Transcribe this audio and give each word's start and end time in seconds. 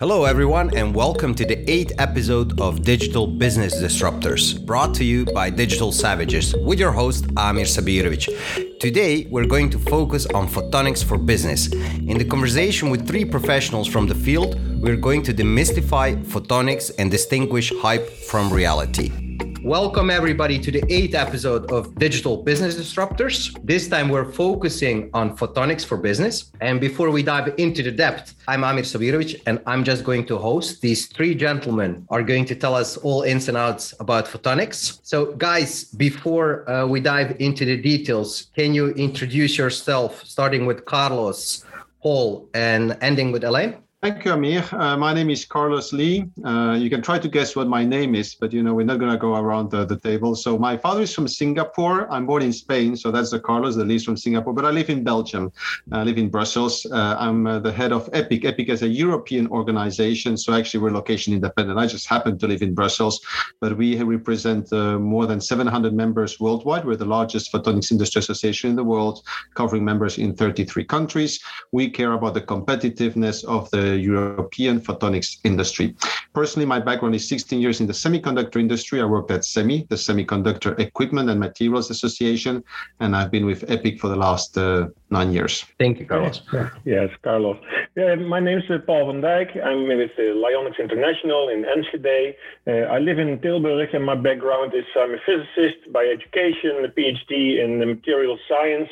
Hello, 0.00 0.24
everyone, 0.24 0.74
and 0.74 0.94
welcome 0.94 1.34
to 1.34 1.44
the 1.44 1.70
eighth 1.70 1.92
episode 1.98 2.58
of 2.58 2.80
Digital 2.84 3.26
Business 3.26 3.76
Disruptors, 3.76 4.58
brought 4.64 4.94
to 4.94 5.04
you 5.04 5.26
by 5.26 5.50
Digital 5.50 5.92
Savages, 5.92 6.56
with 6.64 6.80
your 6.80 6.90
host, 6.90 7.26
Amir 7.36 7.66
Sabirovic. 7.66 8.78
Today, 8.80 9.26
we're 9.28 9.44
going 9.44 9.68
to 9.68 9.78
focus 9.78 10.24
on 10.24 10.48
photonics 10.48 11.04
for 11.04 11.18
business. 11.18 11.70
In 11.70 12.16
the 12.16 12.24
conversation 12.24 12.88
with 12.88 13.06
three 13.06 13.26
professionals 13.26 13.86
from 13.86 14.06
the 14.06 14.14
field, 14.14 14.58
we're 14.80 14.96
going 14.96 15.22
to 15.22 15.34
demystify 15.34 16.24
photonics 16.24 16.90
and 16.98 17.10
distinguish 17.10 17.70
hype 17.82 18.08
from 18.08 18.50
reality. 18.50 19.29
Welcome, 19.62 20.08
everybody, 20.08 20.58
to 20.58 20.70
the 20.70 20.82
eighth 20.88 21.14
episode 21.14 21.70
of 21.70 21.94
Digital 21.96 22.42
Business 22.42 22.76
Disruptors. 22.76 23.54
This 23.62 23.88
time, 23.88 24.08
we're 24.08 24.32
focusing 24.32 25.10
on 25.12 25.36
photonics 25.36 25.84
for 25.84 25.98
business. 25.98 26.50
And 26.62 26.80
before 26.80 27.10
we 27.10 27.22
dive 27.22 27.52
into 27.58 27.82
the 27.82 27.90
depth, 27.90 28.34
I'm 28.48 28.64
Amir 28.64 28.84
Sabirovic, 28.84 29.42
and 29.44 29.60
I'm 29.66 29.84
just 29.84 30.02
going 30.02 30.24
to 30.28 30.38
host. 30.38 30.80
These 30.80 31.08
three 31.08 31.34
gentlemen 31.34 32.06
are 32.08 32.22
going 32.22 32.46
to 32.46 32.54
tell 32.54 32.74
us 32.74 32.96
all 32.96 33.20
ins 33.22 33.48
and 33.48 33.56
outs 33.56 33.92
about 34.00 34.24
photonics. 34.24 34.98
So, 35.02 35.34
guys, 35.34 35.84
before 35.84 36.68
uh, 36.68 36.86
we 36.86 37.00
dive 37.00 37.36
into 37.38 37.66
the 37.66 37.76
details, 37.76 38.48
can 38.56 38.72
you 38.72 38.92
introduce 38.92 39.58
yourself, 39.58 40.24
starting 40.24 40.64
with 40.64 40.86
Carlos, 40.86 41.66
Paul, 42.02 42.48
and 42.54 42.96
ending 43.02 43.30
with 43.30 43.44
Elaine? 43.44 43.76
Thank 44.02 44.24
you, 44.24 44.32
Amir. 44.32 44.64
Uh, 44.72 44.96
my 44.96 45.12
name 45.12 45.28
is 45.28 45.44
Carlos 45.44 45.92
Lee. 45.92 46.24
Uh, 46.42 46.74
you 46.80 46.88
can 46.88 47.02
try 47.02 47.18
to 47.18 47.28
guess 47.28 47.54
what 47.54 47.68
my 47.68 47.84
name 47.84 48.14
is, 48.14 48.34
but 48.34 48.50
you 48.50 48.62
know 48.62 48.72
we're 48.72 48.86
not 48.86 48.98
going 48.98 49.12
to 49.12 49.18
go 49.18 49.34
around 49.34 49.70
the, 49.70 49.84
the, 49.84 49.98
table. 49.98 50.34
So 50.34 50.58
my 50.58 50.74
father 50.74 51.02
is 51.02 51.14
from 51.14 51.28
Singapore. 51.28 52.10
I'm 52.10 52.24
born 52.24 52.42
in 52.42 52.54
Spain, 52.54 52.96
so 52.96 53.10
that's 53.10 53.30
the 53.30 53.38
Carlos 53.38 53.76
that 53.76 53.84
lives 53.84 54.04
from 54.04 54.16
Singapore. 54.16 54.54
But 54.54 54.64
I 54.64 54.70
live 54.70 54.88
in 54.88 55.04
Belgium. 55.04 55.52
I 55.92 56.02
live 56.02 56.16
in 56.16 56.30
Brussels. 56.30 56.86
Uh, 56.90 57.16
I'm 57.18 57.46
uh, 57.46 57.58
the 57.58 57.70
head 57.70 57.92
of 57.92 58.08
EPIC. 58.14 58.46
EPIC 58.46 58.70
is 58.70 58.80
a 58.80 58.88
European 58.88 59.46
organization, 59.48 60.38
so 60.38 60.54
actually 60.54 60.80
we're 60.80 60.92
location 60.92 61.34
independent. 61.34 61.78
I 61.78 61.86
just 61.86 62.06
happen 62.06 62.38
to 62.38 62.46
live 62.46 62.62
in 62.62 62.72
Brussels, 62.72 63.20
but 63.60 63.76
we 63.76 64.02
represent 64.02 64.72
uh, 64.72 64.98
more 64.98 65.26
than 65.26 65.42
700 65.42 65.92
members 65.92 66.40
worldwide. 66.40 66.86
We're 66.86 66.96
the 66.96 67.04
largest 67.04 67.52
photonics 67.52 67.92
industry 67.92 68.20
association 68.20 68.70
in 68.70 68.76
the 68.76 68.84
world, 68.84 69.22
covering 69.52 69.84
members 69.84 70.16
in 70.16 70.34
33 70.34 70.84
countries. 70.84 71.38
We 71.70 71.90
care 71.90 72.14
about 72.14 72.32
the 72.32 72.40
competitiveness 72.40 73.44
of 73.44 73.70
the 73.72 73.89
European 73.96 74.80
photonics 74.80 75.38
industry. 75.44 75.94
Personally, 76.34 76.66
my 76.66 76.78
background 76.78 77.14
is 77.14 77.28
16 77.28 77.60
years 77.60 77.80
in 77.80 77.86
the 77.86 77.92
semiconductor 77.92 78.56
industry. 78.60 79.00
I 79.00 79.04
worked 79.04 79.30
at 79.30 79.40
SEMI, 79.40 79.88
the 79.88 79.96
Semiconductor 79.96 80.78
Equipment 80.78 81.28
and 81.30 81.40
Materials 81.40 81.90
Association, 81.90 82.62
and 83.00 83.16
I've 83.16 83.30
been 83.30 83.46
with 83.46 83.68
EPIC 83.68 83.98
for 83.98 84.08
the 84.08 84.16
last 84.16 84.56
uh, 84.56 84.88
nine 85.10 85.32
years. 85.32 85.64
Thank 85.78 85.98
you, 85.98 86.06
Carlos. 86.06 86.42
Yeah. 86.52 86.70
Yes, 86.84 87.10
Carlos. 87.22 87.58
Yeah, 87.96 88.14
my 88.14 88.40
name 88.40 88.58
is 88.58 88.70
uh, 88.70 88.78
Paul 88.86 89.06
van 89.06 89.20
Dijk. 89.20 89.60
I'm 89.64 89.86
with 89.88 90.10
uh, 90.18 90.22
LioniX 90.22 90.78
International 90.78 91.48
in 91.48 91.64
Enschede. 91.64 92.36
Uh, 92.66 92.92
I 92.94 92.98
live 92.98 93.18
in 93.18 93.38
Tilburg, 93.40 93.94
and 93.94 94.04
my 94.04 94.14
background 94.14 94.72
is 94.74 94.84
I'm 94.96 95.14
a 95.14 95.18
physicist 95.26 95.92
by 95.92 96.04
education, 96.04 96.84
a 96.84 96.88
PhD 96.88 97.62
in 97.62 97.78
material 97.78 98.38
science 98.48 98.88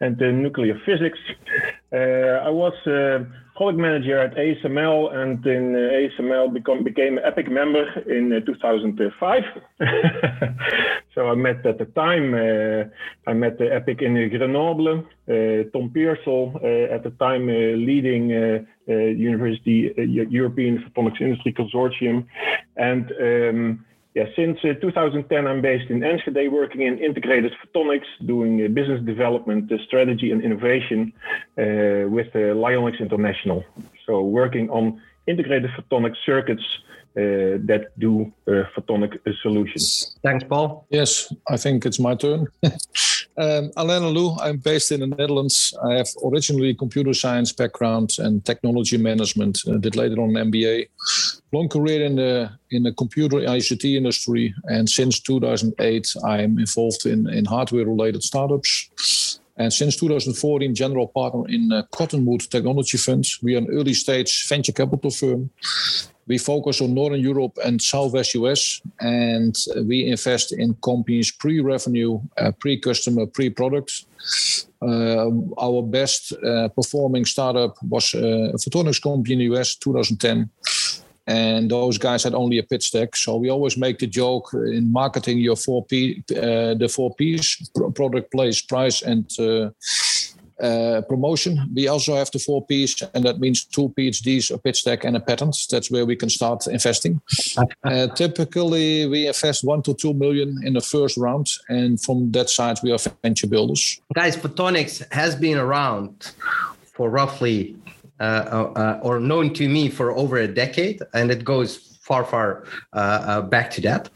and 0.00 0.16
nuclear 0.42 0.78
physics. 0.86 1.18
Uh, 1.90 2.44
I 2.44 2.50
was 2.50 2.74
uh, 2.86 3.24
product 3.56 3.78
manager 3.78 4.18
at 4.18 4.34
ASML, 4.34 5.14
and 5.14 5.44
in 5.46 5.74
uh, 5.74 5.78
ASML 5.78 6.52
become, 6.52 6.84
became 6.84 7.16
an 7.16 7.24
EPIC 7.24 7.50
member 7.50 7.86
in 8.00 8.30
uh, 8.30 8.40
2005. 8.44 9.42
so 11.14 11.28
I 11.28 11.34
met 11.34 11.64
at 11.64 11.78
the 11.78 11.86
time, 11.86 12.34
I 13.26 13.32
met 13.32 13.56
the 13.56 13.72
EPIC 13.72 14.02
in 14.02 14.28
Grenoble, 14.28 15.02
Tom 15.72 15.90
Pearsall, 15.90 16.56
at 16.56 17.04
the 17.04 17.12
time 17.18 17.46
leading 17.46 18.66
University 18.86 19.92
European 19.96 20.84
Photonics 20.84 21.22
Industry 21.22 21.54
Consortium, 21.54 22.26
and 22.76 23.10
um, 23.18 23.84
yeah, 24.14 24.24
since 24.34 24.58
uh, 24.64 24.72
2010, 24.80 25.46
I'm 25.46 25.60
based 25.60 25.90
in 25.90 26.02
Enschede, 26.02 26.50
working 26.50 26.82
in 26.82 26.98
integrated 26.98 27.52
photonics, 27.60 28.06
doing 28.26 28.64
uh, 28.64 28.68
business 28.68 29.04
development, 29.04 29.70
uh, 29.70 29.76
strategy, 29.86 30.32
and 30.32 30.42
innovation 30.42 31.12
uh, 31.58 32.08
with 32.08 32.28
uh, 32.34 32.56
LioniX 32.56 32.98
International. 33.00 33.64
So, 34.06 34.22
working 34.22 34.70
on 34.70 35.00
integrated 35.28 35.70
photonic 35.76 36.14
circuits 36.24 36.62
uh, 37.16 37.58
that 37.70 37.92
do 37.98 38.32
photonic 38.46 39.18
solutions. 39.42 40.16
Thanks, 40.22 40.44
Paul. 40.44 40.86
Yes, 40.90 41.32
I 41.48 41.56
think 41.56 41.86
it's 41.86 41.98
my 41.98 42.14
turn. 42.14 42.46
Um, 43.38 43.70
Alain 43.76 44.04
Lou, 44.04 44.34
I'm 44.40 44.56
based 44.56 44.90
in 44.90 44.98
the 44.98 45.06
Netherlands. 45.06 45.72
I 45.84 45.94
have 45.94 46.08
originally 46.24 46.74
computer 46.74 47.14
science 47.14 47.52
background 47.52 48.16
and 48.18 48.44
technology 48.44 48.96
management. 48.98 49.60
Uh, 49.66 49.76
did 49.76 49.94
later 49.94 50.20
on 50.20 50.36
an 50.36 50.50
MBA. 50.50 50.88
Long 51.52 51.68
career 51.68 52.04
in 52.04 52.16
the 52.16 52.50
in 52.70 52.82
the 52.82 52.92
computer 52.92 53.36
ICT 53.36 53.96
industry, 53.96 54.52
and 54.64 54.88
since 54.88 55.20
2008, 55.20 56.14
I'm 56.24 56.58
involved 56.58 57.06
in 57.06 57.28
in 57.28 57.44
hardware 57.44 57.86
related 57.86 58.24
startups. 58.24 59.38
And 59.58 59.72
since 59.72 59.96
2014, 59.96 60.74
general 60.74 61.08
partner 61.08 61.48
in 61.48 61.72
uh, 61.72 61.82
Cottonwood 61.90 62.48
Technology 62.50 62.96
Funds. 62.96 63.38
We 63.42 63.54
are 63.54 63.58
an 63.58 63.68
early 63.70 63.94
stage 63.94 64.46
venture 64.48 64.72
capital 64.72 65.10
firm 65.10 65.50
we 66.28 66.38
focus 66.38 66.80
on 66.80 66.94
Northern 66.94 67.20
Europe 67.20 67.58
and 67.64 67.80
Southwest 67.80 68.34
US, 68.34 68.80
and 69.00 69.56
we 69.84 70.06
invest 70.06 70.52
in 70.52 70.74
companies 70.84 71.32
pre-revenue, 71.32 72.20
uh, 72.36 72.52
pre-customer, 72.60 73.26
pre-product. 73.26 74.04
Uh, 74.80 75.30
our 75.58 75.82
best 75.82 76.34
performing 76.76 77.24
startup 77.24 77.74
was 77.82 78.14
a 78.14 78.52
photonics 78.62 79.02
company 79.02 79.32
in 79.32 79.38
the 79.38 79.58
US, 79.58 79.74
2010 79.76 80.50
and 81.28 81.70
those 81.70 81.98
guys 81.98 82.24
had 82.24 82.34
only 82.34 82.58
a 82.58 82.62
pitch 82.62 82.90
deck. 82.90 83.14
So 83.14 83.36
we 83.36 83.50
always 83.50 83.76
make 83.76 83.98
the 83.98 84.06
joke 84.06 84.50
in 84.54 84.90
marketing 84.90 85.38
your 85.38 85.56
four 85.56 85.84
P, 85.84 86.24
uh, 86.30 86.74
the 86.74 86.88
four 86.90 87.14
P's: 87.14 87.70
product, 87.94 88.32
place, 88.32 88.62
price, 88.62 89.02
and 89.02 89.30
uh, 89.38 89.70
uh, 90.60 91.02
promotion. 91.02 91.70
We 91.74 91.86
also 91.86 92.16
have 92.16 92.30
the 92.30 92.38
four 92.38 92.64
P's, 92.66 93.02
and 93.14 93.24
that 93.24 93.40
means 93.40 93.64
two 93.64 93.90
PhDs, 93.90 94.50
a 94.50 94.58
pitch 94.58 94.84
deck, 94.84 95.04
and 95.04 95.16
a 95.16 95.20
patent. 95.20 95.54
That's 95.70 95.90
where 95.90 96.06
we 96.06 96.16
can 96.16 96.30
start 96.30 96.66
investing. 96.66 97.20
Uh, 97.84 98.06
typically, 98.08 99.06
we 99.06 99.26
invest 99.26 99.64
one 99.64 99.82
to 99.82 99.94
two 99.94 100.12
million 100.12 100.60
in 100.64 100.74
the 100.74 100.80
first 100.80 101.16
round, 101.16 101.48
and 101.68 102.00
from 102.00 102.30
that 102.32 102.50
side, 102.50 102.78
we 102.82 102.92
are 102.92 102.98
venture 103.22 103.46
builders. 103.46 104.00
Guys, 104.14 104.36
photonics 104.36 105.10
has 105.12 105.34
been 105.34 105.56
around 105.56 106.32
for 106.84 107.08
roughly, 107.08 107.76
uh, 108.20 108.22
uh, 108.22 109.00
or 109.02 109.20
known 109.20 109.52
to 109.54 109.68
me 109.68 109.88
for 109.88 110.12
over 110.12 110.38
a 110.38 110.48
decade, 110.48 111.00
and 111.14 111.30
it 111.30 111.44
goes 111.44 111.98
far, 112.08 112.24
far 112.24 112.64
uh, 112.94 112.96
uh, 112.96 113.40
back 113.42 113.70
to 113.70 113.80
that. 113.82 114.08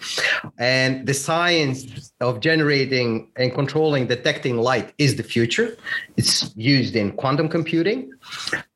And 0.58 1.06
the 1.06 1.14
science 1.14 2.12
of 2.20 2.40
generating 2.40 3.28
and 3.36 3.52
controlling, 3.52 4.06
detecting 4.06 4.56
light 4.56 4.94
is 4.96 5.16
the 5.16 5.22
future. 5.22 5.76
It's 6.16 6.56
used 6.56 6.96
in 6.96 7.12
quantum 7.12 7.48
computing. 7.48 8.10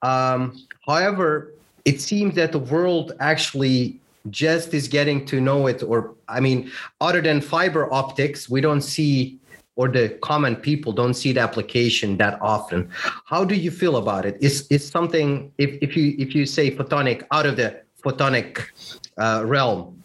Um, 0.03 0.39
however, 0.87 1.55
it 1.87 2.01
seems 2.01 2.35
that 2.35 2.53
the 2.53 2.59
world 2.59 3.13
actually 3.21 3.99
just 4.29 4.75
is 4.75 4.89
getting 4.89 5.25
to 5.27 5.41
know 5.41 5.67
it, 5.67 5.83
or 5.83 6.15
I 6.29 6.41
mean, 6.41 6.71
other 7.01 7.23
than 7.23 7.41
fiber 7.41 7.93
optics, 7.93 8.51
we 8.51 8.61
don't 8.61 8.83
see 8.83 9.39
or 9.77 9.89
the 9.89 10.09
common 10.23 10.57
people 10.57 10.93
don't 10.93 11.15
see 11.15 11.33
the 11.33 11.41
application 11.41 12.17
that 12.17 12.39
often. 12.41 12.91
How 13.27 13.45
do 13.45 13.55
you 13.55 13.71
feel 13.71 13.97
about 13.97 14.27
it? 14.27 14.37
Is 14.41 14.67
is 14.69 14.87
something 14.89 15.53
if, 15.59 15.79
if 15.81 15.97
you 15.97 16.15
if 16.19 16.35
you 16.35 16.47
say 16.47 16.75
photonic 16.75 17.25
out 17.31 17.47
of 17.47 17.57
the 17.57 17.81
photonic 18.03 18.63
uh, 19.19 19.43
realm 19.47 20.03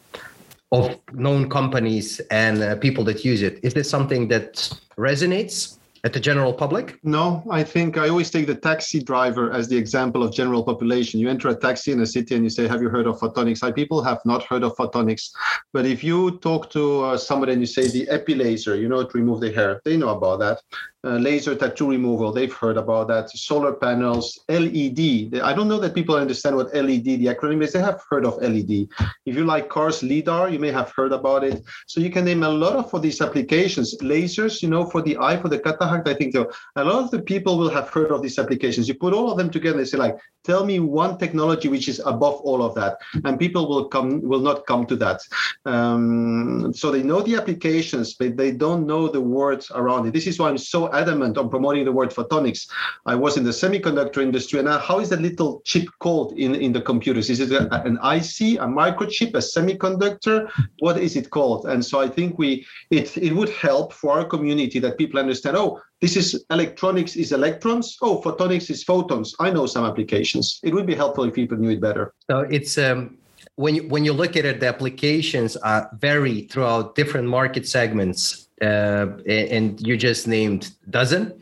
of 0.72 0.98
known 1.14 1.50
companies 1.50 2.20
and 2.32 2.64
uh, 2.64 2.76
people 2.78 3.04
that 3.04 3.26
use 3.26 3.42
it. 3.42 3.59
Is 3.62 3.74
this 3.74 3.90
something 3.90 4.30
that 4.30 4.54
resonates? 4.98 5.78
At 6.03 6.13
the 6.13 6.19
general 6.19 6.53
public? 6.53 7.00
No, 7.03 7.44
I 7.50 7.63
think 7.63 7.97
I 7.97 8.09
always 8.09 8.31
take 8.31 8.47
the 8.47 8.56
taxi 8.56 9.01
driver 9.03 9.51
as 9.51 9.67
the 9.67 9.78
example 9.78 10.23
of 10.23 10.34
general 10.34 10.63
population. 10.63 11.19
You 11.19 11.29
enter 11.29 11.50
a 11.50 11.56
taxi 11.56 11.91
in 11.91 12.00
a 12.01 12.06
city 12.06 12.35
and 12.35 12.44
you 12.44 12.50
say, 12.50 12.67
Have 12.67 12.81
you 12.81 12.89
heard 12.89 13.07
of 13.07 13.19
photonics? 13.19 13.64
I, 13.64 13.72
people 13.72 14.02
have 14.03 14.20
not 14.26 14.43
heard 14.43 14.64
of 14.64 14.76
photonics. 14.76 15.31
But 15.73 15.85
if 15.85 16.03
you 16.03 16.40
talk 16.40 16.70
to 16.72 17.03
uh, 17.03 17.17
somebody 17.17 17.53
and 17.53 17.61
you 17.61 17.67
say 17.67 17.87
the 17.87 18.08
epilaser, 18.08 18.79
you 18.79 18.90
know, 18.90 19.03
to 19.03 19.17
remove 19.17 19.41
the 19.41 19.52
hair, 19.52 19.81
they 19.85 19.97
know 19.97 20.09
about 20.09 20.40
that 20.40 20.61
uh, 21.03 21.18
laser 21.18 21.56
tattoo 21.56 21.90
removal. 21.90 22.32
They've 22.32 22.53
heard 22.53 22.78
about 22.78 23.08
that. 23.08 23.30
Solar 23.32 23.74
panels, 23.74 24.40
LED. 24.50 25.40
I 25.42 25.53
don't 25.53 25.68
know 25.68 25.80
that 25.80 25.96
people 25.96 26.16
understand 26.16 26.56
what 26.56 26.74
LED, 26.76 27.03
the 27.03 27.26
acronym 27.26 27.64
is. 27.64 27.74
They 27.74 27.80
have 27.80 28.03
heard 28.09 28.26
of 28.26 28.38
LED. 28.38 28.88
If 29.26 29.36
you 29.36 29.46
like 29.46 29.70
cars, 29.70 30.03
LIDAR, 30.03 30.50
you 30.50 30.59
may 30.59 30.72
have 30.72 30.92
heard 30.92 31.12
about 31.12 31.44
it. 31.44 31.64
So 31.88 32.00
you 32.00 32.12
can 32.12 32.26
name 32.26 32.44
a 32.44 32.50
lot 32.50 32.76
of 32.76 32.90
for 32.90 33.00
these 33.00 33.22
applications. 33.22 33.98
Lasers, 34.02 34.62
you 34.62 34.70
know, 34.70 34.86
for 34.86 35.02
the 35.02 35.18
eye, 35.18 35.38
for 35.38 35.50
the 35.50 35.59
cataract, 35.59 36.08
I 36.08 36.14
think 36.14 36.36
a 36.36 36.48
lot 36.76 37.03
of 37.03 37.12
the 37.12 37.22
people 37.22 37.58
will 37.58 37.70
have 37.70 37.90
heard 37.90 38.12
of 38.12 38.22
these 38.22 38.38
applications. 38.38 38.88
You 38.88 38.94
put 38.94 39.14
all 39.14 39.32
of 39.32 39.38
them 39.38 39.50
together 39.50 39.80
and 39.80 39.88
say 39.88 39.98
like, 39.98 40.18
tell 40.44 40.66
me 40.66 40.80
one 40.80 41.18
technology 41.18 41.68
which 41.68 41.88
is 41.88 42.00
above 42.06 42.36
all 42.42 42.64
of 42.64 42.76
that. 42.76 42.98
And 43.26 43.40
people 43.40 43.68
will 43.68 43.86
come, 43.86 44.22
will 44.22 44.40
not 44.40 44.66
come 44.66 44.86
to 44.88 44.96
that. 44.98 45.22
Um, 45.66 46.74
so 46.74 46.92
they 46.92 47.03
know 47.03 47.22
the 47.22 47.36
applications, 47.36 48.16
but 48.16 48.38
they 48.38 48.52
don't 48.52 48.86
know 48.86 49.08
the 49.08 49.22
words 49.22 49.72
around 49.74 50.08
it. 50.08 50.14
This 50.14 50.28
is 50.28 50.40
why 50.40 50.50
I'm 50.50 50.58
so 50.58 50.91
adamant 50.93 51.38
on 51.38 51.49
promoting 51.49 51.85
the 51.85 51.91
word 51.91 52.09
photonics. 52.09 52.70
I 53.05 53.16
was 53.16 53.38
in 53.38 53.43
the 53.43 53.52
semiconductor 53.52 54.22
industry, 54.22 54.59
and 54.59 54.67
now 54.67 54.79
how 54.79 54.99
is 54.99 55.09
that 55.09 55.22
little 55.22 55.61
chip 55.66 55.88
called 55.99 56.34
in, 56.38 56.55
in 56.55 56.73
the 56.73 56.82
computers? 56.82 57.29
Is 57.29 57.40
it 57.40 57.52
a, 57.52 57.82
an 57.84 57.96
IC, 57.97 58.59
a 58.59 58.67
microchip, 58.67 59.29
a 59.29 59.40
semiconductor? 59.40 60.49
What 60.79 60.97
is 60.97 61.16
it 61.16 61.29
called? 61.29 61.66
And 61.66 61.84
so 61.84 61.99
I 61.99 62.08
think 62.08 62.38
we 62.38 62.66
it 62.90 63.17
it 63.17 63.34
would 63.34 63.49
help 63.49 63.93
for 63.93 64.14
our 64.14 64.26
community 64.26 64.79
that 64.79 64.97
people 64.97 65.20
understand. 65.20 65.58
Oh, 65.58 65.82
this 66.02 66.17
is 66.17 66.43
electronics 66.49 67.16
is 67.16 67.32
electrons. 67.32 67.97
Oh, 68.02 68.22
photonics 68.22 68.70
is 68.70 68.84
photons. 68.84 69.35
I 69.40 69.52
know 69.52 69.67
some 69.67 69.85
applications. 69.85 70.59
It 70.64 70.73
would 70.73 70.88
be 70.88 70.96
helpful 70.96 71.23
if 71.26 71.34
people 71.34 71.58
knew 71.58 71.70
it 71.70 71.82
better. 71.82 72.14
So 72.29 72.40
it's 72.40 72.78
um, 72.78 73.17
when 73.61 73.75
you 73.75 73.84
when 73.87 74.03
you 74.03 74.13
look 74.13 74.35
at 74.35 74.46
it, 74.46 74.59
the 74.59 74.67
applications 74.67 75.55
uh, 75.58 75.85
vary 75.99 76.41
throughout 76.41 76.96
different 76.96 77.28
market 77.28 77.67
segments, 77.67 78.47
uh, 78.61 79.08
and 79.28 79.79
you 79.87 79.96
just 79.97 80.28
named 80.28 80.72
dozen 80.90 81.40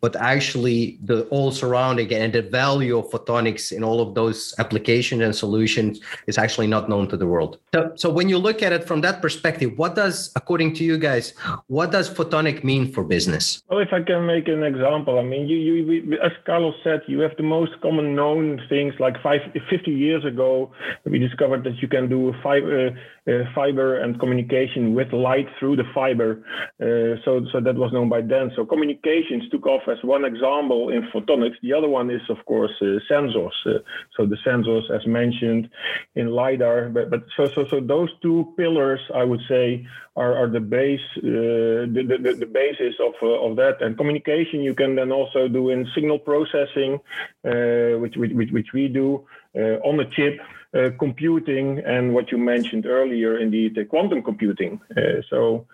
but 0.00 0.16
actually 0.16 0.98
the 1.04 1.24
all 1.26 1.50
surrounding 1.50 2.12
and 2.12 2.32
the 2.32 2.42
value 2.42 2.98
of 2.98 3.10
photonics 3.10 3.72
in 3.72 3.82
all 3.82 4.00
of 4.00 4.14
those 4.14 4.54
applications 4.58 5.22
and 5.22 5.34
solutions 5.34 6.00
is 6.26 6.38
actually 6.38 6.66
not 6.66 6.88
known 6.88 7.08
to 7.08 7.16
the 7.16 7.26
world. 7.26 7.58
So, 7.74 7.92
so 7.96 8.10
when 8.10 8.28
you 8.28 8.38
look 8.38 8.62
at 8.62 8.72
it 8.72 8.84
from 8.84 9.00
that 9.02 9.20
perspective, 9.20 9.76
what 9.76 9.94
does, 9.94 10.32
according 10.36 10.74
to 10.74 10.84
you 10.84 10.98
guys, 10.98 11.34
what 11.66 11.90
does 11.90 12.08
photonic 12.08 12.64
mean 12.64 12.92
for 12.92 13.04
business? 13.04 13.62
Well, 13.68 13.80
if 13.80 13.92
I 13.92 14.02
can 14.02 14.26
make 14.26 14.48
an 14.48 14.62
example, 14.62 15.18
I 15.18 15.22
mean, 15.22 15.48
you, 15.48 15.56
you, 15.56 16.18
as 16.22 16.32
Carlos 16.46 16.74
said, 16.84 17.02
you 17.06 17.20
have 17.20 17.36
the 17.36 17.42
most 17.42 17.72
common 17.80 18.14
known 18.14 18.60
things 18.68 18.94
like 18.98 19.20
five, 19.22 19.40
50 19.70 19.90
years 19.90 20.24
ago, 20.24 20.70
we 21.04 21.18
discovered 21.18 21.64
that 21.64 21.82
you 21.82 21.88
can 21.88 22.08
do 22.08 22.34
fiber, 22.42 22.88
uh, 22.88 22.90
fiber 23.54 23.98
and 23.98 24.18
communication 24.18 24.94
with 24.94 25.12
light 25.12 25.46
through 25.58 25.76
the 25.76 25.84
fiber. 25.94 26.44
Uh, 26.80 27.20
so, 27.24 27.44
so 27.52 27.60
that 27.60 27.74
was 27.74 27.92
known 27.92 28.08
by 28.08 28.20
then. 28.20 28.50
So 28.56 28.64
communications 28.64 29.48
took 29.50 29.66
off 29.66 29.82
as 29.88 29.98
one 30.02 30.24
example 30.24 30.88
in 30.90 31.02
photonics. 31.12 31.56
The 31.62 31.72
other 31.72 31.88
one 31.88 32.10
is, 32.10 32.22
of 32.30 32.38
course, 32.46 32.72
uh, 32.80 32.98
sensors. 33.10 33.52
Uh, 33.66 33.80
so 34.16 34.26
the 34.26 34.38
sensors, 34.46 34.90
as 34.90 35.06
mentioned, 35.06 35.68
in 36.14 36.28
lidar. 36.28 36.88
But, 36.88 37.10
but 37.10 37.24
so, 37.36 37.46
so, 37.54 37.66
so 37.68 37.80
those 37.80 38.10
two 38.22 38.54
pillars, 38.56 39.00
I 39.14 39.24
would 39.24 39.42
say, 39.48 39.86
are, 40.16 40.34
are 40.36 40.50
the 40.50 40.60
base, 40.60 41.00
uh, 41.18 41.86
the, 41.94 42.18
the, 42.22 42.34
the 42.34 42.46
basis 42.46 42.94
of 43.00 43.14
uh, 43.22 43.46
of 43.46 43.56
that. 43.56 43.80
And 43.82 43.96
communication, 43.96 44.62
you 44.62 44.74
can 44.74 44.96
then 44.96 45.12
also 45.12 45.48
do 45.48 45.70
in 45.70 45.86
signal 45.94 46.18
processing, 46.18 46.98
which, 47.44 48.16
which 48.16 48.50
which 48.50 48.68
we 48.72 48.88
do 48.88 49.26
on 49.54 49.96
the 49.96 50.06
chip. 50.16 50.40
Uh, 50.74 50.90
computing 50.98 51.78
and 51.86 52.12
what 52.12 52.30
you 52.30 52.36
mentioned 52.36 52.84
earlier, 52.84 53.38
indeed, 53.38 53.78
uh, 53.78 53.84
quantum 53.84 54.22
computing. 54.22 54.78
Uh, 54.94 55.22
so 55.30 55.66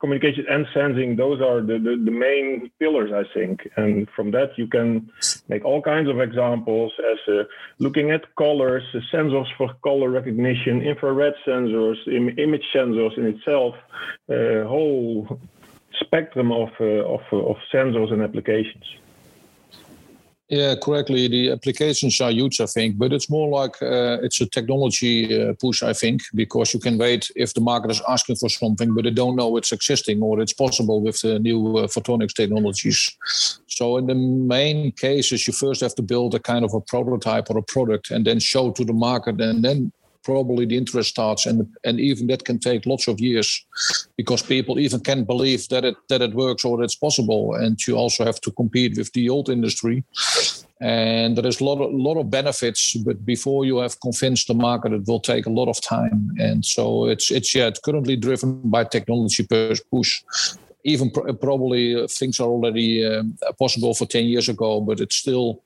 communication 0.00 0.46
and 0.48 0.66
sensing 0.72 1.14
those 1.14 1.40
are 1.42 1.60
the, 1.60 1.78
the, 1.78 2.00
the, 2.04 2.10
main 2.10 2.70
pillars 2.78 3.12
i 3.12 3.22
think 3.34 3.68
and 3.76 4.08
from 4.16 4.30
that 4.30 4.50
you 4.56 4.66
can 4.66 5.10
make 5.48 5.62
all 5.64 5.82
kinds 5.82 6.08
of 6.08 6.20
examples 6.20 6.90
as 7.12 7.34
uh, 7.34 7.44
looking 7.78 8.10
at 8.10 8.34
colors 8.36 8.82
sensors 9.12 9.46
for 9.58 9.70
color 9.84 10.08
recognition 10.08 10.80
infrared 10.80 11.34
sensors 11.46 11.98
Im- 12.08 12.38
image 12.38 12.64
sensors 12.74 13.16
in 13.18 13.26
itself 13.26 13.74
a 14.30 14.62
uh, 14.62 14.66
whole 14.66 15.38
spectrum 16.00 16.50
of, 16.50 16.70
uh, 16.80 17.04
of, 17.14 17.20
of 17.32 17.56
sensors 17.72 18.10
and 18.10 18.22
applications 18.22 18.84
yeah, 20.50 20.74
correctly. 20.74 21.28
The 21.28 21.52
applications 21.52 22.20
are 22.20 22.32
huge, 22.32 22.60
I 22.60 22.66
think, 22.66 22.98
but 22.98 23.12
it's 23.12 23.30
more 23.30 23.48
like 23.48 23.80
uh, 23.80 24.18
it's 24.20 24.40
a 24.40 24.46
technology 24.46 25.40
uh, 25.40 25.54
push, 25.54 25.84
I 25.84 25.92
think, 25.92 26.22
because 26.34 26.74
you 26.74 26.80
can 26.80 26.98
wait 26.98 27.30
if 27.36 27.54
the 27.54 27.60
market 27.60 27.92
is 27.92 28.02
asking 28.08 28.36
for 28.36 28.48
something, 28.48 28.92
but 28.92 29.04
they 29.04 29.10
don't 29.10 29.36
know 29.36 29.56
it's 29.56 29.70
existing 29.70 30.20
or 30.20 30.40
it's 30.40 30.52
possible 30.52 31.00
with 31.00 31.20
the 31.20 31.38
new 31.38 31.78
uh, 31.78 31.86
photonics 31.86 32.34
technologies. 32.34 33.16
So, 33.68 33.96
in 33.96 34.08
the 34.08 34.16
main 34.16 34.90
cases, 34.90 35.46
you 35.46 35.52
first 35.52 35.82
have 35.82 35.94
to 35.94 36.02
build 36.02 36.34
a 36.34 36.40
kind 36.40 36.64
of 36.64 36.74
a 36.74 36.80
prototype 36.80 37.48
or 37.48 37.58
a 37.58 37.62
product 37.62 38.10
and 38.10 38.26
then 38.26 38.40
show 38.40 38.72
to 38.72 38.84
the 38.84 38.92
market, 38.92 39.40
and 39.40 39.62
then 39.62 39.92
probably 40.22 40.66
the 40.66 40.76
interest 40.76 41.10
starts 41.10 41.46
and 41.46 41.66
and 41.84 42.00
even 42.00 42.26
that 42.26 42.44
can 42.44 42.58
take 42.58 42.86
lots 42.86 43.08
of 43.08 43.20
years 43.20 43.64
because 44.16 44.42
people 44.42 44.78
even 44.78 45.00
can't 45.00 45.26
believe 45.26 45.68
that 45.68 45.84
it 45.84 45.96
that 46.08 46.22
it 46.22 46.34
works 46.34 46.64
or 46.64 46.82
it's 46.82 46.94
possible 46.94 47.54
and 47.54 47.78
you 47.86 47.96
also 47.96 48.24
have 48.24 48.40
to 48.40 48.50
compete 48.52 48.96
with 48.96 49.12
the 49.12 49.28
old 49.28 49.48
industry. 49.48 50.04
And 50.82 51.36
there 51.36 51.46
is 51.46 51.60
a 51.60 51.64
lot 51.64 51.78
of, 51.82 51.92
lot 51.92 52.16
of 52.18 52.30
benefits 52.30 52.96
but 53.04 53.24
before 53.26 53.64
you 53.64 53.78
have 53.78 54.00
convinced 54.00 54.48
the 54.48 54.54
market 54.54 54.92
it 54.92 55.06
will 55.06 55.20
take 55.20 55.46
a 55.46 55.50
lot 55.50 55.68
of 55.68 55.80
time. 55.80 56.34
And 56.38 56.64
so 56.64 57.06
it's 57.06 57.30
it's 57.30 57.54
yeah 57.54 57.68
it's 57.68 57.80
currently 57.80 58.16
driven 58.16 58.60
by 58.64 58.84
technology 58.84 59.46
push. 59.90 60.22
Even 60.84 61.10
pr- 61.10 61.32
probably 61.32 62.06
things 62.08 62.40
are 62.40 62.48
already 62.48 63.04
um, 63.04 63.36
possible 63.58 63.92
for 63.94 64.06
10 64.06 64.24
years 64.24 64.48
ago 64.48 64.80
but 64.80 65.00
it's 65.00 65.16
still 65.16 65.62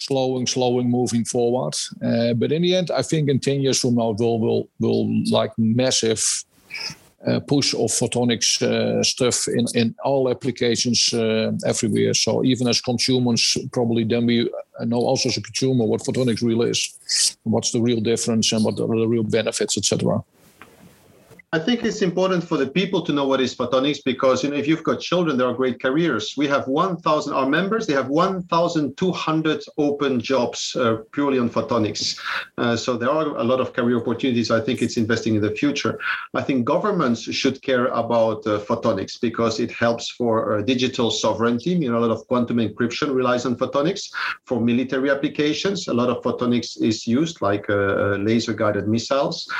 slowing, 0.00 0.46
slowing, 0.46 0.90
moving 0.90 1.24
forward. 1.24 1.74
Uh, 2.02 2.34
but 2.34 2.52
in 2.52 2.62
the 2.62 2.74
end, 2.74 2.90
I 2.90 3.02
think 3.02 3.28
in 3.28 3.40
10 3.40 3.60
years 3.60 3.80
from 3.80 3.96
now, 3.96 4.10
will 4.10 4.38
will 4.38 4.68
will 4.80 5.30
like 5.30 5.52
massive 5.58 6.24
uh, 7.26 7.40
push 7.40 7.74
of 7.74 7.90
photonics 7.90 8.62
uh, 8.62 9.02
stuff 9.02 9.48
in, 9.48 9.66
in 9.74 9.94
all 10.04 10.30
applications 10.30 11.12
uh, 11.12 11.50
everywhere. 11.66 12.14
So 12.14 12.44
even 12.44 12.68
as 12.68 12.80
consumers, 12.80 13.56
probably 13.72 14.04
then 14.04 14.26
we 14.26 14.48
know 14.84 14.98
also 14.98 15.28
as 15.28 15.36
a 15.36 15.42
consumer 15.42 15.84
what 15.84 16.02
photonics 16.02 16.42
really 16.42 16.70
is, 16.70 17.36
what's 17.42 17.72
the 17.72 17.80
real 17.80 18.00
difference 18.00 18.52
and 18.52 18.64
what 18.64 18.78
are 18.78 18.86
the 18.86 19.08
real 19.08 19.24
benefits, 19.24 19.76
etc. 19.76 20.22
I 21.50 21.58
think 21.58 21.82
it's 21.82 22.02
important 22.02 22.44
for 22.44 22.58
the 22.58 22.66
people 22.66 23.00
to 23.00 23.10
know 23.10 23.26
what 23.26 23.40
is 23.40 23.56
photonics 23.56 24.04
because 24.04 24.44
you 24.44 24.50
know 24.50 24.56
if 24.56 24.68
you've 24.68 24.84
got 24.84 25.00
children, 25.00 25.38
there 25.38 25.46
are 25.46 25.54
great 25.54 25.80
careers. 25.80 26.34
We 26.36 26.46
have 26.46 26.68
1,000 26.68 27.32
our 27.32 27.48
members. 27.48 27.86
They 27.86 27.94
have 27.94 28.08
1,200 28.08 29.64
open 29.78 30.20
jobs 30.20 30.76
uh, 30.76 30.98
purely 31.10 31.38
on 31.38 31.48
photonics. 31.48 32.20
Uh, 32.58 32.76
so 32.76 32.98
there 32.98 33.08
are 33.08 33.24
a 33.24 33.42
lot 33.42 33.60
of 33.60 33.72
career 33.72 33.96
opportunities. 33.96 34.50
I 34.50 34.60
think 34.60 34.82
it's 34.82 34.98
investing 34.98 35.36
in 35.36 35.40
the 35.40 35.52
future. 35.52 35.98
I 36.34 36.42
think 36.42 36.66
governments 36.66 37.22
should 37.22 37.62
care 37.62 37.86
about 37.86 38.46
uh, 38.46 38.58
photonics 38.58 39.18
because 39.18 39.58
it 39.58 39.72
helps 39.72 40.10
for 40.10 40.58
uh, 40.58 40.60
digital 40.60 41.10
sovereignty. 41.10 41.70
You 41.70 41.90
know, 41.90 41.98
a 41.98 42.04
lot 42.04 42.10
of 42.10 42.28
quantum 42.28 42.58
encryption 42.58 43.14
relies 43.14 43.46
on 43.46 43.56
photonics 43.56 44.12
for 44.44 44.60
military 44.60 45.08
applications. 45.08 45.88
A 45.88 45.94
lot 45.94 46.10
of 46.10 46.22
photonics 46.22 46.78
is 46.82 47.06
used, 47.06 47.40
like 47.40 47.70
uh, 47.70 47.74
uh, 47.74 48.16
laser-guided 48.20 48.86
missiles. 48.86 49.50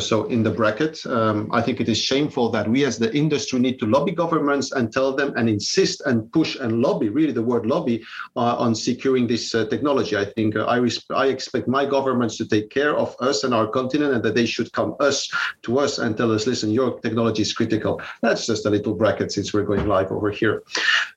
so 0.00 0.24
in 0.24 0.42
the 0.42 0.50
bracket 0.50 1.01
um, 1.06 1.48
I 1.52 1.62
think 1.62 1.80
it 1.80 1.88
is 1.88 1.98
shameful 1.98 2.50
that 2.50 2.68
we 2.68 2.84
as 2.84 2.98
the 2.98 3.14
industry 3.14 3.58
need 3.58 3.78
to 3.80 3.86
lobby 3.86 4.12
governments 4.12 4.72
and 4.72 4.92
tell 4.92 5.14
them 5.14 5.34
and 5.36 5.48
insist 5.48 6.02
and 6.06 6.30
push 6.32 6.56
and 6.56 6.80
lobby, 6.80 7.08
really 7.08 7.32
the 7.32 7.42
word 7.42 7.66
lobby, 7.66 8.04
uh, 8.36 8.56
on 8.56 8.74
securing 8.74 9.26
this 9.26 9.54
uh, 9.54 9.66
technology. 9.66 10.16
I 10.16 10.24
think 10.24 10.56
uh, 10.56 10.64
I, 10.64 10.76
res- 10.76 11.04
I 11.14 11.26
expect 11.26 11.68
my 11.68 11.84
governments 11.86 12.36
to 12.38 12.46
take 12.46 12.70
care 12.70 12.96
of 12.96 13.14
us 13.20 13.44
and 13.44 13.54
our 13.54 13.66
continent 13.66 14.14
and 14.14 14.22
that 14.22 14.34
they 14.34 14.46
should 14.46 14.72
come 14.72 14.94
us 15.00 15.30
to 15.62 15.78
us 15.78 15.98
and 15.98 16.16
tell 16.16 16.32
us, 16.32 16.46
listen, 16.46 16.70
your 16.70 16.98
technology 17.00 17.42
is 17.42 17.52
critical. 17.52 18.00
That's 18.22 18.46
just 18.46 18.66
a 18.66 18.70
little 18.70 18.94
bracket 18.94 19.32
since 19.32 19.52
we're 19.52 19.64
going 19.64 19.86
live 19.86 20.10
over 20.10 20.30
here. 20.30 20.62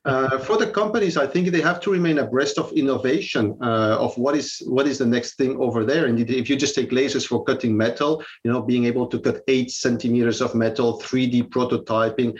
Uh, 0.04 0.38
for 0.38 0.56
the 0.56 0.66
companies, 0.66 1.16
I 1.16 1.26
think 1.26 1.50
they 1.50 1.60
have 1.60 1.80
to 1.80 1.90
remain 1.90 2.18
abreast 2.18 2.58
of 2.58 2.72
innovation 2.72 3.56
uh, 3.60 3.96
of 3.98 4.16
what 4.16 4.36
is 4.36 4.62
what 4.66 4.86
is 4.86 4.98
the 4.98 5.06
next 5.06 5.34
thing 5.34 5.56
over 5.58 5.84
there. 5.84 6.06
And 6.06 6.18
if 6.20 6.48
you 6.48 6.56
just 6.56 6.74
take 6.74 6.90
lasers 6.90 7.26
for 7.26 7.44
cutting 7.44 7.76
metal, 7.76 8.22
you 8.44 8.52
know, 8.52 8.62
being 8.62 8.84
able 8.84 9.06
to 9.08 9.18
cut 9.18 9.42
eight 9.48 9.70
centimeters 9.80 10.40
of 10.40 10.54
metal, 10.54 11.00
3D 11.00 11.48
prototyping, 11.48 12.36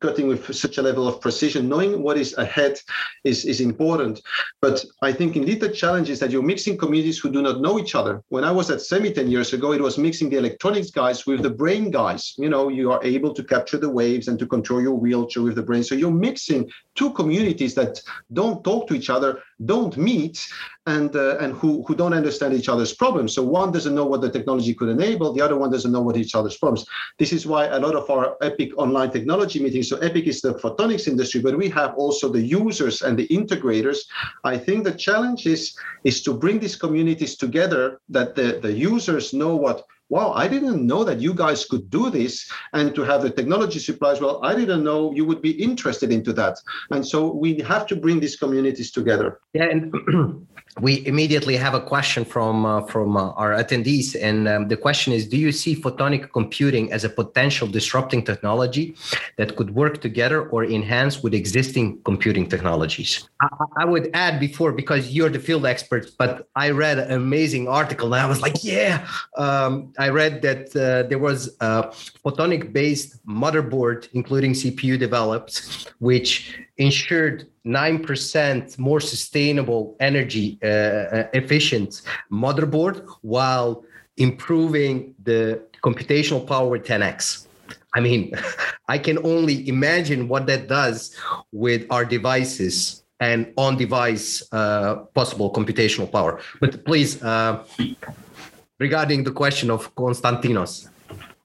cutting 0.00 0.28
with 0.28 0.54
such 0.54 0.78
a 0.78 0.82
level 0.82 1.08
of 1.08 1.20
precision, 1.20 1.68
knowing 1.68 2.02
what 2.02 2.18
is 2.18 2.36
ahead 2.36 2.78
is, 3.24 3.44
is 3.44 3.60
important. 3.60 4.20
But 4.60 4.84
I 5.02 5.12
think 5.12 5.36
indeed 5.36 5.60
the 5.60 5.68
challenge 5.68 6.10
is 6.10 6.20
that 6.20 6.30
you're 6.30 6.42
mixing 6.42 6.76
communities 6.76 7.18
who 7.18 7.30
do 7.30 7.42
not 7.42 7.60
know 7.60 7.78
each 7.78 7.94
other. 7.94 8.22
When 8.28 8.44
I 8.44 8.50
was 8.50 8.70
at 8.70 8.80
SEMI 8.80 9.14
10 9.14 9.30
years 9.30 9.52
ago, 9.52 9.72
it 9.72 9.80
was 9.80 9.98
mixing 9.98 10.30
the 10.30 10.38
electronics 10.38 10.90
guys 10.90 11.26
with 11.26 11.42
the 11.42 11.50
brain 11.50 11.90
guys. 11.90 12.34
You 12.36 12.48
know, 12.48 12.68
you 12.68 12.92
are 12.92 13.02
able 13.04 13.32
to 13.34 13.44
capture 13.44 13.78
the 13.78 13.90
waves 13.90 14.28
and 14.28 14.38
to 14.38 14.46
control 14.46 14.82
your 14.82 14.94
wheelchair 14.94 15.42
with 15.42 15.54
the 15.54 15.62
brain. 15.62 15.82
So 15.82 15.94
you're 15.94 16.10
mixing 16.10 16.70
two 16.94 17.12
communities 17.12 17.74
that 17.74 18.00
don't 18.32 18.62
talk 18.64 18.86
to 18.88 18.94
each 18.94 19.10
other, 19.10 19.42
don't 19.64 19.96
meet, 19.96 20.46
and 20.86 21.14
uh, 21.14 21.36
and 21.38 21.52
who 21.54 21.84
who 21.86 21.94
don't 21.94 22.14
understand 22.14 22.54
each 22.54 22.68
other's 22.68 22.94
problems. 22.94 23.34
So 23.34 23.42
one 23.42 23.72
doesn't 23.72 23.94
know 23.94 24.06
what 24.06 24.20
the 24.20 24.30
technology 24.30 24.74
could 24.74 24.88
enable, 24.88 25.32
the 25.32 25.42
other 25.42 25.56
one 25.56 25.70
doesn't 25.70 25.92
know 25.92 26.00
what 26.00 26.16
each 26.16 26.34
other's 26.34 26.56
problems. 26.56 26.86
This 27.18 27.32
is 27.32 27.46
why 27.46 27.66
a 27.66 27.78
lot 27.78 27.94
of 27.94 28.08
our 28.10 28.36
EPIC 28.40 28.72
online 28.76 29.10
technology 29.10 29.62
meetings. 29.62 29.88
So 29.88 29.96
EPIC 29.98 30.26
is 30.26 30.40
the 30.40 30.54
photonics 30.54 31.06
industry, 31.06 31.40
but 31.40 31.56
we 31.56 31.68
have 31.70 31.94
also 31.96 32.28
the 32.28 32.42
users 32.42 33.02
and 33.02 33.18
the 33.18 33.28
integrators. 33.28 33.98
I 34.44 34.56
think 34.56 34.84
the 34.84 34.94
challenge 34.94 35.46
is 35.46 35.74
is 36.04 36.22
to 36.22 36.32
bring 36.34 36.58
these 36.60 36.76
communities 36.76 37.36
together 37.36 38.00
that 38.08 38.34
the 38.34 38.58
the 38.62 38.72
users 38.72 39.32
know 39.32 39.54
what 39.56 39.84
wow, 40.10 40.32
I 40.32 40.48
didn't 40.48 40.86
know 40.86 41.04
that 41.04 41.20
you 41.20 41.32
guys 41.32 41.64
could 41.64 41.88
do 41.88 42.10
this 42.10 42.50
and 42.72 42.94
to 42.94 43.02
have 43.02 43.22
the 43.22 43.30
technology 43.30 43.78
supplies. 43.78 44.20
Well, 44.20 44.40
I 44.42 44.54
didn't 44.54 44.84
know 44.84 45.12
you 45.12 45.24
would 45.24 45.40
be 45.40 45.52
interested 45.52 46.12
into 46.12 46.32
that. 46.34 46.58
And 46.90 47.06
so 47.06 47.32
we 47.32 47.60
have 47.60 47.86
to 47.86 47.96
bring 47.96 48.20
these 48.20 48.36
communities 48.36 48.90
together. 48.90 49.40
Yeah, 49.54 49.64
and 49.70 50.46
we 50.80 51.06
immediately 51.06 51.56
have 51.56 51.74
a 51.74 51.80
question 51.80 52.24
from 52.24 52.64
uh, 52.64 52.82
from 52.82 53.16
uh, 53.16 53.30
our 53.32 53.52
attendees, 53.52 54.16
and 54.20 54.48
um, 54.48 54.68
the 54.68 54.76
question 54.76 55.12
is: 55.12 55.28
Do 55.28 55.36
you 55.36 55.52
see 55.52 55.76
photonic 55.76 56.32
computing 56.32 56.92
as 56.92 57.04
a 57.04 57.08
potential 57.08 57.66
disrupting 57.68 58.24
technology 58.24 58.94
that 59.36 59.56
could 59.56 59.74
work 59.74 60.00
together 60.00 60.48
or 60.48 60.64
enhance 60.64 61.22
with 61.22 61.34
existing 61.34 62.00
computing 62.02 62.46
technologies? 62.48 63.28
I, 63.40 63.48
I 63.78 63.84
would 63.84 64.10
add 64.14 64.40
before 64.40 64.72
because 64.72 65.10
you're 65.10 65.28
the 65.28 65.38
field 65.38 65.66
expert, 65.66 66.10
but 66.18 66.48
I 66.56 66.70
read 66.70 66.98
an 66.98 67.12
amazing 67.12 67.68
article 67.68 68.14
and 68.14 68.22
I 68.22 68.26
was 68.26 68.40
like, 68.40 68.64
yeah. 68.64 69.06
Um, 69.36 69.92
I 69.98 70.08
read 70.08 70.42
that 70.42 70.74
uh, 70.76 71.08
there 71.08 71.18
was 71.18 71.56
a 71.60 71.92
photonic-based 72.24 73.26
motherboard, 73.26 74.08
including 74.12 74.52
CPU, 74.52 74.98
developed, 74.98 75.92
which 75.98 76.58
ensured 76.80 77.46
9% 77.66 78.78
more 78.78 79.00
sustainable 79.00 79.96
energy 80.00 80.58
uh, 80.62 80.66
uh, 80.66 81.28
efficient 81.34 82.00
motherboard 82.32 83.06
while 83.20 83.84
improving 84.16 85.14
the 85.22 85.62
computational 85.84 86.44
power 86.44 86.78
10x. 86.78 87.46
I 87.94 88.00
mean, 88.00 88.32
I 88.88 88.98
can 88.98 89.18
only 89.24 89.68
imagine 89.68 90.26
what 90.26 90.46
that 90.46 90.68
does 90.68 91.14
with 91.52 91.86
our 91.90 92.04
devices 92.04 93.04
and 93.20 93.52
on 93.58 93.76
device 93.76 94.42
uh, 94.50 94.96
possible 95.14 95.52
computational 95.52 96.10
power. 96.10 96.40
But 96.60 96.84
please, 96.86 97.22
uh, 97.22 97.62
regarding 98.78 99.24
the 99.24 99.32
question 99.32 99.70
of 99.70 99.94
Konstantinos. 99.94 100.88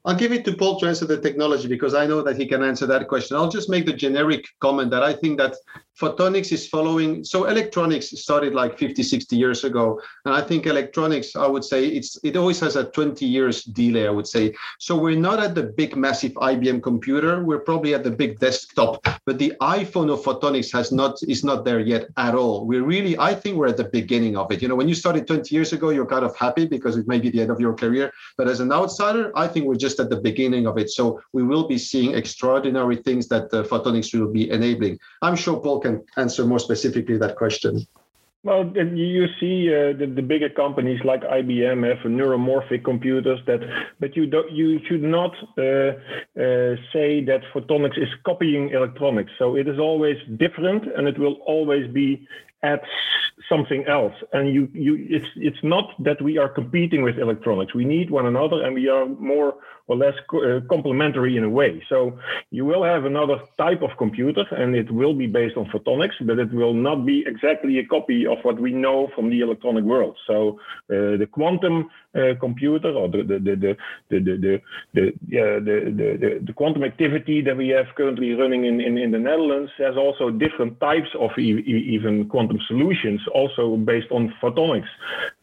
I'll 0.06 0.16
give 0.16 0.32
it 0.32 0.46
to 0.46 0.56
Paul 0.56 0.80
to 0.80 0.88
answer 0.88 1.06
the 1.06 1.20
technology 1.20 1.68
because 1.68 1.96
I 1.96 2.06
know 2.06 2.22
that 2.22 2.38
he 2.38 2.46
can 2.46 2.64
answer 2.64 2.86
that 2.86 3.08
question. 3.08 3.38
I'll 3.38 3.50
just 3.50 3.70
make 3.70 3.86
the 3.88 3.94
generic 3.94 4.46
comment 4.60 4.92
that 4.92 5.02
I 5.02 5.14
think 5.14 5.40
that 5.40 5.56
photonics 6.00 6.52
is 6.52 6.68
following. 6.68 7.24
So 7.24 7.46
electronics 7.46 8.10
started 8.22 8.54
like 8.54 8.78
50, 8.78 9.02
60 9.02 9.36
years 9.36 9.64
ago. 9.64 10.02
And 10.26 10.34
I 10.34 10.42
think 10.42 10.66
electronics, 10.66 11.36
I 11.36 11.48
would 11.48 11.64
say 11.64 11.88
it's 11.88 12.20
it 12.24 12.36
always 12.36 12.60
has 12.60 12.76
a 12.76 12.86
20 12.86 13.26
years 13.26 13.64
delay, 13.64 14.08
I 14.08 14.12
would 14.12 14.28
say. 14.28 14.54
So 14.80 14.96
we're 14.98 15.18
not 15.18 15.40
at 15.40 15.56
the 15.56 15.64
big, 15.64 15.96
massive 15.96 16.34
IBM 16.34 16.84
computer. 16.84 17.44
We're 17.44 17.60
probably 17.60 17.94
at 17.94 18.04
the 18.04 18.12
big 18.12 18.40
desktop. 18.40 19.08
But 19.26 19.40
the 19.40 19.54
iPhone 19.62 20.12
of 20.12 20.22
photonics 20.22 20.72
has 20.74 20.92
not 20.92 21.18
is 21.28 21.44
not 21.44 21.66
there 21.66 21.80
yet 21.80 22.08
at 22.18 22.36
all. 22.36 22.66
We're 22.68 22.84
really, 22.84 23.18
I 23.18 23.34
think 23.34 23.56
we're 23.58 23.68
at 23.68 23.78
the 23.78 23.90
beginning 24.00 24.38
of 24.38 24.52
it. 24.52 24.62
You 24.62 24.68
know, 24.68 24.76
when 24.76 24.90
you 24.90 24.96
started 24.96 25.28
20 25.28 25.56
years 25.56 25.74
ago, 25.74 25.90
you're 25.90 26.06
kind 26.06 26.26
of 26.26 26.36
happy 26.36 26.66
because 26.68 26.98
it 26.98 27.08
may 27.08 27.20
be 27.20 27.30
the 27.30 27.42
end 27.42 27.52
of 27.52 27.60
your 27.60 27.74
career. 27.74 28.12
But 28.38 28.48
as 28.48 28.60
an 28.60 28.72
outsider, 28.72 29.32
I 29.36 29.48
think 29.48 29.66
we're 29.66 29.76
just 29.76 29.95
just 29.96 30.06
at 30.06 30.10
the 30.10 30.22
beginning 30.22 30.68
of 30.68 30.78
it. 30.78 30.90
So 30.90 31.22
we 31.34 31.44
will 31.44 31.68
be 31.68 31.78
seeing 31.78 32.14
extraordinary 32.16 32.98
things 32.98 33.28
that 33.30 33.46
uh, 33.54 33.64
photonics 33.64 34.14
will 34.14 34.32
be 34.32 34.50
enabling. 34.50 35.00
I'm 35.22 35.36
sure 35.36 35.60
Paul 35.60 35.80
can 35.80 36.04
answer 36.18 36.46
more 36.46 36.60
specifically 36.60 37.18
that 37.18 37.36
question. 37.36 37.88
Well, 38.44 38.64
you 38.78 39.26
see 39.40 39.74
uh, 39.74 39.98
the, 39.98 40.06
the, 40.06 40.22
bigger 40.22 40.50
companies 40.50 41.02
like 41.04 41.24
IBM 41.24 41.80
have 41.90 42.06
neuromorphic 42.06 42.84
computers 42.84 43.40
that, 43.48 43.62
but 44.00 44.16
you 44.16 44.28
don't, 44.28 44.52
you 44.52 44.80
should 44.88 45.02
not 45.02 45.32
uh, 45.58 45.64
uh, 45.64 46.76
say 46.94 47.26
that 47.26 47.42
photonics 47.52 47.98
is 47.98 48.10
copying 48.24 48.70
electronics. 48.70 49.32
So 49.40 49.56
it 49.56 49.68
is 49.68 49.80
always 49.80 50.18
different, 50.38 50.84
and 50.96 51.08
it 51.08 51.18
will 51.18 51.38
always 51.48 51.92
be 51.92 52.28
at 52.62 52.84
something 53.50 53.86
else. 53.88 54.14
And 54.34 54.54
you, 54.54 54.70
you, 54.74 54.94
it's 55.10 55.32
it's 55.36 55.64
not 55.64 55.86
that 56.04 56.22
we 56.22 56.38
are 56.38 56.50
competing 56.50 57.02
with 57.04 57.18
electronics. 57.18 57.74
We 57.74 57.86
need 57.86 58.10
one 58.10 58.26
another, 58.26 58.64
and 58.64 58.76
we 58.76 58.88
are 58.90 59.06
more 59.06 59.56
or 59.88 59.96
less 59.96 60.16
co- 60.30 60.44
uh, 60.44 60.62
complementary 60.70 61.38
in 61.38 61.44
a 61.44 61.50
way. 61.50 61.84
So 61.90 62.18
you 62.52 62.66
will 62.66 62.84
have 62.84 63.06
another 63.06 63.40
type 63.58 63.82
of 63.82 63.92
computer 63.98 64.46
and 64.52 64.76
it 64.76 64.92
will 64.92 65.14
be 65.14 65.28
based 65.28 65.58
on 65.58 65.66
photonics, 65.66 66.16
but 66.22 66.40
it 66.40 66.52
will 66.54 66.74
not 66.74 67.06
be 67.06 67.24
exactly 67.26 67.80
a 67.80 67.86
copy 67.86 68.26
of 68.26 68.38
what 68.44 68.60
we 68.60 68.72
know 68.72 69.10
from 69.16 69.30
the 69.30 69.42
electronic 69.42 69.84
world. 69.84 70.18
So 70.28 70.60
uh, 70.90 71.18
the 71.18 71.28
quantum 71.32 71.90
uh, 72.16 72.34
computer 72.40 72.92
or 72.92 73.10
the 73.10 73.24
the 73.24 73.40
the 73.40 73.56
the 73.56 73.78
the 74.10 74.20
the 74.20 74.62
the, 74.94 75.14
yeah, 75.28 75.60
the, 75.60 75.78
the, 76.22 76.40
the 76.46 76.54
quantum 76.54 76.84
activity 76.84 77.42
that 77.42 77.58
we 77.58 77.70
have 77.70 77.88
currently 77.96 78.32
running 78.34 78.66
in, 78.66 78.80
in, 78.80 78.98
in 78.98 79.12
the 79.12 79.20
Netherlands 79.20 79.72
has 79.78 79.96
also 79.98 80.30
different 80.30 80.80
types 80.80 81.10
of 81.20 81.32
e- 81.38 81.64
even 81.96 82.28
quantum 82.30 82.60
solutions 82.68 83.22
also 83.34 83.78
based 83.78 84.12
on 84.12 84.34
photonics 84.42 84.88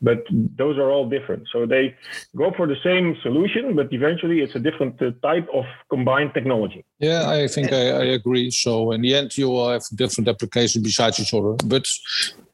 but 0.00 0.24
those 0.56 0.78
are 0.78 0.90
all 0.90 1.08
different 1.08 1.46
so 1.52 1.66
they 1.66 1.94
go 2.36 2.52
for 2.56 2.66
the 2.66 2.76
same 2.82 3.16
solution 3.22 3.76
but 3.76 3.92
eventually 3.92 4.31
it's 4.40 4.54
a 4.54 4.58
different 4.58 5.00
uh, 5.02 5.10
type 5.22 5.48
of 5.52 5.64
combined 5.90 6.32
technology 6.34 6.84
yeah 6.98 7.28
i 7.28 7.46
think 7.46 7.72
I, 7.72 7.90
I 7.90 8.04
agree 8.20 8.50
so 8.50 8.92
in 8.92 9.02
the 9.02 9.14
end 9.14 9.36
you 9.36 9.48
will 9.50 9.70
have 9.70 9.84
different 9.94 10.28
applications 10.28 10.82
besides 10.84 11.20
each 11.20 11.34
other 11.34 11.54
but 11.64 11.86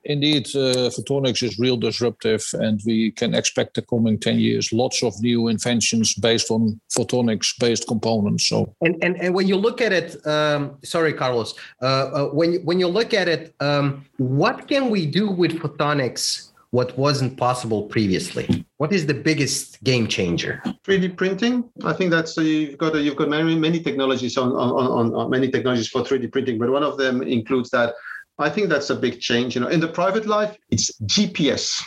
indeed, 0.09 0.47
uh, 0.57 0.91
photonics 0.91 1.43
is 1.43 1.59
real 1.59 1.77
disruptive, 1.77 2.45
and 2.55 2.81
we 2.85 3.11
can 3.13 3.35
expect 3.35 3.75
the 3.75 3.83
coming 3.83 4.19
10 4.19 4.39
years 4.39 4.73
lots 4.73 5.03
of 5.03 5.15
new 5.21 5.49
inventions 5.49 6.15
based 6.15 6.51
on 6.51 6.81
photonics 6.97 7.59
based 7.61 7.87
components. 7.87 8.49
So, 8.49 8.75
and, 8.81 8.97
and, 9.03 9.21
and 9.21 9.35
when 9.35 9.47
you 9.47 9.57
look 9.57 9.81
at 9.81 9.93
it, 9.93 10.27
um, 10.27 10.79
sorry, 10.83 11.13
Carlos, 11.13 11.55
uh, 11.83 11.85
uh, 11.85 12.27
when, 12.29 12.55
you, 12.55 12.61
when 12.61 12.81
you 12.81 12.89
look 12.89 13.15
at 13.15 13.29
it, 13.29 13.55
um, 13.61 14.05
what 14.17 14.67
can 14.67 14.91
we 14.91 15.07
do 15.07 15.31
with 15.31 15.53
photonics? 15.53 16.51
What 16.71 16.99
wasn't 16.99 17.39
possible 17.39 17.85
previously? 17.85 18.67
What 18.77 18.93
is 18.93 19.07
the 19.07 19.15
biggest 19.15 19.83
game 19.85 20.07
changer? 20.07 20.63
3D 20.85 21.17
printing. 21.17 21.65
I 21.83 21.95
think 21.95 22.11
that's 22.11 22.37
uh, 22.37 22.43
you've 22.43 22.77
got 22.77 22.95
uh, 22.95 22.99
you've 22.99 23.17
got 23.17 23.31
many 23.31 23.57
many 23.57 23.81
technologies 23.81 24.37
on, 24.37 24.53
on, 24.53 24.71
on, 24.71 25.15
on 25.15 25.17
uh, 25.17 25.29
many 25.29 25.51
technologies 25.51 25.89
for 25.89 26.03
3D 26.03 26.31
printing, 26.31 26.59
but 26.59 26.71
one 26.71 26.83
of 26.83 26.99
them 26.99 27.23
includes 27.23 27.71
that 27.71 27.95
I 28.39 28.51
think 28.51 28.69
that's 28.69 28.91
a 28.91 28.95
big 28.95 29.21
change. 29.21 29.55
You 29.55 29.63
know, 29.63 29.69
in 29.69 29.81
the 29.81 29.89
private 29.89 30.27
life, 30.27 30.57
it's 30.71 30.93
GPS. 31.01 31.83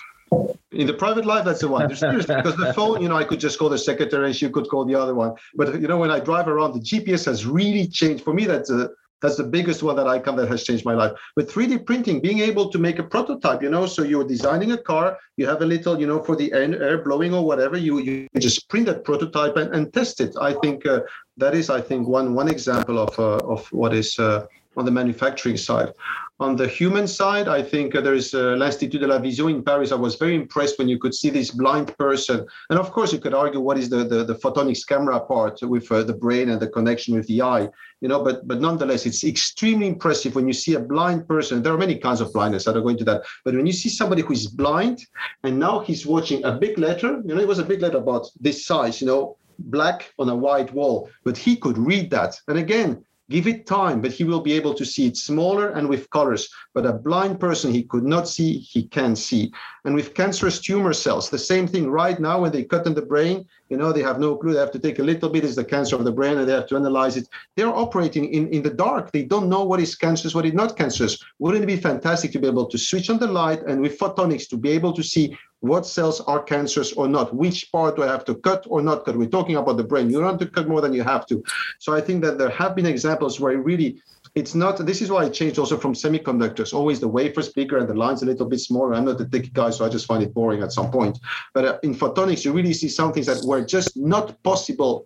In 0.71 0.87
the 0.87 0.93
private 0.93 1.25
life, 1.25 1.45
that's 1.45 1.61
the 1.61 1.67
one. 1.67 1.87
because 1.87 2.25
the 2.57 2.73
phone, 2.75 3.01
you 3.01 3.09
know, 3.09 3.17
I 3.17 3.23
could 3.23 3.39
just 3.39 3.59
call 3.59 3.69
the 3.69 3.77
secretary 3.77 4.25
and 4.25 4.35
she 4.35 4.49
could 4.49 4.67
call 4.69 4.85
the 4.85 4.95
other 4.95 5.13
one. 5.13 5.35
But 5.55 5.79
you 5.79 5.87
know, 5.87 5.97
when 5.97 6.11
I 6.11 6.19
drive 6.19 6.47
around, 6.47 6.73
the 6.73 6.79
GPS 6.79 7.25
has 7.25 7.45
really 7.45 7.87
changed. 7.87 8.23
For 8.23 8.33
me, 8.33 8.45
that's 8.45 8.69
a 8.69 8.89
that's 9.21 9.37
the 9.37 9.43
biggest 9.43 9.83
one 9.83 9.95
that 9.95 10.07
I 10.07 10.19
come 10.19 10.35
that 10.37 10.47
has 10.49 10.63
changed 10.63 10.85
my 10.85 10.93
life. 10.93 11.11
But 11.35 11.47
3D 11.47 11.85
printing, 11.85 12.21
being 12.21 12.39
able 12.39 12.69
to 12.69 12.79
make 12.79 12.99
a 12.99 13.03
prototype, 13.03 13.61
you 13.61 13.69
know, 13.69 13.85
so 13.85 14.03
you're 14.03 14.27
designing 14.27 14.71
a 14.71 14.77
car, 14.77 15.17
you 15.37 15.47
have 15.47 15.61
a 15.61 15.65
little, 15.65 15.99
you 15.99 16.07
know, 16.07 16.21
for 16.21 16.35
the 16.35 16.51
air, 16.53 16.81
air 16.81 17.03
blowing 17.03 17.33
or 17.33 17.45
whatever, 17.45 17.77
you 17.77 17.99
you 17.99 18.27
just 18.37 18.67
print 18.69 18.85
that 18.87 19.03
prototype 19.03 19.55
and, 19.57 19.73
and 19.75 19.93
test 19.93 20.21
it. 20.21 20.35
I 20.39 20.53
think 20.61 20.85
uh, 20.85 21.01
that 21.37 21.53
is, 21.55 21.69
I 21.69 21.81
think, 21.81 22.07
one 22.07 22.33
one 22.33 22.49
example 22.49 22.97
of 22.99 23.17
uh, 23.19 23.53
of 23.53 23.67
what 23.71 23.93
is. 23.93 24.17
Uh, 24.17 24.45
on 24.77 24.85
the 24.85 24.91
manufacturing 24.91 25.57
side. 25.57 25.91
On 26.41 26.55
the 26.55 26.67
human 26.67 27.07
side, 27.07 27.47
I 27.47 27.61
think 27.61 27.93
uh, 27.93 28.01
there 28.01 28.15
is 28.15 28.33
uh, 28.33 28.55
l'Institut 28.57 28.99
de 28.99 29.05
la 29.05 29.19
Vision 29.19 29.47
in 29.49 29.63
Paris. 29.63 29.91
I 29.91 29.95
was 29.95 30.15
very 30.15 30.33
impressed 30.33 30.79
when 30.79 30.89
you 30.89 30.97
could 30.97 31.13
see 31.13 31.29
this 31.29 31.51
blind 31.51 31.95
person. 31.99 32.47
And 32.71 32.79
of 32.79 32.91
course, 32.91 33.13
you 33.13 33.19
could 33.19 33.35
argue 33.35 33.59
what 33.59 33.77
is 33.77 33.89
the, 33.89 33.97
the, 33.97 34.23
the 34.23 34.33
photonics 34.33 34.83
camera 34.83 35.19
part 35.19 35.61
with 35.61 35.91
uh, 35.91 36.01
the 36.01 36.15
brain 36.15 36.49
and 36.49 36.59
the 36.59 36.67
connection 36.67 37.13
with 37.13 37.27
the 37.27 37.43
eye, 37.43 37.69
you 37.99 38.07
know, 38.07 38.23
but, 38.23 38.47
but 38.47 38.59
nonetheless, 38.59 39.05
it's 39.05 39.23
extremely 39.23 39.85
impressive 39.85 40.33
when 40.33 40.47
you 40.47 40.53
see 40.53 40.73
a 40.73 40.79
blind 40.79 41.27
person. 41.27 41.61
There 41.61 41.75
are 41.75 41.77
many 41.77 41.95
kinds 41.99 42.21
of 42.21 42.33
blindness. 42.33 42.67
I 42.67 42.73
don't 42.73 42.81
go 42.81 42.89
into 42.89 43.05
that. 43.05 43.21
But 43.45 43.53
when 43.53 43.67
you 43.67 43.73
see 43.73 43.89
somebody 43.89 44.23
who 44.23 44.33
is 44.33 44.47
blind 44.47 45.05
and 45.43 45.59
now 45.59 45.81
he's 45.81 46.07
watching 46.07 46.43
a 46.43 46.53
big 46.53 46.79
letter, 46.79 47.21
you 47.23 47.35
know, 47.35 47.41
it 47.41 47.47
was 47.47 47.59
a 47.59 47.63
big 47.63 47.81
letter 47.81 47.99
about 47.99 48.25
this 48.39 48.65
size, 48.65 48.99
you 48.99 49.05
know, 49.05 49.37
black 49.59 50.11
on 50.17 50.27
a 50.27 50.35
white 50.35 50.73
wall, 50.73 51.07
but 51.23 51.37
he 51.37 51.55
could 51.55 51.77
read 51.77 52.09
that. 52.09 52.35
And 52.47 52.57
again, 52.57 53.05
Give 53.31 53.47
it 53.47 53.65
time, 53.65 54.01
but 54.01 54.11
he 54.11 54.25
will 54.25 54.41
be 54.41 54.51
able 54.51 54.73
to 54.73 54.85
see 54.85 55.07
it 55.07 55.15
smaller 55.15 55.69
and 55.69 55.87
with 55.87 56.09
colors. 56.09 56.49
But 56.73 56.85
a 56.85 56.91
blind 56.91 57.39
person, 57.39 57.71
he 57.71 57.83
could 57.83 58.03
not 58.03 58.27
see, 58.27 58.57
he 58.57 58.83
can 58.83 59.15
see. 59.15 59.53
And 59.85 59.95
with 59.95 60.13
cancerous 60.13 60.59
tumor 60.59 60.91
cells, 60.91 61.29
the 61.29 61.39
same 61.39 61.65
thing 61.65 61.89
right 61.89 62.19
now 62.19 62.41
when 62.41 62.51
they 62.51 62.65
cut 62.65 62.85
in 62.85 62.93
the 62.93 63.01
brain, 63.01 63.45
you 63.71 63.77
know, 63.77 63.93
they 63.93 64.03
have 64.03 64.19
no 64.19 64.35
clue. 64.35 64.51
They 64.51 64.59
have 64.59 64.71
to 64.71 64.79
take 64.79 64.99
a 64.99 65.03
little 65.03 65.29
bit, 65.29 65.45
is 65.45 65.55
the 65.55 65.63
cancer 65.63 65.95
of 65.95 66.03
the 66.03 66.11
brain, 66.11 66.37
and 66.37 66.47
they 66.47 66.51
have 66.51 66.67
to 66.67 66.75
analyze 66.75 67.15
it. 67.15 67.29
They're 67.55 67.73
operating 67.73 68.25
in, 68.25 68.49
in 68.49 68.61
the 68.61 68.69
dark. 68.69 69.13
They 69.13 69.23
don't 69.23 69.47
know 69.47 69.63
what 69.63 69.79
is 69.79 69.95
cancerous, 69.95 70.35
what 70.35 70.45
is 70.45 70.53
not 70.53 70.75
cancerous. 70.75 71.17
Wouldn't 71.39 71.63
it 71.63 71.67
be 71.67 71.77
fantastic 71.77 72.33
to 72.33 72.39
be 72.39 72.47
able 72.47 72.65
to 72.65 72.77
switch 72.77 73.09
on 73.09 73.17
the 73.17 73.27
light 73.27 73.61
and 73.63 73.81
with 73.81 73.97
photonics 73.97 74.49
to 74.49 74.57
be 74.57 74.71
able 74.71 74.91
to 74.91 75.01
see 75.01 75.37
what 75.61 75.85
cells 75.85 76.19
are 76.19 76.43
cancerous 76.43 76.91
or 76.91 77.07
not? 77.07 77.33
Which 77.33 77.71
part 77.71 77.95
do 77.95 78.03
I 78.03 78.07
have 78.07 78.25
to 78.25 78.35
cut 78.35 78.65
or 78.67 78.81
not 78.81 79.05
cut? 79.05 79.15
We're 79.15 79.29
talking 79.29 79.55
about 79.55 79.77
the 79.77 79.85
brain. 79.85 80.09
You 80.09 80.19
don't 80.19 80.31
have 80.31 80.39
to 80.39 80.47
cut 80.47 80.67
more 80.67 80.81
than 80.81 80.91
you 80.91 81.03
have 81.03 81.25
to. 81.27 81.41
So 81.79 81.93
I 81.93 82.01
think 82.01 82.23
that 82.25 82.37
there 82.37 82.49
have 82.49 82.75
been 82.75 82.85
examples 82.85 83.39
where 83.39 83.57
really 83.57 84.01
it's 84.33 84.55
not 84.55 84.77
this 84.85 85.01
is 85.01 85.11
why 85.11 85.23
I 85.23 85.29
changed 85.29 85.59
also 85.59 85.77
from 85.77 85.93
semiconductors 85.93 86.73
always 86.73 86.99
the 86.99 87.07
wafers 87.07 87.49
bigger 87.49 87.77
and 87.77 87.87
the 87.87 87.93
lines 87.93 88.23
a 88.23 88.25
little 88.25 88.47
bit 88.47 88.59
smaller. 88.59 88.93
I'm 88.93 89.05
not 89.05 89.19
a 89.19 89.25
thick 89.25 89.51
guy 89.53 89.69
so 89.69 89.85
i 89.85 89.89
just 89.89 90.05
find 90.05 90.23
it 90.23 90.33
boring 90.33 90.63
at 90.63 90.71
some 90.71 90.89
point. 90.89 91.19
But 91.53 91.65
uh, 91.65 91.79
in 91.83 91.93
photonics 91.93 92.45
you 92.45 92.53
really 92.53 92.73
see 92.73 92.87
some 92.87 93.11
things 93.11 93.25
that 93.25 93.43
were 93.45 93.63
just 93.63 93.97
not 93.97 94.41
possible 94.43 95.05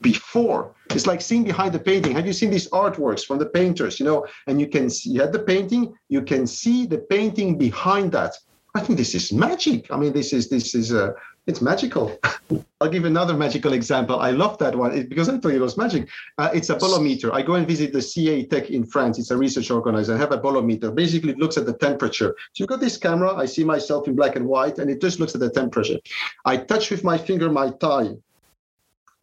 before. 0.00 0.74
It's 0.90 1.06
like 1.06 1.20
seeing 1.20 1.44
behind 1.44 1.72
the 1.72 1.78
painting. 1.78 2.12
Have 2.14 2.26
you 2.26 2.32
seen 2.32 2.50
these 2.50 2.68
artworks 2.70 3.24
from 3.24 3.38
the 3.38 3.46
painters 3.46 4.00
you 4.00 4.06
know? 4.06 4.26
And 4.46 4.60
you 4.60 4.66
can 4.66 4.90
see 4.90 5.10
you 5.10 5.20
had 5.20 5.32
the 5.32 5.44
painting 5.52 5.94
you 6.08 6.22
can 6.22 6.46
see 6.46 6.86
the 6.86 6.98
painting 6.98 7.56
behind 7.56 8.12
that. 8.12 8.34
I 8.76 8.80
think 8.80 8.98
this 8.98 9.14
is 9.14 9.32
magic. 9.32 9.92
I 9.92 9.96
mean, 9.96 10.12
this 10.12 10.32
is 10.32 10.48
this 10.48 10.74
is 10.74 10.92
uh, 10.92 11.12
it's 11.46 11.60
magical. 11.60 12.18
I'll 12.80 12.88
give 12.88 13.04
another 13.04 13.34
magical 13.34 13.72
example. 13.72 14.18
I 14.18 14.30
love 14.30 14.58
that 14.58 14.74
one 14.74 15.08
because 15.08 15.28
I 15.28 15.38
thought 15.38 15.52
it 15.52 15.60
was 15.60 15.76
magic. 15.76 16.08
Uh, 16.38 16.50
it's 16.54 16.70
a 16.70 16.76
bolometer. 16.76 17.32
I 17.34 17.42
go 17.42 17.54
and 17.54 17.66
visit 17.66 17.92
the 17.92 18.02
CA-Tech 18.02 18.70
in 18.70 18.84
France. 18.84 19.18
It's 19.18 19.30
a 19.30 19.36
research 19.36 19.70
organizer. 19.70 20.14
I 20.14 20.18
have 20.18 20.32
a 20.32 20.38
bolometer. 20.38 20.90
Basically, 20.90 21.32
it 21.32 21.38
looks 21.38 21.56
at 21.56 21.66
the 21.66 21.74
temperature. 21.74 22.34
So 22.52 22.62
you've 22.62 22.68
got 22.68 22.80
this 22.80 22.96
camera. 22.96 23.34
I 23.34 23.46
see 23.46 23.64
myself 23.64 24.08
in 24.08 24.14
black 24.14 24.36
and 24.36 24.46
white, 24.46 24.78
and 24.78 24.90
it 24.90 25.00
just 25.00 25.20
looks 25.20 25.34
at 25.34 25.40
the 25.40 25.50
temperature. 25.50 25.98
I 26.44 26.56
touch 26.56 26.90
with 26.90 27.04
my 27.04 27.18
finger 27.18 27.50
my 27.50 27.70
thigh 27.70 28.14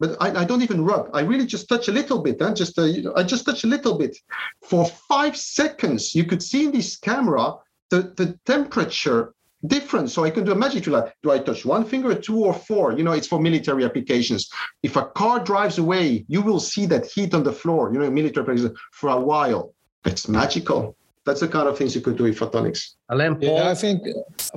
but 0.02 0.16
I, 0.20 0.40
I, 0.40 0.44
don't 0.44 0.62
even 0.62 0.84
rub. 0.84 1.10
I 1.14 1.20
really 1.20 1.46
just 1.46 1.68
touch 1.68 1.86
a 1.86 1.92
little 1.92 2.20
bit. 2.20 2.42
Huh? 2.42 2.52
Just 2.54 2.76
uh, 2.76 2.82
you 2.86 3.02
know, 3.02 3.12
I 3.14 3.22
just 3.22 3.46
touch 3.46 3.62
a 3.62 3.68
little 3.68 3.96
bit. 3.96 4.18
For 4.60 4.84
five 4.84 5.36
seconds, 5.36 6.12
you 6.12 6.24
could 6.24 6.42
see 6.42 6.64
in 6.64 6.72
this 6.72 6.96
camera 6.96 7.54
the, 7.88 8.12
the 8.16 8.36
temperature 8.44 9.32
difference. 9.66 10.12
So 10.12 10.24
I 10.24 10.30
can 10.30 10.44
do 10.44 10.52
a 10.52 10.54
magic 10.54 10.84
trick. 10.84 10.94
Like, 10.94 11.14
do 11.22 11.30
I 11.30 11.38
touch 11.38 11.64
one 11.64 11.84
finger, 11.84 12.14
two 12.14 12.44
or 12.44 12.54
four? 12.54 12.92
You 12.92 13.04
know, 13.04 13.12
it's 13.12 13.26
for 13.26 13.40
military 13.40 13.84
applications. 13.84 14.50
If 14.82 14.96
a 14.96 15.04
car 15.04 15.40
drives 15.40 15.78
away, 15.78 16.24
you 16.28 16.42
will 16.42 16.60
see 16.60 16.86
that 16.86 17.06
heat 17.06 17.34
on 17.34 17.42
the 17.42 17.52
floor, 17.52 17.92
you 17.92 17.98
know, 17.98 18.10
military 18.10 18.44
applications 18.44 18.78
for 18.92 19.10
a 19.10 19.20
while. 19.20 19.74
It's 20.04 20.28
magical 20.28 20.96
that's 21.24 21.40
the 21.40 21.48
kind 21.48 21.68
of 21.68 21.78
things 21.78 21.94
you 21.94 22.00
could 22.00 22.16
do 22.16 22.24
with 22.24 22.38
photonics. 22.38 22.94
Alain, 23.08 23.38
yeah, 23.40 23.70
I 23.70 23.74
think 23.74 24.02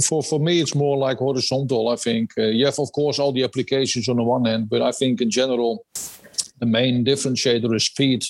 for, 0.03 0.23
for 0.23 0.39
me 0.39 0.61
it's 0.61 0.73
more 0.73 0.97
like 0.97 1.19
horizontal. 1.19 1.89
I 1.89 1.95
think 1.95 2.31
uh, 2.37 2.43
you 2.43 2.65
have, 2.65 2.79
of 2.79 2.91
course, 2.91 3.19
all 3.19 3.31
the 3.31 3.43
applications 3.43 4.09
on 4.09 4.17
the 4.17 4.23
one 4.23 4.45
hand, 4.45 4.69
but 4.69 4.81
I 4.81 4.91
think 4.91 5.21
in 5.21 5.29
general, 5.29 5.85
the 6.59 6.65
main 6.65 7.05
differentiator 7.05 7.75
is 7.75 7.85
speed 7.85 8.23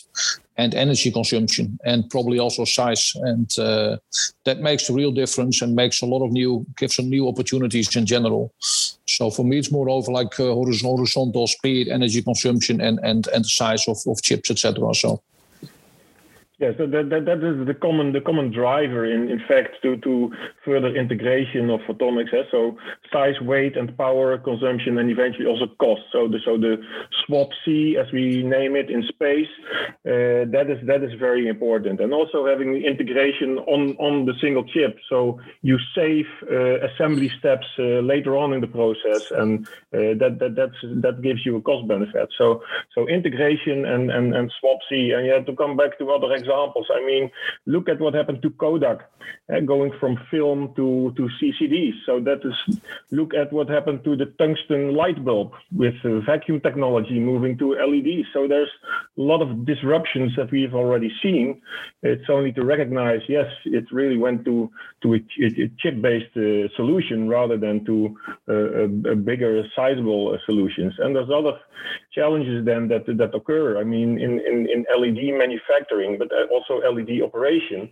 and 0.58 0.74
energy 0.74 1.12
consumption, 1.12 1.78
and 1.84 2.10
probably 2.10 2.40
also 2.40 2.64
size, 2.66 3.14
and 3.16 3.58
uh, 3.60 3.98
that 4.46 4.60
makes 4.60 4.90
a 4.90 4.94
real 4.94 5.12
difference 5.12 5.62
and 5.62 5.76
makes 5.76 6.02
a 6.02 6.06
lot 6.06 6.24
of 6.26 6.32
new 6.32 6.66
gives 6.78 6.96
some 6.96 7.10
new 7.10 7.28
opportunities 7.28 7.96
in 7.96 8.06
general. 8.06 8.54
So 9.06 9.30
for 9.30 9.44
me, 9.44 9.58
it's 9.58 9.72
more 9.72 9.90
over 9.90 10.12
like 10.12 10.40
uh, 10.40 10.54
horizontal 10.54 11.48
speed, 11.48 11.88
energy 11.88 12.22
consumption, 12.22 12.82
and 12.82 13.00
and 13.04 13.28
and 13.28 13.44
the 13.44 13.50
size 13.50 13.88
of, 13.88 13.98
of 14.08 14.22
chips, 14.22 14.50
etc. 14.50 14.94
So. 14.94 15.22
Yeah, 16.58 16.72
so 16.78 16.88
that, 16.88 17.10
that, 17.10 17.26
that 17.26 17.44
is 17.44 17.68
the 17.68 17.74
common 17.74 18.14
the 18.14 18.22
common 18.22 18.50
driver 18.50 19.04
in, 19.06 19.30
in 19.30 19.40
fact 19.46 19.76
to, 19.82 19.98
to 19.98 20.32
further 20.64 20.96
integration 20.96 21.70
of 21.70 21.82
photonics. 21.82 22.34
Eh? 22.34 22.44
So 22.50 22.78
size, 23.12 23.36
weight, 23.42 23.76
and 23.76 23.96
power 23.98 24.38
consumption, 24.38 24.98
and 24.98 25.12
eventually 25.12 25.48
also 25.48 25.68
cost. 25.80 26.04
So 26.14 26.30
the 26.30 26.40
so 26.46 26.58
the 26.58 26.78
swap 27.26 27.50
C, 27.66 27.98
as 28.00 28.10
we 28.14 28.42
name 28.44 28.78
it 28.78 28.90
in 28.90 29.04
space, 29.04 29.50
uh, 30.06 30.48
that 30.56 30.68
is 30.70 30.80
that 30.88 31.04
is 31.04 31.12
very 31.20 31.50
important. 31.50 32.00
And 32.00 32.14
also 32.14 32.48
having 32.48 32.72
the 32.72 32.86
integration 32.86 33.58
on 33.58 33.98
on 33.98 34.26
the 34.26 34.34
single 34.40 34.64
chip, 34.64 34.98
so 35.10 35.42
you 35.62 35.78
save 35.94 36.26
uh, 36.50 36.80
assembly 36.88 37.32
steps 37.38 37.68
uh, 37.78 38.00
later 38.00 38.38
on 38.38 38.54
in 38.54 38.62
the 38.62 38.68
process, 38.68 39.30
and 39.32 39.68
uh, 39.94 40.16
that 40.22 40.38
that 40.40 40.56
that's 40.56 40.80
that 41.02 41.22
gives 41.22 41.46
you 41.46 41.58
a 41.58 41.62
cost 41.62 41.86
benefit. 41.86 42.30
So 42.38 42.64
so 42.94 43.10
integration 43.10 43.84
and 43.84 44.10
and 44.10 44.34
and 44.34 44.50
SWaP-C, 44.64 45.12
and 45.12 45.28
have 45.28 45.46
to 45.48 45.56
come 45.58 45.76
back 45.76 45.98
to 45.98 46.12
other. 46.12 46.45
I 46.54 47.06
mean, 47.06 47.32
look 47.66 47.90
at 47.90 48.00
what 48.00 48.14
happened 48.14 48.42
to 48.42 48.50
Kodak, 48.52 49.10
uh, 49.54 49.60
going 49.62 49.92
from 50.00 50.18
film 50.32 50.74
to, 50.76 51.14
to 51.18 51.30
CCDs. 51.42 51.94
So 52.06 52.20
that 52.22 52.42
is, 52.44 52.80
look 53.12 53.34
at 53.34 53.52
what 53.52 53.70
happened 53.70 54.04
to 54.04 54.16
the 54.16 54.28
tungsten 54.38 54.96
light 54.96 55.24
bulb 55.24 55.52
with 55.74 55.96
uh, 56.04 56.20
vacuum 56.26 56.62
technology 56.62 57.20
moving 57.20 57.58
to 57.60 57.74
LEDs. 57.74 58.28
So 58.34 58.48
there's 58.48 58.70
a 59.18 59.22
lot 59.22 59.42
of 59.42 59.66
disruptions 59.66 60.32
that 60.38 60.52
we've 60.52 60.74
already 60.74 61.12
seen. 61.22 61.62
It's 62.04 62.30
only 62.30 62.52
to 62.54 62.64
recognize, 62.64 63.22
yes, 63.28 63.48
it 63.66 63.86
really 63.92 64.18
went 64.18 64.46
to, 64.46 64.70
to 65.04 65.16
a, 65.16 65.18
a 65.18 65.72
chip-based 65.80 66.36
uh, 66.38 66.76
solution 66.76 67.28
rather 67.30 67.58
than 67.58 67.86
to 67.86 68.16
uh, 68.48 68.54
a, 68.54 69.12
a, 69.12 69.16
bigger, 69.16 69.64
sizable 69.76 70.34
uh, 70.34 70.38
solutions. 70.46 70.94
And 71.00 71.16
there's 71.16 71.30
other 71.30 71.58
challenges 72.16 72.66
then 72.66 72.88
that 72.88 73.06
that 73.18 73.36
occur. 73.36 73.78
I 73.78 73.84
mean, 73.84 74.18
in, 74.18 74.40
in, 74.40 74.68
in 74.74 74.86
LED 75.02 75.38
manufacturing, 75.38 76.18
but 76.18 76.30
uh, 76.32 76.48
also 76.52 76.74
LED 76.90 77.22
operation, 77.22 77.90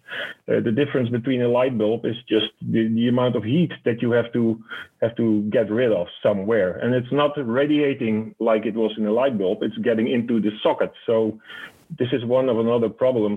uh, 0.48 0.62
the 0.68 0.72
difference 0.72 1.10
between 1.10 1.42
a 1.42 1.50
light 1.50 1.77
bulb 1.77 2.06
is 2.06 2.15
just 2.27 2.50
the, 2.62 2.88
the 2.96 3.10
amount 3.10 3.36
of 3.36 3.44
heat 3.44 3.72
that 3.86 4.01
you 4.01 4.12
have 4.12 4.32
to 4.34 4.58
have 5.01 5.15
to 5.18 5.42
get 5.51 5.70
rid 5.70 5.92
of 5.92 6.08
somewhere, 6.24 6.77
and 6.77 6.96
it's 6.96 7.12
not 7.12 7.32
radiating 7.38 8.34
like 8.39 8.65
it 8.65 8.75
was 8.75 8.92
in 8.98 9.06
a 9.06 9.12
light 9.12 9.38
bulb. 9.38 9.60
It's 9.62 9.77
getting 9.80 10.10
into 10.10 10.39
the 10.39 10.51
socket. 10.63 10.94
So 11.06 11.39
this 11.97 12.09
is 12.12 12.25
one 12.25 12.50
of 12.50 12.59
another 12.59 12.89
problem 12.89 13.33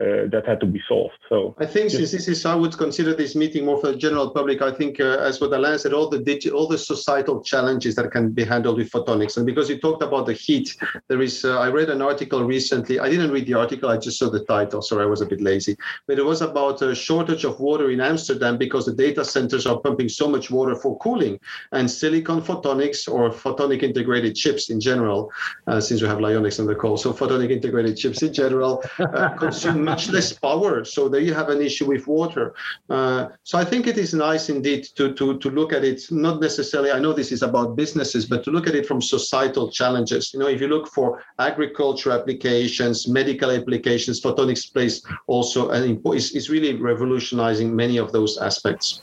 uh, 0.00 0.26
that 0.32 0.44
had 0.46 0.60
to 0.60 0.66
be 0.66 0.80
solved. 0.88 1.14
So 1.28 1.54
I 1.58 1.66
think 1.66 1.90
just, 1.90 2.12
this 2.12 2.28
is 2.28 2.46
I 2.46 2.54
would 2.54 2.76
consider 2.76 3.14
this 3.14 3.34
meeting 3.34 3.64
more 3.64 3.80
for 3.80 3.88
the 3.88 3.96
general 3.96 4.30
public. 4.30 4.62
I 4.62 4.72
think 4.72 5.00
uh, 5.00 5.18
as 5.18 5.40
what 5.40 5.52
Alain 5.52 5.78
said, 5.78 5.92
all 5.92 6.08
the 6.08 6.18
digi- 6.18 6.52
all 6.52 6.66
the 6.66 6.78
societal 6.78 7.42
challenges 7.42 7.94
that 7.96 8.10
can 8.10 8.30
be 8.30 8.44
handled 8.44 8.78
with 8.78 8.90
photonics. 8.90 9.36
And 9.36 9.44
because 9.44 9.68
you 9.68 9.78
talked 9.78 10.02
about 10.02 10.26
the 10.26 10.32
heat, 10.32 10.76
there 11.08 11.20
is 11.20 11.44
uh, 11.44 11.58
I 11.58 11.68
read 11.68 11.90
an 11.90 12.02
article 12.02 12.44
recently. 12.44 12.98
I 13.00 13.08
didn't 13.08 13.30
read 13.30 13.46
the 13.46 13.54
article. 13.54 13.90
I 13.90 13.98
just 13.98 14.18
saw 14.18 14.30
the 14.30 14.44
title. 14.44 14.80
Sorry, 14.80 15.02
I 15.02 15.06
was 15.06 15.20
a 15.20 15.26
bit 15.26 15.40
lazy. 15.40 15.76
But 16.06 16.18
it 16.18 16.24
was 16.24 16.40
about 16.40 16.80
a 16.82 16.94
shortage 16.94 17.44
of 17.44 17.60
water 17.60 17.90
in 17.90 18.00
Amsterdam 18.00 18.56
because 18.56 18.86
the 18.86 18.94
data 18.94 19.24
centers 19.24 19.66
are 19.66 19.78
pumping 19.80 20.08
so 20.08 20.28
much 20.28 20.50
water 20.50 20.74
for 20.74 20.98
cooling. 20.98 21.38
And 21.72 21.90
silicon 21.90 22.40
photonics 22.40 23.08
or 23.08 23.30
photonic 23.30 23.82
integrated 23.82 24.34
chips 24.34 24.70
in 24.70 24.80
general, 24.80 25.30
uh, 25.66 25.80
since 25.80 26.00
we 26.00 26.08
have 26.08 26.18
LioniX 26.18 26.60
on 26.60 26.66
the 26.66 26.74
call, 26.74 26.96
so 26.96 27.12
photonic 27.12 27.50
integrated 27.50 27.97
chips 27.98 28.22
in 28.22 28.32
general 28.32 28.82
uh, 28.98 29.28
consume 29.30 29.84
much 29.84 30.08
less 30.08 30.32
power. 30.32 30.84
So 30.84 31.08
there 31.08 31.20
you 31.20 31.34
have 31.34 31.48
an 31.48 31.60
issue 31.60 31.86
with 31.86 32.06
water. 32.06 32.54
Uh, 32.88 33.28
so 33.42 33.58
I 33.58 33.64
think 33.64 33.86
it 33.86 33.98
is 33.98 34.14
nice 34.14 34.48
indeed 34.48 34.84
to, 34.96 35.12
to, 35.14 35.38
to 35.38 35.50
look 35.50 35.72
at 35.72 35.84
it, 35.84 36.00
not 36.10 36.40
necessarily, 36.40 36.90
I 36.90 36.98
know 36.98 37.12
this 37.12 37.32
is 37.32 37.42
about 37.42 37.76
businesses, 37.76 38.26
but 38.26 38.44
to 38.44 38.50
look 38.50 38.66
at 38.66 38.74
it 38.74 38.86
from 38.86 39.00
societal 39.02 39.70
challenges. 39.70 40.32
You 40.32 40.40
know, 40.40 40.48
if 40.48 40.60
you 40.60 40.68
look 40.68 40.88
for 40.88 41.22
agriculture 41.38 42.12
applications, 42.12 43.08
medical 43.08 43.50
applications, 43.50 44.20
photonics 44.20 44.72
plays 44.72 45.02
also 45.26 45.70
an 45.70 46.00
is, 46.14 46.32
is 46.32 46.50
really 46.50 46.74
revolutionizing 46.74 47.74
many 47.74 47.96
of 47.98 48.12
those 48.12 48.38
aspects. 48.38 49.02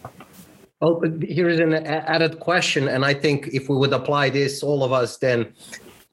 Well, 0.81 1.01
here 1.21 1.49
is 1.49 1.59
an 1.59 1.73
added 1.73 2.39
question, 2.39 2.87
and 2.89 3.05
I 3.05 3.13
think 3.13 3.47
if 3.53 3.69
we 3.69 3.75
would 3.75 3.93
apply 3.93 4.29
this, 4.29 4.61
all 4.61 4.83
of 4.83 4.91
us, 4.91 5.17
then 5.17 5.53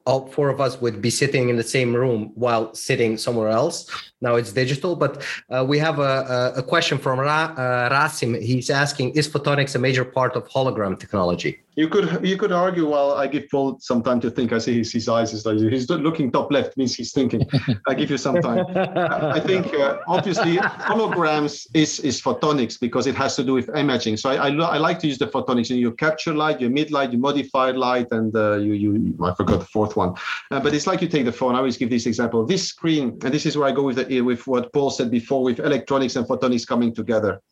all 0.05 0.27
four 0.27 0.49
of 0.49 0.59
us 0.59 0.81
would 0.81 1.01
be 1.01 1.09
sitting 1.09 1.49
in 1.49 1.55
the 1.55 1.63
same 1.63 1.95
room 1.95 2.31
while 2.35 2.73
sitting 2.73 3.17
somewhere 3.17 3.49
else. 3.49 3.89
Now 4.21 4.35
it's 4.35 4.51
digital, 4.51 4.95
but 4.95 5.23
uh, 5.49 5.63
we 5.65 5.79
have 5.79 5.99
a, 5.99 6.53
a 6.57 6.63
question 6.63 6.97
from 6.97 7.19
Ra, 7.19 7.53
uh, 7.55 7.89
Rasim. 7.89 8.41
He's 8.41 8.69
asking, 8.69 9.11
is 9.11 9.27
photonics 9.29 9.75
a 9.75 9.79
major 9.79 10.03
part 10.03 10.35
of 10.35 10.47
hologram 10.49 10.99
technology? 10.99 11.62
You 11.75 11.87
could 11.87 12.25
you 12.25 12.37
could 12.37 12.51
argue. 12.51 12.87
Well, 12.87 13.13
I 13.13 13.27
give 13.27 13.49
Paul 13.49 13.79
some 13.79 14.03
time 14.03 14.19
to 14.21 14.29
think. 14.29 14.53
I 14.53 14.59
see 14.59 14.77
his, 14.77 14.91
his 14.91 15.09
eyes 15.09 15.33
is 15.33 15.45
like 15.45 15.57
he's 15.57 15.89
looking 15.89 16.31
top 16.31 16.51
left 16.51 16.77
means 16.77 16.93
he's 16.95 17.11
thinking. 17.11 17.41
I 17.87 17.93
give 17.95 18.11
you 18.11 18.17
some 18.17 18.35
time. 18.41 18.65
I 18.75 19.39
think 19.39 19.73
uh, 19.73 19.97
obviously 20.07 20.57
holograms 20.57 21.67
is 21.73 21.99
is 22.01 22.21
photonics 22.21 22.79
because 22.79 23.07
it 23.07 23.15
has 23.15 23.35
to 23.37 23.43
do 23.43 23.53
with 23.53 23.69
imaging. 23.75 24.17
So 24.17 24.29
I 24.29 24.49
I, 24.49 24.75
I 24.75 24.77
like 24.77 24.99
to 24.99 25.07
use 25.07 25.17
the 25.17 25.27
photonics. 25.27 25.69
You 25.69 25.91
capture 25.93 26.33
light, 26.33 26.61
you 26.61 26.67
emit 26.67 26.91
light, 26.91 27.11
you 27.11 27.17
modify 27.17 27.71
light, 27.71 28.07
and 28.11 28.35
uh, 28.35 28.57
you 28.57 28.73
you 28.73 29.17
I 29.23 29.33
forgot 29.33 29.59
the 29.59 29.65
fourth 29.65 29.95
one. 29.95 30.13
Uh, 30.51 30.59
but 30.59 30.73
it's 30.75 30.85
like 30.85 31.01
you 31.01 31.07
take 31.07 31.25
the 31.25 31.31
phone. 31.31 31.55
I 31.55 31.57
always 31.57 31.77
give 31.77 31.89
this 31.89 32.05
example. 32.05 32.45
This 32.45 32.67
screen, 32.67 33.17
and 33.23 33.33
this 33.33 33.45
is 33.47 33.57
where 33.57 33.67
I 33.67 33.71
go 33.71 33.83
with 33.83 33.97
the 33.97 34.21
with 34.21 34.45
what 34.45 34.71
Paul 34.73 34.91
said 34.91 35.09
before, 35.09 35.43
with 35.43 35.59
electronics 35.59 36.15
and 36.17 36.27
photonics 36.27 36.67
coming 36.67 36.93
together. 36.93 37.41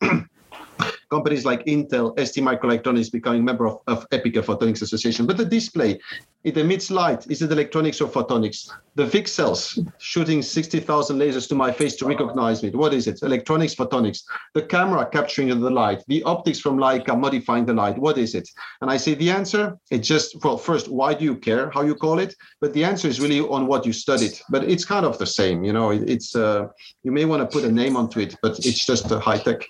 companies 1.12 1.44
like 1.44 1.62
Intel, 1.66 2.06
ST 2.26 2.42
Microelectronics 2.42 3.12
becoming 3.12 3.44
member 3.44 3.66
of, 3.66 3.76
of 3.86 4.08
EPICA 4.16 4.42
Photonics 4.48 4.80
Association. 4.80 5.26
But 5.26 5.36
the 5.36 5.44
display, 5.44 6.00
it 6.42 6.56
emits 6.56 6.90
light. 6.90 7.30
Is 7.30 7.42
it 7.42 7.52
electronics 7.52 8.00
or 8.00 8.08
photonics? 8.08 8.60
The 8.94 9.04
VCSELs 9.04 9.60
shooting 9.98 10.40
60,000 10.40 11.18
lasers 11.18 11.46
to 11.50 11.54
my 11.54 11.70
face 11.70 11.96
to 11.96 12.06
recognize 12.06 12.62
me. 12.62 12.70
What 12.70 12.94
is 12.94 13.06
it? 13.06 13.22
Electronics, 13.22 13.74
photonics. 13.74 14.20
The 14.54 14.62
camera 14.62 15.04
capturing 15.16 15.48
the 15.48 15.74
light. 15.82 16.02
The 16.08 16.22
optics 16.22 16.60
from 16.64 16.78
Leica 16.78 17.14
modifying 17.26 17.66
the 17.66 17.74
light. 17.74 17.98
What 17.98 18.16
is 18.16 18.34
it? 18.34 18.48
And 18.80 18.90
I 18.90 18.96
say 18.96 19.12
the 19.14 19.30
answer, 19.30 19.76
it 19.90 19.98
just, 19.98 20.42
well, 20.42 20.56
first, 20.56 20.88
why 20.88 21.12
do 21.12 21.24
you 21.24 21.36
care 21.36 21.70
how 21.74 21.82
you 21.82 21.94
call 21.94 22.18
it? 22.20 22.34
But 22.62 22.72
the 22.72 22.84
answer 22.84 23.06
is 23.06 23.20
really 23.20 23.40
on 23.40 23.66
what 23.66 23.84
you 23.84 23.92
studied. 23.92 24.34
But 24.48 24.64
it's 24.64 24.86
kind 24.86 25.04
of 25.04 25.18
the 25.18 25.26
same, 25.26 25.62
you 25.62 25.74
know, 25.74 25.90
it, 25.90 26.08
it's, 26.14 26.34
uh, 26.34 26.68
you 27.02 27.12
may 27.12 27.26
want 27.26 27.40
to 27.42 27.48
put 27.54 27.64
a 27.70 27.72
name 27.82 27.96
onto 28.00 28.18
it, 28.20 28.34
but 28.42 28.52
it's 28.68 28.86
just 28.86 29.10
a 29.10 29.20
high 29.20 29.40
tech 29.46 29.60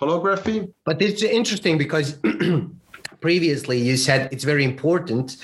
holography. 0.00 0.72
But 0.84 1.00
it's 1.02 1.22
interesting 1.22 1.78
because 1.78 2.18
previously 3.20 3.78
you 3.78 3.96
said 3.96 4.28
it's 4.32 4.44
very 4.44 4.64
important 4.64 5.36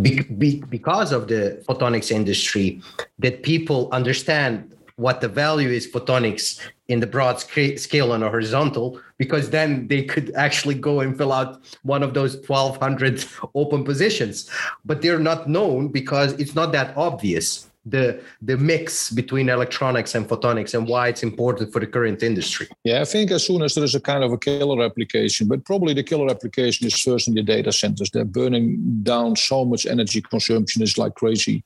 be, 0.00 0.22
be, 0.22 0.62
because 0.68 1.12
of 1.12 1.28
the 1.28 1.62
photonics 1.68 2.10
industry 2.10 2.80
that 3.18 3.42
people 3.42 3.88
understand 3.92 4.74
what 4.96 5.20
the 5.20 5.28
value 5.28 5.68
is 5.68 5.86
photonics 5.86 6.60
in 6.88 6.98
the 6.98 7.06
broad 7.06 7.38
scale 7.38 8.12
and 8.14 8.24
a 8.24 8.28
horizontal 8.28 9.00
because 9.16 9.50
then 9.50 9.86
they 9.86 10.02
could 10.02 10.34
actually 10.34 10.74
go 10.74 11.00
and 11.00 11.16
fill 11.16 11.32
out 11.32 11.60
one 11.82 12.02
of 12.02 12.14
those 12.14 12.36
1200 12.46 13.24
open 13.54 13.84
positions 13.84 14.50
but 14.84 15.00
they're 15.02 15.20
not 15.20 15.48
known 15.48 15.88
because 15.88 16.32
it's 16.32 16.54
not 16.54 16.72
that 16.72 16.96
obvious 16.96 17.67
the 17.90 18.20
the 18.42 18.56
mix 18.56 19.10
between 19.10 19.48
electronics 19.48 20.14
and 20.14 20.28
photonics 20.28 20.74
and 20.74 20.86
why 20.88 21.08
it's 21.08 21.22
important 21.22 21.72
for 21.72 21.80
the 21.80 21.86
current 21.86 22.22
industry? 22.22 22.68
Yeah, 22.84 23.00
I 23.00 23.04
think 23.04 23.30
as 23.30 23.46
soon 23.46 23.62
as 23.62 23.74
there 23.74 23.84
is 23.84 23.94
a 23.94 24.00
kind 24.00 24.24
of 24.24 24.32
a 24.32 24.38
killer 24.38 24.84
application, 24.84 25.48
but 25.48 25.64
probably 25.64 25.94
the 25.94 26.02
killer 26.02 26.30
application 26.30 26.86
is 26.86 27.00
first 27.00 27.28
in 27.28 27.34
the 27.34 27.42
data 27.42 27.72
centers. 27.72 28.10
They're 28.10 28.24
burning 28.24 28.78
down 29.02 29.36
so 29.36 29.64
much 29.64 29.86
energy 29.86 30.20
consumption 30.20 30.82
is 30.82 30.98
like 30.98 31.14
crazy. 31.14 31.64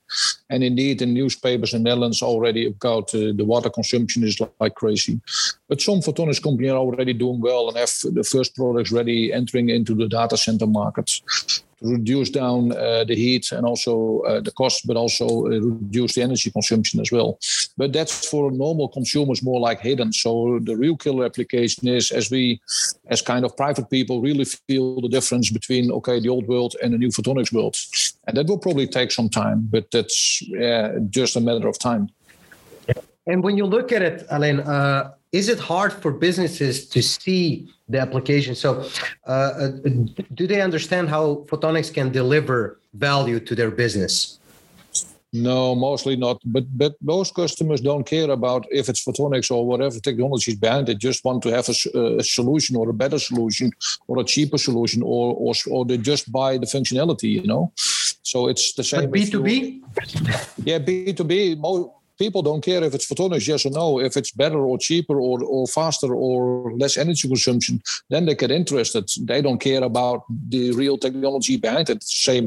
And 0.51 0.63
indeed, 0.63 1.03
in 1.03 1.15
newspapers 1.15 1.75
in 1.75 1.83
Netherlands 1.83 2.23
already 2.23 2.67
about 2.67 3.15
uh, 3.15 3.33
the 3.35 3.45
water 3.45 3.71
consumption 3.71 4.25
is 4.25 4.41
like 4.61 4.75
crazy. 4.75 5.21
But 5.69 5.81
some 5.81 6.01
photonics 6.01 6.43
companies 6.43 6.73
are 6.73 6.79
already 6.79 7.13
doing 7.13 7.41
well 7.41 7.69
and 7.69 7.77
have 7.77 7.91
the 8.03 8.25
first 8.25 8.55
products 8.55 8.93
ready 8.93 9.33
entering 9.33 9.69
into 9.69 9.95
the 9.95 10.09
data 10.09 10.37
center 10.37 10.67
markets 10.67 11.23
reduce 11.83 12.31
down 12.31 12.73
uh, 12.73 13.05
the 13.05 13.15
heat 13.15 13.53
and 13.53 13.67
also 13.67 14.21
uh, 14.21 14.41
the 14.41 14.51
cost, 14.53 14.87
but 14.87 14.97
also 14.97 15.47
uh, 15.47 15.61
reduce 15.61 16.15
the 16.15 16.23
energy 16.23 16.51
consumption 16.51 17.01
as 17.01 17.11
well. 17.13 17.39
But 17.77 17.93
that's 17.93 18.29
for 18.29 18.51
normal 18.51 18.89
consumers 18.89 19.43
more 19.43 19.61
like 19.61 19.81
hidden. 19.81 20.13
So 20.13 20.59
the 20.63 20.77
real 20.77 20.97
killer 20.97 21.25
application 21.25 21.89
is 21.89 22.11
as 22.11 22.31
we, 22.31 22.61
as 23.07 23.23
kind 23.23 23.45
of 23.45 23.57
private 23.57 23.91
people, 23.91 24.21
really 24.21 24.45
feel 24.45 25.01
the 25.01 25.09
difference 25.09 25.51
between 25.51 25.91
okay 25.93 26.21
the 26.21 26.29
old 26.29 26.47
world 26.49 26.75
and 26.83 26.93
the 26.93 26.99
new 26.99 27.09
photonics 27.11 27.53
world, 27.53 27.77
and 28.27 28.37
that 28.37 28.47
will 28.47 28.59
probably 28.59 28.87
take 28.87 29.11
some 29.11 29.29
time, 29.29 29.69
but 29.71 29.91
that's 29.91 30.43
yeah, 30.43 30.99
just 31.11 31.37
a 31.37 31.41
matter 31.41 31.69
of 31.69 31.79
time. 31.79 32.09
And 33.27 33.43
when 33.45 33.57
you 33.57 33.67
look 33.67 33.93
at 33.93 34.03
it, 34.03 34.27
Alain, 34.31 34.61
uh, 34.61 35.13
is 35.33 35.49
it 35.49 35.59
hard 35.59 35.93
for 35.93 36.13
businesses 36.13 36.87
to 36.89 37.03
see 37.03 37.73
the 37.89 37.99
application? 37.99 38.55
So, 38.55 38.87
uh, 39.27 39.31
uh, 39.31 39.69
do 40.35 40.47
they 40.47 40.61
understand 40.61 41.09
how 41.09 41.47
photonics 41.49 41.93
can 41.93 42.13
deliver 42.13 42.79
value 42.95 43.41
to 43.41 43.55
their 43.55 43.71
business? 43.71 44.39
No, 45.35 45.75
mostly 45.75 46.15
not. 46.15 46.43
But 46.45 46.65
but 46.77 46.93
most 47.01 47.35
customers 47.35 47.81
don't 47.81 48.05
care 48.05 48.31
about 48.31 48.67
if 48.71 48.91
it's 48.91 49.03
photonics 49.03 49.51
or 49.51 49.67
whatever 49.67 49.99
technology 49.99 50.51
is 50.51 50.59
behind 50.59 50.91
it. 50.91 50.99
Just 50.99 51.25
want 51.25 51.43
to 51.45 51.51
have 51.51 51.67
a, 51.71 52.19
a, 52.19 52.23
solution 52.23 52.77
or 52.77 52.91
a 52.91 52.93
better 52.93 53.19
solution 53.19 53.73
or 54.09 54.19
a 54.19 54.25
cheaper 54.25 54.59
solution 54.59 55.03
or 55.03 55.35
or 55.35 55.55
or 55.71 55.87
they 55.87 55.97
just 55.97 56.31
buy 56.31 56.59
the 56.59 56.67
functionality. 56.67 57.31
You 57.31 57.47
know, 57.47 57.73
so 57.77 58.49
it's 58.49 58.75
the 58.75 58.85
same. 58.85 59.11
B 59.11 59.25
two 59.25 59.43
B. 59.43 59.83
Yeah, 60.65 60.79
B 60.79 61.15
two 61.15 61.25
B 61.25 61.55
people 62.23 62.43
don't 62.43 62.65
care 62.71 62.83
if 62.85 62.95
it's 62.95 63.09
photonics, 63.11 63.47
yes 63.49 63.67
or 63.67 63.73
no, 63.83 63.87
if 64.09 64.17
it's 64.17 64.33
better 64.43 64.61
or 64.71 64.77
cheaper 64.79 65.17
or, 65.29 65.37
or 65.55 65.67
faster 65.67 66.11
or 66.27 66.73
less 66.83 66.97
energy 66.97 67.27
consumption, 67.29 67.83
then 68.11 68.27
they 68.27 68.35
get 68.35 68.51
interested. 68.51 69.05
They 69.31 69.41
don't 69.43 69.61
care 69.69 69.83
about 69.83 70.21
the 70.55 70.73
real 70.73 70.97
technology 70.99 71.57
behind 71.57 71.91
it. 71.91 72.03
Same 72.03 72.47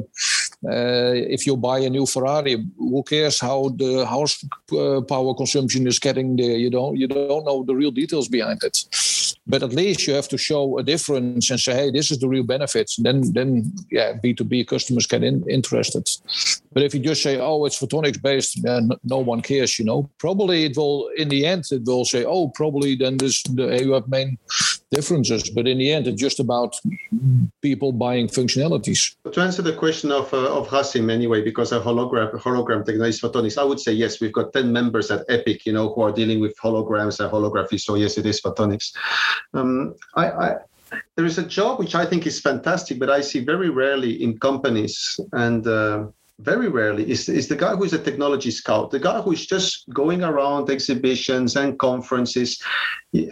uh, 0.63 1.13
if 1.35 1.45
you 1.45 1.55
buy 1.57 1.79
a 1.79 1.89
new 1.89 2.05
Ferrari, 2.05 2.55
who 2.77 3.03
cares 3.03 3.39
how 3.39 3.69
the 3.69 4.05
house 4.05 4.43
power 5.07 5.33
consumption 5.35 5.88
is 5.88 5.99
getting 5.99 6.35
there? 6.35 6.57
You 6.57 6.69
don't 6.69 6.95
you 6.95 7.07
don't 7.07 7.45
know 7.45 7.63
the 7.63 7.75
real 7.75 7.91
details 7.91 8.27
behind 8.27 8.63
it. 8.63 8.75
But 9.47 9.62
at 9.62 9.73
least 9.73 10.08
you 10.08 10.13
have 10.13 10.27
to 10.29 10.38
show 10.38 10.79
a 10.79 10.84
difference 10.84 11.51
and 11.51 11.60
say, 11.60 11.75
hey, 11.75 11.91
this 11.91 12.10
is 12.10 12.19
the 12.19 12.27
real 12.27 12.43
benefits. 12.43 12.95
Then 12.95 13.34
then 13.34 13.71
yeah, 13.91 14.13
B2B 14.13 14.67
customers 14.67 15.05
get 15.05 15.23
in, 15.23 15.47
interested. 15.49 16.10
But 16.73 16.84
if 16.84 16.93
you 16.93 16.99
just 16.99 17.21
say, 17.21 17.39
oh, 17.39 17.65
it's 17.65 17.79
photonics 17.79 18.21
based, 18.21 18.62
then 18.63 18.89
no 19.03 19.19
one 19.19 19.41
cares, 19.41 19.79
you 19.79 19.86
know. 19.86 20.10
Probably 20.17 20.65
it 20.65 20.75
will, 20.75 21.10
in 21.15 21.29
the 21.29 21.45
end, 21.45 21.65
it 21.71 21.84
will 21.86 22.05
say, 22.05 22.25
oh, 22.25 22.49
probably 22.49 22.95
then 22.95 23.17
this, 23.17 23.43
the, 23.43 23.67
have 23.93 24.10
main 24.10 24.38
differences. 24.91 25.50
But 25.50 25.67
in 25.67 25.78
the 25.78 25.91
end, 25.91 26.08
it's 26.08 26.21
just 26.21 26.39
about 26.39 26.76
people 27.62 27.91
buying 27.91 28.28
functionalities. 28.28 29.15
To 29.32 29.41
answer 29.41 29.62
the 29.62 29.74
question 29.74 30.12
of, 30.12 30.34
uh, 30.34 30.58
of 30.58 30.67
Hasim 30.67 31.12
anyway, 31.12 31.41
because 31.41 31.71
a 31.71 31.80
hologram, 31.80 32.32
hologram 32.34 32.86
technology 32.86 33.19
photonics, 33.19 33.58
I 33.58 33.63
would 33.63 33.80
say 33.80 33.91
yes, 33.91 34.21
we've 34.21 34.34
got 34.34 34.54
10 34.54 34.71
members 34.71 35.12
at 35.12 35.26
EPIC, 35.30 35.65
you 35.65 35.74
know, 35.74 35.93
who 35.93 36.02
are 36.02 36.12
dealing 36.12 36.39
with 36.39 36.56
holograms 36.58 37.19
and 37.19 37.32
holography. 37.32 37.80
So 37.80 37.95
yes, 37.95 38.17
it 38.17 38.26
is 38.26 38.41
photonics. 38.41 38.95
Um, 39.54 39.95
I, 40.15 40.32
I 40.32 40.56
there 41.15 41.26
is 41.26 41.38
a 41.38 41.43
job 41.43 41.80
which 41.80 41.95
I 41.95 42.06
think 42.06 42.28
is 42.28 42.39
fantastic, 42.39 43.00
but 43.00 43.10
I 43.10 43.21
see 43.21 43.39
very 43.39 43.69
rarely 43.69 44.24
in 44.24 44.38
companies 44.38 45.19
and 45.34 45.65
uh, 45.67 46.06
very 46.39 46.67
rarely 46.67 47.10
is, 47.10 47.30
is 47.30 47.48
the 47.48 47.56
guy 47.56 47.76
who 47.76 47.84
is 47.86 47.93
a 47.93 48.00
technology 48.00 48.52
scout, 48.52 48.91
the 48.91 49.00
guy 49.00 49.21
who 49.21 49.32
is 49.32 49.45
just 49.45 49.86
going 49.93 50.21
around 50.21 50.69
exhibitions 50.69 51.56
and 51.56 51.80
conferences. 51.80 52.62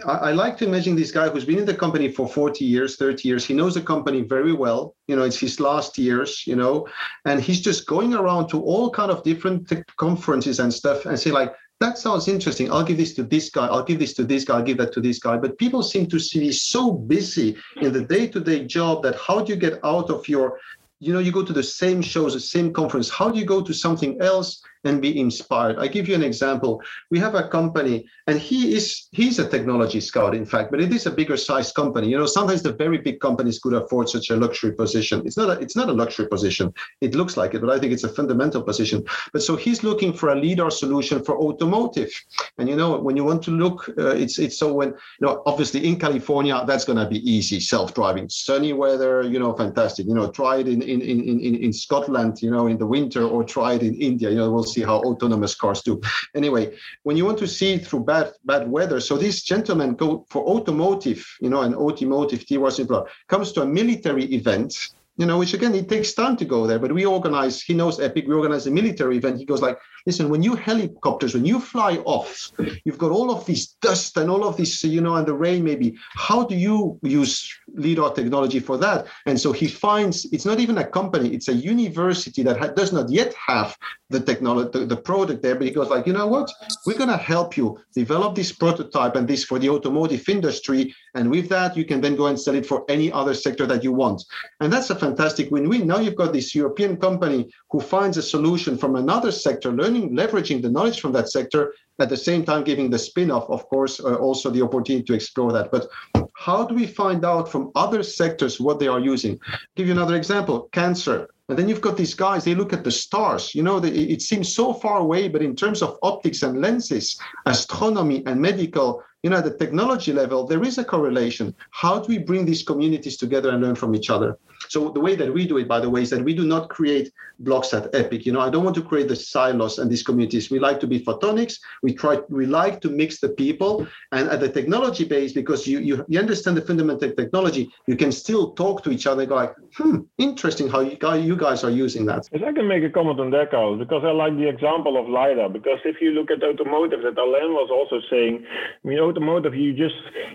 I, 0.06 0.12
I, 0.28 0.32
like 0.32 0.56
to 0.58 0.64
imagine 0.64 0.96
this 0.96 1.12
guy 1.12 1.28
who's 1.28 1.44
been 1.44 1.58
in 1.58 1.66
the 1.66 1.74
company 1.74 2.10
for 2.10 2.26
40 2.26 2.64
years, 2.64 2.96
30 2.96 3.28
years. 3.28 3.44
He 3.44 3.52
knows 3.52 3.74
the 3.74 3.82
company 3.82 4.22
very 4.22 4.54
well. 4.54 4.94
You 5.06 5.16
know, 5.16 5.22
it's 5.22 5.38
his 5.38 5.60
last 5.60 5.98
years, 5.98 6.44
you 6.46 6.56
know, 6.56 6.88
and 7.26 7.40
he's 7.40 7.60
just 7.60 7.86
going 7.86 8.14
around 8.14 8.48
to 8.48 8.62
all 8.62 8.90
kind 8.90 9.10
of 9.10 9.22
different 9.22 9.70
conferences 9.98 10.58
and 10.58 10.72
stuff 10.72 11.04
and 11.04 11.18
say 11.18 11.30
like, 11.30 11.54
that 11.80 11.98
sounds 11.98 12.28
interesting. 12.28 12.72
I'll 12.72 12.84
give 12.84 12.96
this 12.96 13.14
to 13.14 13.24
this 13.24 13.50
guy. 13.50 13.66
I'll 13.66 13.82
give 13.82 13.98
this 13.98 14.14
to 14.14 14.24
this 14.24 14.44
guy. 14.44 14.56
I'll 14.56 14.62
give 14.62 14.78
that 14.78 14.92
to 14.92 15.00
this 15.00 15.18
guy. 15.18 15.36
But 15.36 15.58
people 15.58 15.82
seem 15.82 16.06
to 16.06 16.16
be 16.16 16.52
so 16.52 16.92
busy 16.92 17.56
in 17.82 17.92
the 17.92 18.02
day-to-day 18.02 18.66
job 18.66 19.02
that 19.02 19.16
how 19.16 19.42
do 19.42 19.52
you 19.52 19.58
get 19.58 19.80
out 19.84 20.08
of 20.08 20.26
your 20.28 20.58
you 21.00 21.12
know 21.12 21.18
you 21.18 21.32
go 21.32 21.44
to 21.44 21.52
the 21.52 21.62
same 21.62 22.00
shows 22.02 22.34
the 22.34 22.40
same 22.40 22.72
conference. 22.72 23.10
How 23.10 23.30
do 23.30 23.38
you 23.38 23.44
go 23.44 23.62
to 23.62 23.72
something 23.72 24.20
else 24.20 24.62
and 24.84 25.00
be 25.00 25.18
inspired. 25.18 25.78
I 25.78 25.86
give 25.88 26.08
you 26.08 26.14
an 26.14 26.22
example. 26.22 26.82
We 27.10 27.18
have 27.18 27.34
a 27.34 27.48
company, 27.48 28.06
and 28.26 28.38
he 28.38 28.74
is 28.74 29.08
he's 29.12 29.38
a 29.38 29.48
technology 29.48 30.00
scout, 30.00 30.34
in 30.34 30.44
fact, 30.44 30.70
but 30.70 30.80
it 30.80 30.92
is 30.92 31.06
a 31.06 31.10
bigger 31.10 31.36
size 31.36 31.72
company. 31.72 32.08
You 32.08 32.18
know, 32.18 32.26
sometimes 32.26 32.62
the 32.62 32.72
very 32.72 32.98
big 32.98 33.20
companies 33.20 33.58
could 33.58 33.74
afford 33.74 34.08
such 34.08 34.30
a 34.30 34.36
luxury 34.36 34.72
position. 34.72 35.22
It's 35.24 35.36
not 35.36 35.48
a, 35.50 35.60
it's 35.60 35.76
not 35.76 35.88
a 35.88 35.92
luxury 35.92 36.28
position. 36.28 36.72
It 37.00 37.14
looks 37.14 37.36
like 37.36 37.54
it, 37.54 37.60
but 37.60 37.70
I 37.70 37.78
think 37.78 37.92
it's 37.92 38.04
a 38.04 38.08
fundamental 38.08 38.62
position. 38.62 39.04
But 39.32 39.42
so 39.42 39.56
he's 39.56 39.82
looking 39.82 40.12
for 40.12 40.30
a 40.30 40.34
LiDAR 40.34 40.70
solution 40.70 41.24
for 41.24 41.38
automotive. 41.38 42.12
And 42.58 42.68
you 42.68 42.76
know, 42.76 42.98
when 42.98 43.16
you 43.16 43.24
want 43.24 43.42
to 43.44 43.50
look, 43.50 43.88
uh, 43.98 44.14
it's 44.14 44.38
it's 44.38 44.58
so 44.58 44.72
when 44.72 44.90
you 44.90 45.26
know, 45.26 45.42
obviously 45.46 45.86
in 45.86 45.98
California, 45.98 46.62
that's 46.66 46.84
going 46.84 46.98
to 46.98 47.06
be 47.06 47.18
easy, 47.28 47.60
self-driving, 47.60 48.28
sunny 48.28 48.72
weather, 48.72 49.22
you 49.22 49.38
know, 49.38 49.52
fantastic. 49.54 50.06
You 50.06 50.14
know, 50.14 50.30
try 50.30 50.58
it 50.58 50.68
in 50.68 50.82
in 50.82 51.00
in 51.00 51.40
in, 51.40 51.54
in 51.56 51.72
Scotland, 51.72 52.42
you 52.42 52.50
know, 52.50 52.66
in 52.66 52.78
the 52.78 52.86
winter, 52.86 53.24
or 53.24 53.44
try 53.44 53.74
it 53.74 53.82
in 53.82 53.94
India. 53.94 54.30
You 54.30 54.36
know, 54.36 54.50
we'll 54.52 54.64
see 54.74 54.82
how 54.82 54.98
autonomous 55.00 55.54
cars 55.54 55.82
do. 55.82 56.00
Anyway, 56.34 56.76
when 57.04 57.16
you 57.16 57.24
want 57.24 57.38
to 57.38 57.46
see 57.46 57.78
through 57.78 58.04
bad 58.04 58.32
bad 58.44 58.68
weather, 58.68 59.00
so 59.00 59.16
these 59.16 59.42
gentlemen 59.42 59.94
go 59.94 60.26
for 60.30 60.42
automotive, 60.54 61.20
you 61.40 61.50
know, 61.50 61.62
an 61.62 61.74
automotive 61.74 62.46
T 62.46 62.58
was 62.58 62.80
comes 63.28 63.52
to 63.52 63.62
a 63.62 63.66
military 63.66 64.24
event 64.34 64.74
you 65.16 65.26
know, 65.26 65.38
which 65.38 65.54
again, 65.54 65.74
it 65.74 65.88
takes 65.88 66.12
time 66.12 66.36
to 66.36 66.44
go 66.44 66.66
there, 66.66 66.78
but 66.78 66.92
we 66.92 67.06
organize, 67.06 67.62
he 67.62 67.72
knows 67.72 68.00
Epic, 68.00 68.26
we 68.26 68.34
organize 68.34 68.66
a 68.66 68.70
military 68.70 69.16
event. 69.16 69.38
He 69.38 69.44
goes 69.44 69.62
like, 69.62 69.78
listen, 70.06 70.28
when 70.28 70.42
you 70.42 70.54
helicopters, 70.54 71.34
when 71.34 71.44
you 71.44 71.60
fly 71.60 71.96
off, 72.04 72.50
you've 72.84 72.98
got 72.98 73.10
all 73.10 73.30
of 73.30 73.46
this 73.46 73.74
dust 73.80 74.16
and 74.16 74.30
all 74.30 74.44
of 74.44 74.56
this, 74.56 74.82
you 74.84 75.00
know, 75.00 75.16
and 75.16 75.26
the 75.26 75.34
rain 75.34 75.64
maybe. 75.64 75.96
How 76.14 76.44
do 76.44 76.54
you 76.54 76.98
use 77.02 77.52
LIDAR 77.74 78.12
technology 78.12 78.60
for 78.60 78.76
that? 78.78 79.06
And 79.26 79.40
so 79.40 79.52
he 79.52 79.66
finds 79.66 80.24
it's 80.26 80.44
not 80.44 80.60
even 80.60 80.78
a 80.78 80.86
company, 80.86 81.30
it's 81.34 81.48
a 81.48 81.54
university 81.54 82.42
that 82.42 82.58
ha- 82.58 82.68
does 82.68 82.92
not 82.92 83.10
yet 83.10 83.34
have 83.46 83.76
the 84.10 84.20
technology, 84.20 84.70
the, 84.78 84.86
the 84.86 84.96
product 84.96 85.42
there, 85.42 85.54
but 85.54 85.66
he 85.66 85.72
goes 85.72 85.88
like, 85.88 86.06
you 86.06 86.12
know 86.12 86.26
what? 86.26 86.50
We're 86.86 86.98
going 86.98 87.10
to 87.10 87.16
help 87.16 87.56
you 87.56 87.78
develop 87.94 88.34
this 88.34 88.52
prototype 88.52 89.16
and 89.16 89.26
this 89.26 89.44
for 89.44 89.58
the 89.58 89.70
automotive 89.70 90.28
industry. 90.28 90.94
And 91.14 91.30
with 91.30 91.48
that, 91.48 91.76
you 91.76 91.84
can 91.84 92.00
then 92.00 92.16
go 92.16 92.26
and 92.26 92.38
sell 92.38 92.54
it 92.54 92.66
for 92.66 92.84
any 92.88 93.10
other 93.10 93.34
sector 93.34 93.66
that 93.66 93.82
you 93.82 93.92
want. 93.92 94.22
And 94.60 94.72
that's 94.72 94.90
a 94.90 94.94
fantastic 94.94 95.50
win-win. 95.50 95.86
Now 95.86 95.98
you've 95.98 96.16
got 96.16 96.32
this 96.32 96.54
European 96.54 96.96
company 96.96 97.50
who 97.70 97.80
finds 97.80 98.16
a 98.16 98.22
solution 98.22 98.76
from 98.76 98.96
another 98.96 99.32
sector, 99.32 99.72
learning, 99.72 99.93
leveraging 100.02 100.62
the 100.62 100.70
knowledge 100.70 101.00
from 101.00 101.12
that 101.12 101.30
sector, 101.30 101.74
at 101.98 102.08
the 102.08 102.16
same 102.16 102.44
time 102.44 102.64
giving 102.64 102.90
the 102.90 102.98
spin-off, 102.98 103.48
of 103.48 103.68
course, 103.68 104.00
uh, 104.00 104.14
also 104.16 104.50
the 104.50 104.62
opportunity 104.62 105.04
to 105.04 105.14
explore 105.14 105.52
that. 105.52 105.70
But 105.70 105.88
how 106.36 106.64
do 106.66 106.74
we 106.74 106.86
find 106.86 107.24
out 107.24 107.50
from 107.50 107.70
other 107.74 108.02
sectors 108.02 108.60
what 108.60 108.78
they 108.78 108.88
are 108.88 109.00
using? 109.00 109.38
I'll 109.48 109.58
give 109.76 109.86
you 109.86 109.92
another 109.92 110.16
example: 110.16 110.68
cancer. 110.72 111.28
And 111.48 111.58
then 111.58 111.68
you've 111.68 111.82
got 111.82 111.98
these 111.98 112.14
guys, 112.14 112.42
they 112.42 112.54
look 112.54 112.72
at 112.72 112.84
the 112.84 112.90
stars. 112.90 113.54
You 113.54 113.62
know, 113.62 113.78
they, 113.78 113.90
it 113.90 114.22
seems 114.22 114.54
so 114.54 114.72
far 114.72 114.98
away, 114.98 115.28
but 115.28 115.42
in 115.42 115.54
terms 115.54 115.82
of 115.82 115.98
optics 116.02 116.42
and 116.42 116.60
lenses, 116.60 117.20
astronomy 117.44 118.22
and 118.24 118.40
medical, 118.40 119.02
you 119.24 119.30
know, 119.30 119.38
at 119.38 119.44
the 119.44 119.56
technology 119.56 120.12
level, 120.12 120.46
there 120.46 120.62
is 120.62 120.76
a 120.76 120.84
correlation. 120.84 121.54
How 121.70 121.98
do 121.98 122.08
we 122.08 122.18
bring 122.18 122.44
these 122.44 122.62
communities 122.62 123.16
together 123.16 123.48
and 123.48 123.62
learn 123.62 123.74
from 123.74 123.94
each 123.94 124.10
other? 124.10 124.38
So 124.68 124.90
the 124.90 125.00
way 125.00 125.14
that 125.16 125.32
we 125.32 125.46
do 125.46 125.56
it, 125.56 125.66
by 125.66 125.80
the 125.80 125.88
way, 125.88 126.02
is 126.02 126.10
that 126.10 126.22
we 126.22 126.34
do 126.34 126.44
not 126.44 126.68
create 126.68 127.10
blocks 127.38 127.72
at 127.74 127.94
Epic. 127.94 128.26
You 128.26 128.32
know, 128.32 128.40
I 128.40 128.50
don't 128.50 128.64
want 128.64 128.76
to 128.76 128.82
create 128.82 129.08
the 129.08 129.16
silos 129.16 129.78
and 129.78 129.90
these 129.90 130.02
communities. 130.02 130.50
We 130.50 130.58
like 130.58 130.78
to 130.80 130.86
be 130.86 131.00
photonics. 131.00 131.58
We 131.82 131.94
try, 131.94 132.20
we 132.28 132.46
like 132.46 132.80
to 132.82 132.90
mix 132.90 133.20
the 133.20 133.30
people 133.30 133.86
and 134.12 134.28
at 134.28 134.40
the 134.40 134.48
technology 134.48 135.04
base, 135.04 135.32
because 135.32 135.66
you 135.66 135.78
you, 135.78 136.04
you 136.08 136.18
understand 136.18 136.56
the 136.56 136.62
fundamental 136.62 137.10
technology, 137.12 137.70
you 137.86 137.96
can 137.96 138.12
still 138.12 138.52
talk 138.52 138.82
to 138.84 138.90
each 138.90 139.06
other. 139.06 139.26
Go 139.26 139.36
like, 139.36 139.54
hmm, 139.76 140.00
interesting 140.18 140.68
how 140.68 140.80
you 140.80 140.96
guys 140.96 141.24
you 141.24 141.36
guys 141.36 141.64
are 141.64 141.70
using 141.70 142.04
that. 142.06 142.28
If 142.32 142.42
I 142.42 142.52
can 142.52 142.68
make 142.68 142.84
a 142.84 142.90
comment 142.90 143.20
on 143.20 143.30
that, 143.30 143.50
Carl, 143.50 143.76
because 143.76 144.02
I 144.04 144.12
like 144.12 144.36
the 144.36 144.48
example 144.48 145.00
of 145.00 145.08
lidar. 145.08 145.48
Because 145.48 145.80
if 145.84 145.96
you 146.00 146.10
look 146.12 146.30
at 146.30 146.42
automotive, 146.42 147.00
that 147.02 147.18
Alain 147.18 147.52
was 147.52 147.70
also 147.70 148.00
saying, 148.10 148.44
I 148.84 148.88
mean, 148.88 148.98
automotive, 149.14 149.54
you 149.54 149.72
just 149.72 149.94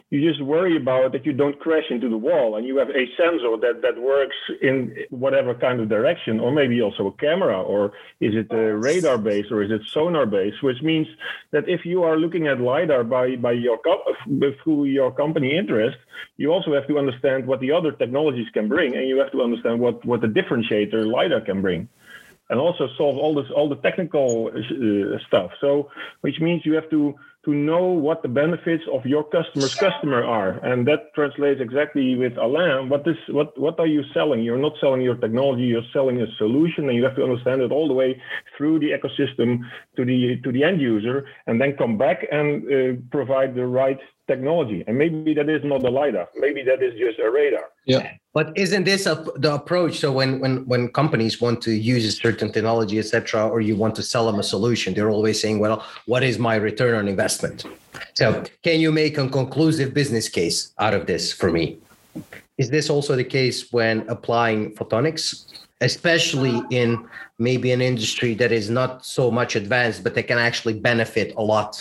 you 0.10 0.28
just 0.28 0.42
worry 0.42 0.78
about 0.78 1.12
that 1.12 1.26
you 1.26 1.34
don't 1.34 1.60
crash 1.60 1.84
into 1.90 2.10
the 2.10 2.18
wall, 2.18 2.56
and 2.56 2.66
you 2.66 2.78
have 2.78 2.90
a 2.90 3.06
sensor 3.18 3.58
that 3.62 3.82
that 3.82 4.02
works 4.02 4.36
in 4.62 4.96
whatever 5.10 5.54
kind 5.54 5.80
of 5.80 5.90
direction, 5.90 6.40
or 6.40 6.52
maybe 6.52 6.82
also 6.82 7.08
a 7.08 7.12
camera, 7.14 7.62
or 7.62 7.94
is 8.20 8.34
it 8.36 8.48
a 8.52 8.76
radar 8.76 9.18
based, 9.18 9.52
or 9.52 9.62
is 9.62 9.72
it 9.72 9.82
sonar 9.88 10.26
based? 10.26 10.64
Which 10.64 10.82
means 10.82 11.08
that 11.52 11.68
if 11.68 11.86
you 11.86 12.04
are 12.04 12.18
looking 12.18 12.48
at 12.48 12.60
lidar 12.60 13.04
by 13.04 13.36
by 13.36 13.52
your 13.52 13.80
through 14.64 14.86
your 14.86 15.12
company 15.12 15.58
interest, 15.58 15.98
you 16.38 16.52
also 16.52 16.74
have 16.74 16.88
to 16.88 16.98
understand 16.98 17.46
what 17.46 17.60
the 17.60 17.72
other 17.72 17.92
technologies 17.92 18.48
can 18.54 18.68
bring, 18.68 18.96
and 18.96 19.08
you 19.08 19.18
have 19.18 19.32
to 19.32 19.42
understand 19.42 19.80
what 19.80 20.06
what 20.06 20.22
the 20.22 20.28
differentiator 20.28 21.06
lidar 21.06 21.42
can 21.42 21.62
bring 21.62 21.90
and 22.50 22.60
also 22.60 22.88
solve 22.98 23.18
all 23.18 23.36
this 23.36 23.52
all 23.56 23.70
the 23.70 23.76
technical 23.78 24.52
uh, 24.56 25.18
stuff 25.28 25.52
so 25.62 25.90
which 26.22 26.40
means 26.40 26.66
you 26.66 26.74
have 26.74 26.90
to 26.90 27.16
to 27.46 27.54
know 27.54 27.86
what 27.86 28.22
the 28.22 28.28
benefits 28.28 28.84
of 28.92 29.06
your 29.06 29.24
customer's 29.24 29.74
customer 29.76 30.24
are. 30.24 30.64
And 30.64 30.86
that 30.88 31.14
translates 31.16 31.62
exactly 31.62 32.16
with 32.16 32.38
alain. 32.38 32.90
What 32.90 33.08
is 33.08 33.16
what 33.30 33.58
what 33.58 33.80
are 33.80 33.88
you 33.88 34.04
selling? 34.14 34.44
You're 34.44 34.58
not 34.58 34.74
selling 34.82 35.02
your 35.02 35.16
technology 35.16 35.64
you're 35.64 35.90
selling 35.94 36.22
a 36.22 36.28
solution 36.38 36.88
and 36.90 36.96
you 36.96 37.04
have 37.04 37.16
to 37.16 37.24
understand 37.24 37.62
it 37.62 37.72
all 37.72 37.88
the 37.88 37.94
way 37.94 38.22
through 38.58 38.80
the 38.80 38.92
ecosystem 38.92 39.60
to 39.96 40.06
the 40.06 40.38
to 40.44 40.52
the 40.52 40.64
end 40.64 40.82
user 40.82 41.26
and 41.48 41.62
then 41.62 41.76
come 41.78 41.98
back 41.98 42.26
and 42.32 42.48
uh, 42.66 43.02
provide 43.12 43.56
the 43.56 43.66
right 43.66 44.00
technology. 44.30 44.80
And 44.88 44.94
maybe 44.98 45.34
that 45.34 45.50
is 45.50 45.64
not 45.72 45.82
a 45.90 45.92
LiDAR. 46.00 46.28
Maybe 46.46 46.62
that 46.70 46.80
is 46.88 46.94
just 47.04 47.18
a 47.20 47.30
radar. 47.30 47.66
Yeah. 47.86 48.14
But 48.38 48.48
isn't 48.64 48.86
this 48.92 49.04
a, 49.14 49.16
the 49.44 49.52
approach? 49.60 49.94
So 50.04 50.08
when, 50.20 50.40
when, 50.44 50.56
when 50.72 50.82
companies 51.02 51.42
want 51.42 51.58
to 51.68 51.72
use 51.72 52.04
a 52.06 52.14
certain 52.26 52.50
technology, 52.56 52.98
etc., 53.04 53.48
or 53.54 53.60
you 53.70 53.76
want 53.84 53.96
to 54.00 54.04
sell 54.14 54.26
them 54.30 54.40
a 54.40 54.48
solution, 54.56 54.94
they're 54.94 55.14
always 55.18 55.38
saying, 55.42 55.58
well, 55.60 55.78
what 56.06 56.24
is 56.24 56.36
my 56.38 56.56
return 56.70 56.94
on 57.00 57.08
investment? 57.16 57.66
So 58.14 58.26
can 58.64 58.80
you 58.80 58.92
make 59.02 59.18
a 59.18 59.28
conclusive 59.28 59.94
business 60.02 60.30
case 60.30 60.58
out 60.86 60.94
of 60.94 61.08
this 61.12 61.34
for 61.34 61.50
me? 61.52 61.80
Is 62.58 62.70
this 62.70 62.90
also 62.90 63.16
the 63.16 63.30
case 63.40 63.72
when 63.72 63.96
applying 64.16 64.60
photonics, 64.76 65.24
especially 65.82 66.62
in 66.70 67.08
maybe 67.48 67.72
an 67.72 67.82
industry 67.82 68.34
that 68.36 68.52
is 68.52 68.70
not 68.70 69.06
so 69.06 69.32
much 69.32 69.56
advanced, 69.56 70.04
but 70.04 70.14
they 70.14 70.24
can 70.24 70.38
actually 70.38 70.76
benefit 70.92 71.34
a 71.38 71.42
lot 71.42 71.72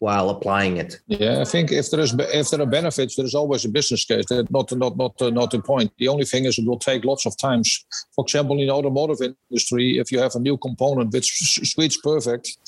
while 0.00 0.30
applying 0.30 0.76
it. 0.76 1.00
Yeah, 1.06 1.40
I 1.40 1.44
think 1.44 1.72
if 1.72 1.90
there 1.90 2.00
is 2.00 2.14
if 2.18 2.50
there 2.50 2.62
are 2.62 2.66
benefits, 2.66 3.16
there 3.16 3.26
is 3.26 3.34
always 3.34 3.64
a 3.64 3.68
business 3.68 4.04
case. 4.04 4.26
That 4.26 4.50
not 4.50 4.70
not 4.72 4.96
not 4.96 5.20
uh, 5.20 5.30
not 5.30 5.50
the 5.50 5.60
point. 5.60 5.92
The 5.98 6.08
only 6.08 6.24
thing 6.24 6.44
is 6.44 6.58
it 6.58 6.66
will 6.66 6.78
take 6.78 7.04
lots 7.04 7.26
of 7.26 7.36
times. 7.36 7.84
For 8.14 8.24
example, 8.24 8.58
in 8.60 8.66
the 8.66 8.72
automotive 8.72 9.34
industry, 9.50 9.98
if 9.98 10.12
you 10.12 10.20
have 10.20 10.34
a 10.34 10.40
new 10.40 10.56
component 10.56 11.12
which 11.12 11.30
suits 11.30 11.96
perfect, 11.96 12.58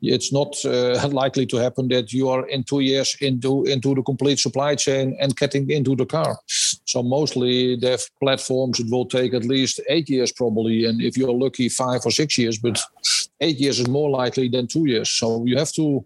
it's 0.00 0.32
not 0.32 0.56
uh, 0.64 1.08
likely 1.12 1.44
to 1.46 1.56
happen 1.56 1.88
that 1.88 2.12
you 2.12 2.28
are 2.28 2.48
in 2.48 2.64
two 2.64 2.80
years 2.80 3.16
into 3.20 3.64
into 3.64 3.94
the 3.94 4.02
complete 4.02 4.38
supply 4.38 4.74
chain 4.74 5.16
and 5.20 5.36
getting 5.36 5.68
into 5.70 5.94
the 5.94 6.06
car. 6.06 6.38
So 6.84 7.02
mostly 7.02 7.78
have 7.82 8.08
platforms. 8.20 8.80
It 8.80 8.90
will 8.90 9.06
take 9.06 9.34
at 9.34 9.44
least 9.44 9.80
eight 9.90 10.08
years 10.08 10.32
probably, 10.32 10.86
and 10.86 11.02
if 11.02 11.18
you're 11.18 11.32
lucky, 11.32 11.68
five 11.68 12.00
or 12.04 12.10
six 12.10 12.38
years. 12.38 12.58
But 12.58 12.80
eight 13.40 13.58
years 13.58 13.78
is 13.78 13.88
more 13.88 14.10
likely 14.10 14.48
than 14.48 14.66
two 14.66 14.86
years. 14.86 15.10
So 15.10 15.44
you 15.44 15.58
have 15.58 15.72
to 15.72 16.04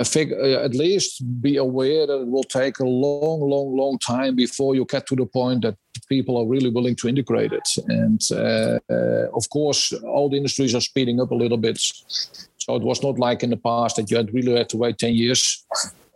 at 0.00 0.74
least 0.74 1.22
be 1.40 1.56
aware 1.56 2.06
that 2.06 2.20
it 2.20 2.28
will 2.28 2.44
take 2.44 2.78
a 2.78 2.84
long, 2.84 3.40
long, 3.40 3.76
long 3.76 3.98
time 3.98 4.36
before 4.36 4.74
you 4.74 4.84
get 4.84 5.06
to 5.06 5.16
the 5.16 5.26
point 5.26 5.62
that 5.62 5.76
people 6.08 6.36
are 6.36 6.46
really 6.46 6.70
willing 6.70 6.96
to 6.96 7.08
integrate 7.08 7.52
it. 7.52 7.68
And 7.88 8.20
uh, 8.30 8.78
uh, 8.90 9.28
of 9.34 9.48
course, 9.50 9.92
all 10.04 10.28
the 10.28 10.36
industries 10.36 10.74
are 10.74 10.80
speeding 10.80 11.20
up 11.20 11.30
a 11.30 11.34
little 11.34 11.58
bit. 11.58 11.78
So 11.78 12.76
it 12.76 12.82
was 12.82 13.02
not 13.02 13.18
like 13.18 13.42
in 13.42 13.50
the 13.50 13.56
past 13.56 13.96
that 13.96 14.10
you 14.10 14.16
had 14.16 14.32
really 14.32 14.56
had 14.56 14.68
to 14.70 14.76
wait 14.76 14.98
10 14.98 15.14
years. 15.14 15.64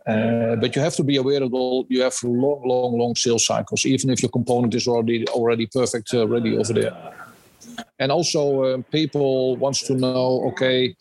Uh, 0.05 0.55
but 0.57 0.75
you 0.75 0.81
have 0.81 0.95
to 0.95 1.03
be 1.03 1.15
aware 1.15 1.39
that 1.39 1.53
all, 1.53 1.85
you 1.89 2.01
have 2.01 2.15
long, 2.23 2.61
long, 2.65 2.97
long 2.97 3.15
sales 3.15 3.45
cycles, 3.45 3.85
even 3.85 4.09
if 4.09 4.21
your 4.21 4.31
component 4.31 4.73
is 4.75 4.87
already 4.87 5.25
already 5.29 5.65
perfect, 5.65 6.13
uh, 6.13 6.27
ready 6.27 6.57
over 6.57 6.73
there 6.73 7.22
and 7.99 8.11
also 8.11 8.63
uh, 8.63 8.81
people 8.91 9.55
wants 9.57 9.81
to 9.87 9.93
know 9.93 10.43
okay 10.47 10.95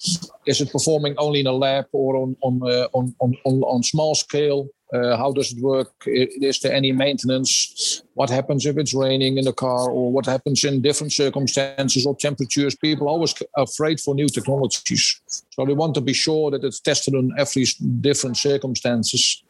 is 0.47 0.61
it 0.61 0.73
performing 0.73 1.15
only 1.19 1.41
in 1.41 1.47
a 1.47 1.53
lab 1.53 1.87
or 1.93 2.17
on 2.17 2.37
on 2.43 2.61
uh, 2.63 2.89
on, 2.93 3.15
on, 3.21 3.63
on, 3.63 3.83
small 3.83 4.15
scale? 4.15 4.69
Uh, 4.93 5.17
how 5.17 5.33
does 5.33 5.53
it 5.53 5.63
work? 5.63 5.91
Is 6.07 6.61
there 6.61 6.73
any 6.73 6.93
maintenance? 6.93 8.03
What 8.15 8.29
happens 8.29 8.67
if 8.67 8.77
it's 8.77 8.93
raining 8.93 9.39
in 9.39 9.45
the 9.45 9.53
car 9.53 9.89
or 9.89 10.13
what 10.13 10.27
happens 10.27 10.65
in 10.65 10.83
different 10.83 11.13
circumstances 11.13 12.05
or 12.05 12.15
temperatures? 12.17 12.77
People 12.77 13.09
always 13.09 13.35
afraid 13.57 14.01
for 14.01 14.15
new 14.15 14.29
technologies. 14.29 15.23
So 15.51 15.65
they 15.65 15.73
want 15.73 15.95
to 15.95 16.03
be 16.03 16.13
sure 16.13 16.51
that 16.51 16.63
it's 16.63 16.81
tested 16.81 17.15
on 17.15 17.33
every 17.39 17.65
different 18.01 18.37
circumstances 18.37 19.43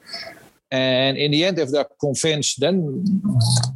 and 0.72 1.18
in 1.18 1.32
the 1.32 1.44
end, 1.44 1.58
if 1.58 1.70
they're 1.70 1.86
convinced, 2.00 2.58
then 2.58 3.04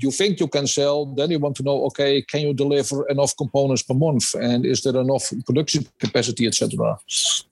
you 0.00 0.11
think 0.11 0.40
you 0.40 0.48
can 0.48 0.66
sell. 0.66 1.04
Then 1.04 1.30
you 1.30 1.38
want 1.38 1.54
to 1.56 1.62
know, 1.62 1.85
okay, 1.88 2.22
can 2.22 2.40
you 2.40 2.54
deliver 2.54 3.06
enough 3.09 3.37
components 3.37 3.82
per 3.82 3.92
month, 3.92 4.35
and 4.35 4.64
is 4.64 4.82
there 4.82 4.96
enough 4.96 5.30
production 5.44 5.87
capacity, 5.98 6.46
etc. 6.46 6.96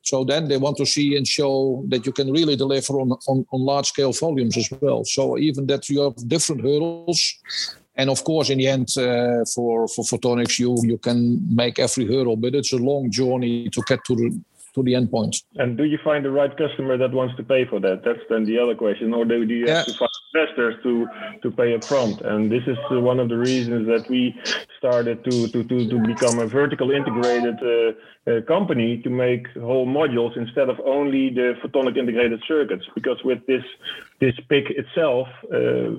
So 0.01 0.25
then 0.25 0.49
they 0.49 0.57
want 0.57 0.79
to 0.79 0.87
see 0.87 1.19
and 1.19 1.29
show 1.29 1.85
that 1.89 2.07
you 2.07 2.13
can 2.13 2.33
really 2.33 2.57
deliver 2.57 2.95
on, 2.95 3.13
on, 3.29 3.45
on 3.53 3.61
large 3.61 3.89
scale 3.89 4.15
volumes 4.15 4.57
as 4.57 4.71
well. 4.81 5.05
So 5.05 5.37
even 5.37 5.67
that 5.67 5.91
you 5.91 6.01
have 6.01 6.27
different 6.27 6.63
hurdles, 6.63 7.21
and 7.97 8.09
of 8.09 8.25
course, 8.25 8.49
in 8.49 8.57
the 8.57 8.69
end, 8.69 8.89
uh, 8.97 9.45
for 9.55 9.87
for 9.89 10.05
photonics, 10.07 10.59
you 10.59 10.75
you 10.85 10.97
can 10.97 11.19
make 11.55 11.79
every 11.79 12.07
hurdle, 12.07 12.37
but 12.37 12.55
it's 12.55 12.73
a 12.73 12.79
long 12.79 13.11
journey 13.11 13.69
to 13.69 13.83
get 13.87 14.03
to 14.07 14.17
the 14.17 14.41
to 14.75 14.83
the 14.83 14.93
endpoint. 14.93 15.43
And 15.57 15.77
do 15.77 15.85
you 15.85 15.99
find 16.03 16.25
the 16.25 16.31
right 16.31 16.57
customer 16.57 16.97
that 16.99 17.13
wants 17.13 17.37
to 17.37 17.43
pay 17.43 17.65
for 17.65 17.81
that? 17.81 18.03
That's 18.05 18.21
then 18.29 18.45
the 18.45 18.59
other 18.59 18.75
question. 18.75 19.15
Or 19.15 19.25
do 19.25 19.43
you 19.43 19.67
have 19.67 19.87
to 19.87 19.95
find 19.95 20.11
investors 20.35 20.75
to 20.83 21.07
to 21.43 21.51
pay 21.51 21.75
up 21.75 21.85
front. 21.85 22.21
And 22.21 22.51
this 22.51 22.63
is 22.67 22.79
uh, 22.91 23.01
one 23.01 23.21
of 23.21 23.29
the 23.29 23.39
reasons 23.39 23.87
that 23.87 24.09
we 24.09 24.35
started 24.79 25.25
to 25.25 25.49
to 25.49 25.65
to, 25.65 25.89
to 25.89 25.99
become 26.01 26.39
a 26.39 26.47
vertical 26.47 26.91
integrated 26.91 27.57
uh, 27.63 28.31
uh, 28.31 28.41
company 28.43 29.01
to 29.03 29.11
make 29.11 29.47
whole 29.55 29.87
modules 29.87 30.37
instead 30.37 30.69
of 30.69 30.81
only 30.85 31.31
the 31.31 31.55
photonic 31.63 31.97
integrated 31.97 32.41
circuits. 32.49 32.85
Because 32.95 33.19
with 33.25 33.47
this 33.47 33.65
this 34.21 34.35
PIC 34.49 34.71
itself, 34.71 35.29
uh, 35.53 35.91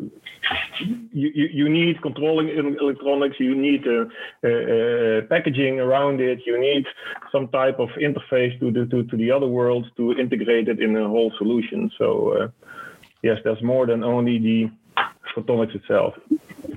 you, 1.12 1.30
you, 1.40 1.48
you 1.60 1.70
need 1.70 2.02
controlling 2.02 2.50
electronics, 2.80 3.36
you 3.40 3.56
need 3.56 3.84
uh, 3.88 4.06
uh, 4.48 5.22
packaging 5.30 5.80
around 5.80 6.20
it, 6.20 6.40
you 6.46 6.60
need 6.60 6.86
some 7.32 7.48
type 7.50 7.80
of 7.80 7.90
interface 8.08 8.58
to 8.60 8.72
the 8.72 8.86
to, 8.92 9.04
to 9.04 9.16
the 9.18 9.32
other 9.32 9.48
world 9.48 9.86
to 9.98 10.14
integrate 10.14 10.68
it 10.68 10.80
in 10.80 10.98
a 10.98 11.08
whole 11.08 11.32
solution. 11.38 11.90
So 11.98 12.52
yes, 13.22 13.40
there's 13.44 13.62
more 13.62 13.86
than 13.86 14.04
only 14.04 14.40
the 14.40 14.72
photonics 15.36 15.76
itself. 15.76 16.14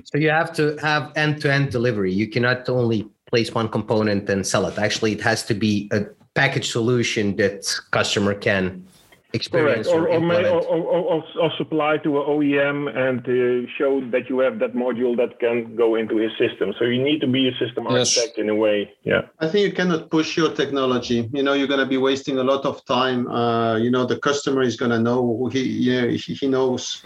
So 0.03 0.17
you 0.17 0.29
have 0.29 0.53
to 0.53 0.77
have 0.77 1.11
end-to-end 1.15 1.71
delivery. 1.71 2.11
You 2.11 2.27
cannot 2.27 2.67
only 2.69 3.07
place 3.27 3.53
one 3.53 3.69
component 3.69 4.29
and 4.29 4.45
sell 4.45 4.65
it. 4.65 4.77
Actually, 4.77 5.13
it 5.13 5.21
has 5.21 5.43
to 5.45 5.53
be 5.53 5.89
a 5.91 6.05
package 6.35 6.71
solution 6.71 7.35
that 7.37 7.65
customer 7.91 8.33
can 8.33 8.85
experience 9.33 9.87
Correct. 9.87 10.09
or, 10.09 10.09
or, 10.09 10.19
may, 10.19 10.49
or, 10.49 10.61
or, 10.61 11.23
or, 11.39 11.51
supply 11.57 11.97
to 11.97 12.17
an 12.19 12.25
OEM 12.25 12.89
and 12.95 13.19
uh, 13.19 13.69
show 13.77 14.01
that 14.09 14.27
you 14.29 14.39
have 14.39 14.57
that 14.59 14.73
module 14.73 15.15
that 15.17 15.39
can 15.39 15.75
go 15.75 15.95
into 15.95 16.17
his 16.17 16.31
system. 16.37 16.73
So 16.79 16.85
you 16.85 17.01
need 17.03 17.19
to 17.21 17.27
be 17.27 17.47
a 17.47 17.51
system 17.63 17.85
yes. 17.89 18.17
architect 18.17 18.39
in 18.39 18.49
a 18.49 18.55
way. 18.55 18.91
Yeah. 19.03 19.21
I 19.39 19.47
think 19.47 19.67
you 19.67 19.73
cannot 19.73 20.09
push 20.09 20.35
your 20.35 20.51
technology. 20.53 21.29
You 21.31 21.43
know, 21.43 21.53
you're 21.53 21.67
going 21.67 21.79
to 21.79 21.85
be 21.85 21.97
wasting 21.97 22.39
a 22.39 22.43
lot 22.43 22.65
of 22.65 22.83
time. 22.85 23.27
Uh, 23.27 23.77
you 23.77 23.91
know, 23.91 24.05
the 24.05 24.17
customer 24.17 24.63
is 24.63 24.75
going 24.75 24.91
to 24.91 24.99
know 24.99 25.47
he, 25.53 25.61
you 25.61 26.01
know, 26.01 26.07
he 26.09 26.47
knows 26.47 27.03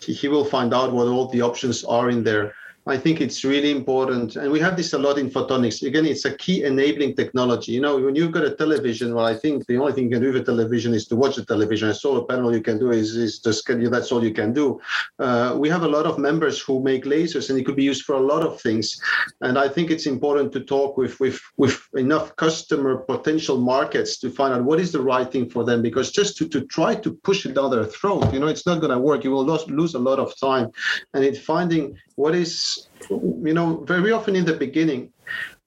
he 0.00 0.28
will 0.28 0.44
find 0.44 0.72
out 0.72 0.92
what 0.92 1.06
all 1.06 1.28
the 1.28 1.42
options 1.42 1.84
are 1.84 2.08
in 2.08 2.24
there. 2.24 2.54
I 2.88 2.96
think 2.96 3.20
it's 3.20 3.44
really 3.44 3.70
important. 3.70 4.36
And 4.36 4.50
we 4.50 4.60
have 4.60 4.74
this 4.74 4.94
a 4.94 4.98
lot 4.98 5.18
in 5.18 5.28
photonics. 5.28 5.86
Again, 5.86 6.06
it's 6.06 6.24
a 6.24 6.34
key 6.34 6.64
enabling 6.64 7.16
technology. 7.16 7.72
You 7.72 7.82
know, 7.82 7.98
when 7.98 8.14
you've 8.14 8.32
got 8.32 8.44
a 8.44 8.54
television, 8.54 9.14
well, 9.14 9.26
I 9.26 9.34
think 9.34 9.66
the 9.66 9.76
only 9.76 9.92
thing 9.92 10.04
you 10.04 10.10
can 10.10 10.22
do 10.22 10.32
with 10.32 10.40
a 10.40 10.44
television 10.44 10.94
is 10.94 11.06
to 11.08 11.16
watch 11.16 11.36
the 11.36 11.44
television. 11.44 11.90
A 11.90 11.94
solar 11.94 12.24
panel 12.24 12.54
you 12.54 12.62
can 12.62 12.78
do 12.78 12.90
is, 12.90 13.14
is 13.14 13.40
just 13.40 13.68
that's 13.68 14.10
all 14.10 14.24
you 14.24 14.32
can 14.32 14.54
do. 14.54 14.80
Uh, 15.18 15.54
we 15.58 15.68
have 15.68 15.82
a 15.82 15.88
lot 15.88 16.06
of 16.06 16.18
members 16.18 16.62
who 16.62 16.82
make 16.82 17.04
lasers 17.04 17.50
and 17.50 17.58
it 17.58 17.64
could 17.64 17.76
be 17.76 17.84
used 17.84 18.04
for 18.06 18.14
a 18.14 18.20
lot 18.20 18.42
of 18.42 18.58
things. 18.58 18.98
And 19.42 19.58
I 19.58 19.68
think 19.68 19.90
it's 19.90 20.06
important 20.06 20.50
to 20.52 20.60
talk 20.60 20.96
with, 20.96 21.20
with, 21.20 21.38
with 21.58 21.86
enough 21.94 22.36
customer 22.36 22.96
potential 22.96 23.58
markets 23.58 24.18
to 24.20 24.30
find 24.30 24.54
out 24.54 24.64
what 24.64 24.80
is 24.80 24.92
the 24.92 25.02
right 25.02 25.30
thing 25.30 25.50
for 25.50 25.62
them. 25.62 25.82
Because 25.82 26.10
just 26.10 26.38
to, 26.38 26.48
to 26.48 26.62
try 26.62 26.94
to 26.94 27.12
push 27.12 27.44
it 27.44 27.52
down 27.52 27.70
their 27.70 27.84
throat, 27.84 28.32
you 28.32 28.40
know, 28.40 28.46
it's 28.46 28.64
not 28.64 28.80
going 28.80 28.92
to 28.92 28.98
work. 28.98 29.24
You 29.24 29.32
will 29.32 29.44
lose, 29.44 29.68
lose 29.68 29.94
a 29.94 29.98
lot 29.98 30.18
of 30.18 30.32
time. 30.40 30.70
And 31.12 31.22
in 31.22 31.34
finding 31.34 31.98
what 32.16 32.34
is, 32.34 32.77
you 33.10 33.54
know, 33.54 33.84
very 33.84 34.12
often 34.12 34.34
in 34.36 34.44
the 34.44 34.54
beginning, 34.54 35.12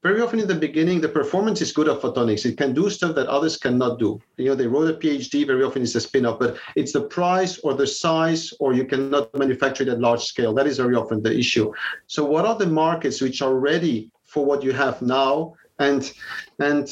very 0.04 0.22
often 0.22 0.40
in 0.40 0.48
the 0.48 0.56
beginning, 0.56 1.00
the 1.00 1.10
performance 1.10 1.62
is 1.62 1.72
good 1.72 1.88
of 1.88 2.02
photonics. 2.02 2.46
It 2.46 2.58
can 2.58 2.74
do 2.74 2.90
stuff 2.90 3.14
that 3.16 3.28
others 3.28 3.56
cannot 3.58 4.00
do. 4.00 4.20
You 4.38 4.46
know, 4.46 4.56
they 4.56 4.66
wrote 4.66 4.90
a 4.90 4.98
PhD, 4.98 5.46
very 5.46 5.64
often 5.64 5.84
it's 5.84 5.94
a 5.94 6.02
spin-off, 6.02 6.40
but 6.40 6.58
it's 6.76 6.92
the 6.92 7.02
price 7.02 7.60
or 7.60 7.76
the 7.76 7.86
size, 7.86 8.52
or 8.60 8.74
you 8.74 8.86
cannot 8.86 9.34
manufacture 9.38 9.84
it 9.84 9.90
at 9.90 10.00
large 10.00 10.24
scale. 10.24 10.54
That 10.56 10.66
is 10.66 10.78
very 10.78 10.96
often 10.96 11.22
the 11.22 11.38
issue. 11.38 11.72
So 12.08 12.26
what 12.26 12.46
are 12.46 12.58
the 12.58 12.66
markets 12.66 13.22
which 13.22 13.44
are 13.44 13.54
ready 13.54 14.10
for 14.24 14.44
what 14.44 14.64
you 14.64 14.74
have 14.74 15.02
now? 15.04 15.54
And 15.78 16.12
and 16.60 16.88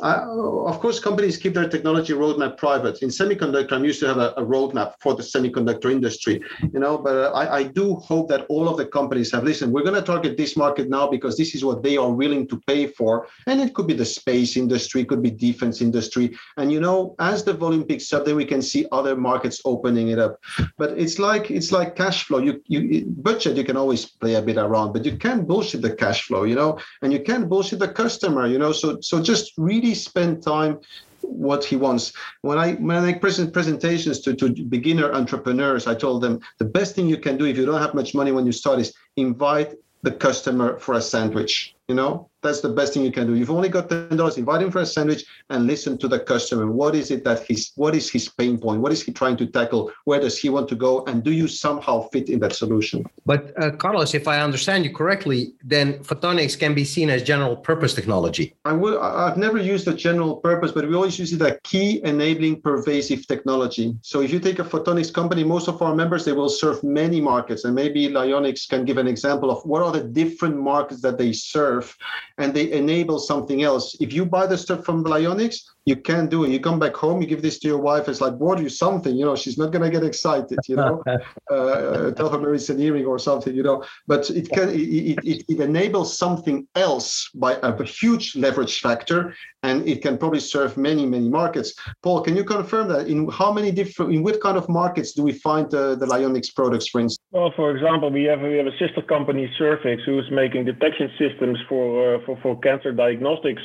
of 0.00 0.80
course, 0.80 0.98
companies 0.98 1.36
keep 1.36 1.54
their 1.54 1.68
technology 1.68 2.12
roadmap 2.12 2.56
private. 2.56 3.02
In 3.02 3.08
semiconductor, 3.08 3.72
I'm 3.72 3.84
used 3.84 4.00
to 4.00 4.06
have 4.06 4.16
a, 4.16 4.30
a 4.36 4.44
roadmap 4.44 4.94
for 5.00 5.14
the 5.14 5.22
semiconductor 5.22 5.90
industry, 5.92 6.42
you 6.72 6.80
know. 6.80 6.96
But 6.96 7.16
uh, 7.16 7.32
I, 7.34 7.58
I, 7.58 7.62
do 7.64 7.96
hope 7.96 8.28
that 8.30 8.46
all 8.48 8.68
of 8.68 8.76
the 8.76 8.86
companies 8.86 9.30
have 9.32 9.44
listened. 9.44 9.72
We're 9.72 9.82
going 9.82 9.94
to 9.94 10.02
target 10.02 10.36
this 10.36 10.56
market 10.56 10.88
now 10.88 11.08
because 11.08 11.36
this 11.36 11.54
is 11.54 11.64
what 11.64 11.82
they 11.82 11.96
are 11.96 12.10
willing 12.10 12.48
to 12.48 12.60
pay 12.66 12.86
for, 12.86 13.26
and 13.46 13.60
it 13.60 13.74
could 13.74 13.86
be 13.86 13.94
the 13.94 14.04
space 14.04 14.56
industry, 14.56 15.04
could 15.04 15.22
be 15.22 15.30
defense 15.30 15.80
industry, 15.82 16.36
and 16.56 16.72
you 16.72 16.80
know, 16.80 17.14
as 17.18 17.44
the 17.44 17.52
volume 17.52 17.84
picks 17.84 18.12
up, 18.12 18.24
then 18.24 18.36
we 18.36 18.44
can 18.44 18.62
see 18.62 18.86
other 18.92 19.14
markets 19.14 19.60
opening 19.64 20.08
it 20.08 20.18
up. 20.18 20.40
But 20.78 20.98
it's 20.98 21.18
like 21.18 21.50
it's 21.50 21.70
like 21.70 21.96
cash 21.96 22.24
flow. 22.24 22.38
You 22.38 22.62
you 22.66 23.04
budget, 23.06 23.56
you 23.56 23.64
can 23.64 23.76
always 23.76 24.06
play 24.06 24.36
a 24.36 24.42
bit 24.42 24.56
around, 24.56 24.92
but 24.92 25.04
you 25.04 25.16
can't 25.16 25.46
bullshit 25.46 25.82
the 25.82 25.94
cash 25.94 26.22
flow, 26.22 26.44
you 26.44 26.54
know, 26.54 26.78
and 27.02 27.12
you 27.12 27.20
can't 27.20 27.48
bullshit 27.48 27.78
the 27.78 27.88
customer, 27.88 28.46
you 28.46 28.58
know. 28.58 28.72
So 28.72 28.98
so 29.00 29.20
just 29.20 29.52
really 29.82 29.94
spend 29.94 30.42
time 30.42 30.80
what 31.20 31.64
he 31.64 31.76
wants. 31.76 32.12
When 32.42 32.58
I 32.58 32.74
when 32.74 33.04
I 33.04 33.12
present 33.12 33.52
presentations 33.52 34.20
to, 34.20 34.34
to 34.34 34.50
beginner 34.64 35.12
entrepreneurs, 35.12 35.86
I 35.86 35.94
told 35.94 36.22
them 36.22 36.40
the 36.58 36.64
best 36.64 36.94
thing 36.94 37.08
you 37.08 37.18
can 37.18 37.36
do 37.36 37.44
if 37.44 37.56
you 37.56 37.66
don't 37.66 37.80
have 37.80 37.94
much 37.94 38.14
money 38.14 38.32
when 38.32 38.46
you 38.46 38.52
start 38.52 38.78
is 38.80 38.94
invite 39.16 39.74
the 40.02 40.12
customer 40.12 40.78
for 40.78 40.94
a 40.94 41.00
sandwich. 41.00 41.74
You 41.88 41.94
know, 41.94 42.30
that's 42.42 42.60
the 42.60 42.68
best 42.68 42.94
thing 42.94 43.04
you 43.04 43.12
can 43.12 43.26
do. 43.26 43.34
You've 43.34 43.50
only 43.50 43.68
got 43.68 43.88
ten 43.88 44.16
dollars. 44.16 44.36
Invite 44.36 44.62
him 44.62 44.70
for 44.70 44.80
a 44.80 44.86
sandwich 44.86 45.24
and 45.50 45.66
listen 45.66 45.96
to 45.98 46.08
the 46.08 46.18
customer. 46.18 46.70
What 46.70 46.94
is 46.94 47.10
it 47.10 47.24
that 47.24 47.44
he's? 47.46 47.72
What 47.76 47.94
is 47.94 48.10
his 48.10 48.28
pain 48.28 48.58
point? 48.58 48.80
What 48.80 48.92
is 48.92 49.02
he 49.02 49.12
trying 49.12 49.36
to 49.38 49.46
tackle? 49.46 49.92
Where 50.04 50.20
does 50.20 50.38
he 50.38 50.48
want 50.48 50.68
to 50.68 50.74
go? 50.74 51.04
And 51.04 51.22
do 51.22 51.32
you 51.32 51.48
somehow 51.48 52.08
fit 52.12 52.28
in 52.28 52.40
that 52.40 52.54
solution? 52.54 53.04
But 53.24 53.52
uh, 53.62 53.70
Carlos, 53.70 54.14
if 54.14 54.26
I 54.26 54.40
understand 54.40 54.84
you 54.84 54.92
correctly, 54.92 55.54
then 55.62 55.94
photonics 56.00 56.58
can 56.58 56.74
be 56.74 56.84
seen 56.84 57.10
as 57.10 57.22
general 57.22 57.56
purpose 57.56 57.94
technology. 57.94 58.54
I 58.64 58.72
would. 58.72 58.98
I've 58.98 59.36
never 59.36 59.58
used 59.58 59.86
a 59.86 59.94
general 59.94 60.36
purpose, 60.36 60.72
but 60.72 60.88
we 60.88 60.94
always 60.94 61.18
use 61.18 61.32
it 61.32 61.40
as 61.42 61.58
key 61.62 62.02
enabling 62.04 62.60
pervasive 62.62 63.26
technology. 63.26 63.96
So 64.02 64.20
if 64.20 64.32
you 64.32 64.40
take 64.40 64.58
a 64.58 64.64
photonics 64.64 65.12
company, 65.12 65.44
most 65.44 65.68
of 65.68 65.80
our 65.80 65.94
members 65.94 66.24
they 66.24 66.32
will 66.32 66.48
serve 66.48 66.82
many 66.82 67.20
markets, 67.20 67.64
and 67.64 67.74
maybe 67.74 68.08
LioniX 68.08 68.68
can 68.68 68.84
give 68.84 68.98
an 68.98 69.06
example 69.06 69.50
of 69.50 69.64
what 69.64 69.82
are 69.82 69.92
the 69.92 70.02
different 70.02 70.56
markets 70.56 71.00
that 71.02 71.18
they 71.18 71.32
serve 71.32 71.96
and 72.42 72.52
they 72.52 72.72
enable 72.72 73.18
something 73.20 73.62
else. 73.62 73.96
If 74.00 74.12
you 74.12 74.26
buy 74.26 74.46
the 74.46 74.58
stuff 74.58 74.84
from 74.84 75.04
LioniX, 75.04 75.56
you 75.84 75.96
can't 75.96 76.30
do 76.30 76.44
it. 76.44 76.50
You 76.50 76.60
come 76.60 76.78
back 76.78 76.94
home, 76.94 77.20
you 77.20 77.26
give 77.26 77.42
this 77.42 77.58
to 77.60 77.68
your 77.68 77.78
wife. 77.78 78.08
It's 78.08 78.20
like 78.20 78.38
bought 78.38 78.60
you 78.60 78.68
something, 78.68 79.14
you 79.16 79.24
know. 79.24 79.34
She's 79.34 79.58
not 79.58 79.72
gonna 79.72 79.90
get 79.90 80.04
excited, 80.04 80.58
you 80.68 80.76
know. 80.76 81.02
uh, 81.50 82.12
tell 82.12 82.28
her 82.30 82.38
Mary's 82.38 82.70
an 82.70 82.80
earring 82.80 83.04
or 83.06 83.18
something, 83.18 83.54
you 83.54 83.62
know. 83.62 83.84
But 84.06 84.30
it 84.30 84.48
can 84.50 84.68
it, 84.68 85.18
it, 85.24 85.44
it 85.48 85.60
enables 85.60 86.16
something 86.16 86.66
else 86.76 87.30
by 87.34 87.58
a 87.62 87.82
huge 87.84 88.36
leverage 88.36 88.80
factor, 88.80 89.34
and 89.62 89.86
it 89.88 90.02
can 90.02 90.18
probably 90.18 90.40
serve 90.40 90.76
many 90.76 91.04
many 91.04 91.28
markets. 91.28 91.74
Paul, 92.02 92.20
can 92.20 92.36
you 92.36 92.44
confirm 92.44 92.88
that? 92.88 93.08
In 93.08 93.28
how 93.28 93.52
many 93.52 93.72
different 93.72 94.12
in 94.14 94.22
what 94.22 94.40
kind 94.40 94.56
of 94.56 94.68
markets 94.68 95.12
do 95.12 95.22
we 95.24 95.32
find 95.32 95.68
the, 95.70 95.96
the 95.96 96.06
LioniX 96.06 96.54
products, 96.54 96.88
for 96.88 97.00
instance? 97.00 97.18
Well, 97.32 97.52
for 97.56 97.74
example, 97.74 98.10
we 98.12 98.24
have 98.24 98.40
we 98.40 98.56
have 98.58 98.66
a 98.66 98.78
sister 98.78 99.02
company, 99.02 99.50
Surfix, 99.58 100.04
who 100.04 100.18
is 100.20 100.30
making 100.30 100.64
detection 100.64 101.10
systems 101.18 101.58
for 101.68 102.14
uh, 102.14 102.18
for 102.24 102.38
for 102.42 102.60
cancer 102.60 102.92
diagnostics 102.92 103.62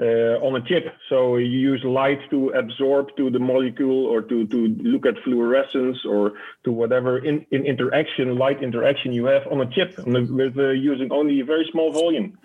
uh, 0.00 0.46
on 0.46 0.54
a 0.54 0.62
chip. 0.68 0.84
So 1.08 1.36
you 1.48 1.58
use 1.58 1.82
light 1.84 2.18
to 2.30 2.50
absorb 2.50 3.08
to 3.16 3.30
the 3.30 3.38
molecule 3.38 4.06
or 4.06 4.22
to, 4.22 4.46
to 4.46 4.68
look 4.92 5.06
at 5.06 5.14
fluorescence 5.24 5.98
or 6.04 6.32
to 6.64 6.72
whatever 6.72 7.18
in, 7.18 7.44
in 7.50 7.64
interaction, 7.66 8.36
light 8.36 8.62
interaction 8.62 9.12
you 9.12 9.26
have 9.26 9.46
on 9.50 9.60
a 9.60 9.70
chip 9.70 9.98
with 10.06 10.58
uh, 10.58 10.70
using 10.70 11.10
only 11.12 11.40
a 11.40 11.44
very 11.44 11.68
small 11.72 11.92
volume 11.92 12.38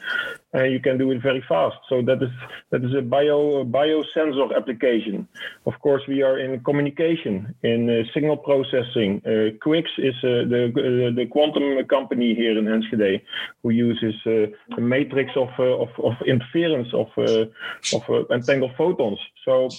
and 0.53 0.71
you 0.71 0.79
can 0.79 0.97
do 0.97 1.11
it 1.11 1.21
very 1.21 1.43
fast. 1.47 1.77
So 1.89 2.01
that 2.03 2.21
is 2.21 2.29
that 2.71 2.83
is 2.83 2.93
a 2.95 3.01
bio 3.01 3.63
biosensor 3.65 4.55
application. 4.55 5.27
Of 5.65 5.73
course, 5.81 6.03
we 6.07 6.21
are 6.21 6.37
in 6.39 6.59
communication, 6.63 7.55
in 7.63 7.89
uh, 7.89 8.03
signal 8.13 8.37
processing. 8.37 9.21
Uh, 9.25 9.57
QuiX 9.63 9.85
is 9.97 10.15
uh, 10.23 10.45
the 10.53 10.63
uh, 10.67 11.15
the 11.15 11.25
quantum 11.25 11.83
company 11.87 12.35
here 12.35 12.57
in 12.57 12.65
Enschede, 12.67 13.21
who 13.61 13.69
uses 13.71 14.15
uh, 14.25 14.77
a 14.77 14.81
matrix 14.81 15.31
of, 15.35 15.49
uh, 15.57 15.63
of, 15.63 15.89
of 16.03 16.13
interference 16.27 16.93
of 16.93 17.09
of 17.17 18.31
entangled 18.31 18.73
photons. 18.77 19.19
So 19.45 19.69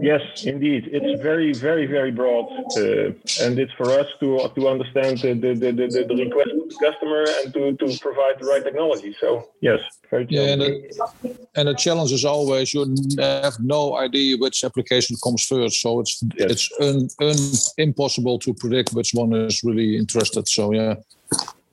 Yes, 0.00 0.44
indeed. 0.44 0.88
It's 0.90 1.22
very, 1.22 1.52
very, 1.52 1.86
very 1.86 2.10
broad, 2.10 2.46
uh, 2.76 3.12
and 3.40 3.58
it's 3.58 3.72
for 3.74 3.90
us 3.90 4.06
to 4.20 4.48
to 4.54 4.68
understand 4.68 5.18
the 5.18 5.34
the, 5.34 5.54
the, 5.54 5.72
the, 5.72 6.04
the 6.08 6.16
request 6.24 6.50
of 6.50 6.68
the 6.68 6.76
customer 6.82 7.24
and 7.42 7.54
to, 7.54 7.76
to 7.76 7.98
provide 8.00 8.40
the 8.40 8.46
right 8.46 8.64
technology. 8.64 9.14
So 9.20 9.48
yes, 9.60 9.80
very 10.10 10.26
yeah, 10.28 10.52
and 10.52 10.62
the, 10.62 11.38
and 11.54 11.68
the 11.68 11.74
challenge 11.74 12.12
is 12.12 12.24
always 12.24 12.74
you 12.74 12.82
have 13.18 13.58
no 13.60 13.96
idea 13.96 14.36
which 14.36 14.64
application 14.64 15.16
comes 15.22 15.46
first, 15.46 15.80
so 15.80 16.00
it's 16.00 16.22
yes. 16.36 16.50
it's 16.50 16.70
un, 16.80 17.08
un, 17.20 17.36
impossible 17.78 18.38
to 18.40 18.52
predict 18.54 18.92
which 18.94 19.12
one 19.14 19.32
is 19.32 19.62
really 19.62 19.96
interested. 19.96 20.48
So 20.48 20.72
yeah. 20.72 20.94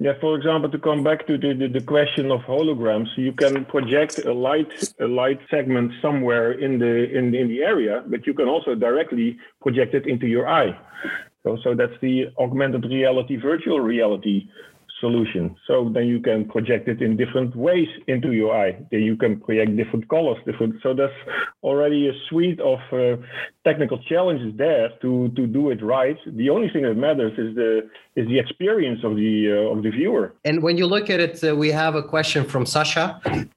Yeah, 0.04 0.14
for 0.20 0.36
example, 0.36 0.68
to 0.72 0.80
come 0.80 1.04
back 1.04 1.28
to 1.28 1.38
the, 1.38 1.54
the, 1.54 1.68
the, 1.68 1.86
question 1.86 2.32
of 2.32 2.40
holograms, 2.42 3.10
you 3.18 3.34
can 3.34 3.66
project 3.66 4.18
a 4.26 4.34
light 4.34 4.72
a 5.00 5.06
light 5.06 5.40
segment 5.52 5.92
somewhere 6.02 6.54
in 6.54 6.80
the 6.80 6.96
in, 7.16 7.36
in 7.36 7.48
the 7.48 7.62
area, 7.62 8.04
but 8.08 8.26
you 8.26 8.34
can 8.34 8.48
also 8.48 8.74
directly 8.74 9.38
project 9.62 9.94
it 9.94 10.08
into 10.08 10.26
your 10.26 10.48
eye. 10.48 10.76
So 11.44 11.56
so 11.64 11.76
that's 11.76 11.94
the 12.02 12.34
augmented 12.40 12.84
reality, 12.86 13.36
virtual 13.36 13.80
reality 13.80 14.50
solution. 15.02 15.56
So 15.68 15.92
then 15.94 16.06
you 16.06 16.20
can 16.22 16.40
project 16.48 16.88
it 16.88 17.02
in 17.02 17.18
different 17.18 17.56
ways 17.56 17.90
into 18.08 18.32
your 18.32 18.56
eye. 18.56 18.74
Then 18.92 19.02
you 19.02 19.18
can 19.18 19.42
project 19.42 19.76
different 19.76 20.08
colors, 20.08 20.38
different. 20.46 20.76
So 20.84 20.94
that's 20.94 21.20
already 21.64 22.08
a 22.08 22.14
suite 22.30 22.62
of 22.62 22.80
uh, 22.94 23.18
technical 23.66 23.98
challenges 24.12 24.52
there 24.58 24.88
to 25.02 25.12
to 25.38 25.44
do 25.58 25.64
it 25.74 25.82
right. 25.98 26.20
The 26.42 26.50
only 26.56 26.70
thing 26.74 26.84
that 26.88 26.96
matters 27.08 27.34
is 27.46 27.50
the 27.62 27.72
is 28.16 28.26
the 28.28 28.40
experience 28.40 29.02
of 29.04 29.14
the 29.16 29.34
uh, 29.56 29.74
of 29.74 29.84
the 29.84 29.92
viewer. 29.98 30.26
And 30.50 30.64
when 30.66 30.76
you 30.78 30.88
look 30.96 31.10
at 31.10 31.20
it, 31.28 31.44
uh, 31.44 31.56
we 31.64 31.70
have 31.84 31.96
a 31.96 32.04
question 32.04 32.42
from 32.46 32.64
Sasha. 32.66 33.06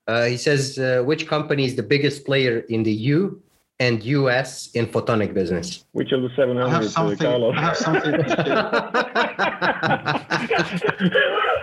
Uh, 0.07 0.25
he 0.25 0.37
says, 0.37 0.79
uh, 0.79 1.03
which 1.11 1.23
company 1.27 1.65
is 1.65 1.75
the 1.77 1.87
biggest 1.95 2.25
player 2.29 2.57
in 2.75 2.83
the 2.83 2.97
U 3.17 3.43
and 3.81 4.05
US 4.05 4.71
in 4.73 4.87
photonic 4.87 5.35
business? 5.35 5.85
Which 5.93 6.13
of 6.13 6.23
the 6.23 6.31
700, 6.37 6.65
I 6.65 6.71
have 6.71 6.83
uh, 6.83 6.89
something, 6.89 7.27
I 7.27 7.61
have 7.61 7.77
something 7.77 8.15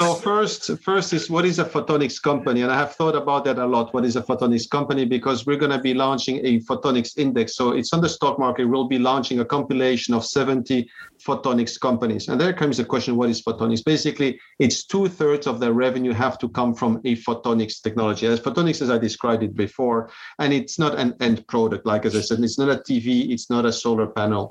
so 0.00 0.14
first, 0.14 0.78
first 0.82 1.12
is 1.12 1.30
what 1.30 1.44
is 1.44 1.58
a 1.58 1.64
photonics 1.64 2.20
company? 2.20 2.62
And 2.62 2.70
I 2.70 2.76
have 2.76 2.94
thought 2.94 3.16
about 3.16 3.44
that 3.44 3.58
a 3.58 3.66
lot. 3.66 3.94
What 3.94 4.04
is 4.04 4.16
a 4.16 4.22
photonics 4.22 4.68
company? 4.68 5.04
Because 5.04 5.46
we're 5.46 5.56
going 5.56 5.72
to 5.72 5.78
be 5.78 5.94
launching 5.94 6.44
a 6.44 6.60
photonics 6.60 7.16
index. 7.18 7.56
So 7.56 7.72
it's 7.72 7.92
on 7.92 8.00
the 8.00 8.08
stock 8.08 8.38
market. 8.38 8.66
We'll 8.66 8.88
be 8.88 8.98
launching 8.98 9.40
a 9.40 9.44
compilation 9.44 10.14
of 10.14 10.24
70 10.24 10.88
photonics 11.24 11.80
companies. 11.80 12.28
And 12.28 12.40
there 12.40 12.52
comes 12.52 12.76
the 12.76 12.84
question, 12.84 13.16
what 13.16 13.30
is 13.30 13.42
photonics? 13.42 13.84
Basically, 13.84 14.38
it's 14.58 14.84
two 14.84 15.08
thirds 15.08 15.46
of 15.46 15.60
their 15.60 15.72
revenue 15.72 16.12
have 16.12 16.38
to 16.38 16.48
come 16.48 16.74
from 16.74 17.00
a 17.04 17.16
photonics 17.16 17.80
technology. 17.80 18.26
As 18.26 18.40
photonics, 18.40 18.82
as 18.82 18.90
I 18.90 18.98
described 18.98 19.42
it 19.42 19.54
before, 19.54 20.10
and 20.38 20.52
it's 20.52 20.78
not 20.78 20.98
an 20.98 21.14
end 21.20 21.46
product. 21.46 21.86
Like 21.86 22.04
as 22.04 22.14
I 22.14 22.20
said, 22.20 22.40
it's 22.40 22.58
not 22.58 22.68
a 22.68 22.76
TV, 22.76 23.30
it's 23.30 23.50
not 23.50 23.64
a 23.64 23.72
solar 23.72 24.06
panel. 24.06 24.50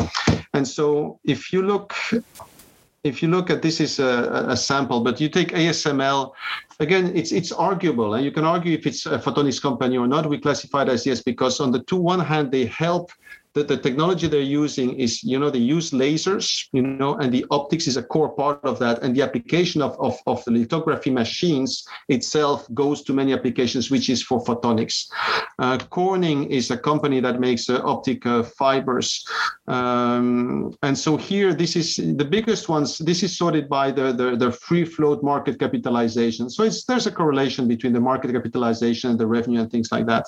And 0.53 0.67
so 0.67 1.19
if 1.23 1.51
you 1.51 1.61
look 1.61 1.93
if 3.05 3.21
you 3.21 3.29
look 3.29 3.51
at 3.51 3.61
this 3.61 3.79
is 3.79 3.99
a, 3.99 4.47
a, 4.49 4.57
sample, 4.57 4.99
but 4.99 5.21
you 5.21 5.29
take 5.29 5.49
ASML, 5.49 6.33
again, 6.79 7.11
it's 7.15 7.31
it's 7.31 7.51
arguable, 7.51 8.15
and 8.15 8.25
you 8.25 8.31
can 8.31 8.43
argue 8.43 8.73
if 8.73 8.87
it's 8.87 9.05
a 9.05 9.19
photonics 9.19 9.61
company 9.61 9.95
or 9.95 10.07
not. 10.07 10.27
We 10.27 10.39
classify 10.39 10.81
it 10.81 10.89
as 10.89 11.05
yes 11.05 11.21
because 11.21 11.59
on 11.59 11.71
the 11.71 11.83
two 11.83 11.97
one 11.97 12.19
hand 12.19 12.51
they 12.51 12.65
help 12.65 13.11
the, 13.63 13.77
technology 13.77 14.27
they're 14.27 14.41
using 14.41 14.99
is, 14.99 15.23
you 15.23 15.39
know, 15.39 15.49
they 15.49 15.59
use 15.59 15.91
lasers, 15.91 16.67
you 16.73 16.81
know, 16.81 17.15
and 17.15 17.33
the 17.33 17.45
optics 17.51 17.87
is 17.87 17.95
a 17.95 18.03
core 18.03 18.29
part 18.29 18.59
of 18.63 18.79
that. 18.79 19.01
And 19.01 19.15
the 19.15 19.21
application 19.21 19.81
of, 19.81 19.97
of, 19.99 20.17
of 20.27 20.43
the 20.43 20.51
lithography 20.51 21.09
machines 21.09 21.87
itself 22.09 22.67
goes 22.73 23.01
to 23.03 23.13
many 23.13 23.31
applications, 23.33 23.89
which 23.89 24.09
is 24.09 24.21
for 24.21 24.43
photonics. 24.43 25.07
Uh, 25.59 25.77
Corning 25.89 26.51
is 26.51 26.69
a 26.69 26.77
company 26.77 27.21
that 27.21 27.39
makes 27.39 27.69
uh, 27.69 27.81
optic 27.85 28.25
uh, 28.25 28.43
fibers. 28.43 29.25
Um, 29.67 30.75
and 30.83 30.97
so 30.97 31.15
here, 31.15 31.53
this 31.53 31.77
is 31.77 31.95
the 31.95 32.25
biggest 32.25 32.67
ones. 32.67 32.97
This 32.97 33.23
is 33.23 33.37
sorted 33.37 33.69
by 33.69 33.89
the, 33.91 34.11
the, 34.11 34.35
the 34.35 34.51
free 34.51 34.83
float 34.83 35.23
market 35.23 35.59
capitalization. 35.59 36.49
So 36.49 36.67
there's 36.87 37.07
a 37.07 37.11
correlation 37.11 37.69
between 37.69 37.93
the 37.93 38.01
market 38.01 38.33
capitalization 38.33 39.11
and 39.11 39.19
the 39.19 39.27
revenue 39.27 39.61
and 39.61 39.71
things 39.71 39.93
like 39.93 40.05
that. 40.07 40.25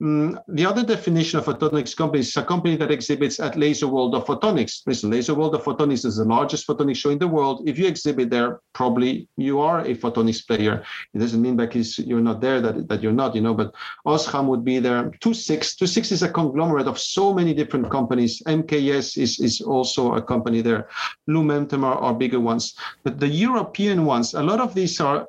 Um, 0.00 0.40
the 0.48 0.66
other 0.66 0.84
definition 0.84 1.38
of 1.38 1.46
photonics 1.46 1.96
company 1.96 2.20
is 2.20 2.32
company 2.48 2.76
that 2.76 2.90
exhibits 2.90 3.38
at 3.38 3.56
Laser 3.56 3.86
World 3.86 4.14
of 4.14 4.24
Photonics. 4.24 4.82
Listen, 4.86 5.10
Laser 5.10 5.34
World 5.34 5.54
of 5.54 5.62
Photonics 5.62 6.04
is 6.06 6.16
the 6.16 6.24
largest 6.24 6.66
photonics 6.66 6.96
show 6.96 7.10
in 7.10 7.18
the 7.18 7.28
world. 7.28 7.62
If 7.66 7.78
you 7.78 7.86
exhibit 7.86 8.30
there, 8.30 8.60
probably 8.72 9.28
you 9.36 9.60
are 9.60 9.80
a 9.80 9.94
photonics 9.94 10.46
player. 10.46 10.82
It 11.14 11.18
doesn't 11.18 11.42
mean 11.42 11.56
because 11.56 11.98
you're 11.98 12.28
not 12.30 12.40
there 12.40 12.60
that, 12.62 12.88
that 12.88 13.02
you're 13.02 13.20
not, 13.22 13.34
you 13.34 13.42
know, 13.42 13.54
but 13.54 13.74
Osram 14.06 14.46
would 14.46 14.64
be 14.64 14.78
there. 14.78 15.12
II-VI, 15.24 15.62
II-VI 15.80 16.00
is 16.16 16.22
a 16.22 16.30
conglomerate 16.40 16.88
of 16.88 16.98
so 16.98 17.34
many 17.34 17.52
different 17.52 17.90
companies. 17.90 18.42
MKS 18.46 19.18
is, 19.18 19.38
is 19.40 19.60
also 19.60 20.14
a 20.14 20.22
company 20.22 20.62
there. 20.62 20.88
Lumentum 21.28 21.84
are, 21.84 21.98
are 22.06 22.14
bigger 22.14 22.40
ones. 22.40 22.74
But 23.04 23.20
the 23.20 23.28
European 23.28 24.06
ones, 24.06 24.34
a 24.34 24.42
lot 24.42 24.60
of 24.60 24.74
these 24.74 25.00
are 25.00 25.26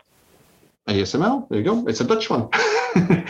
ASML. 0.90 1.48
There 1.50 1.60
you 1.60 1.66
go. 1.66 1.88
It's 1.88 2.02
a 2.02 2.04
Dutch 2.04 2.30
one. 2.30 2.50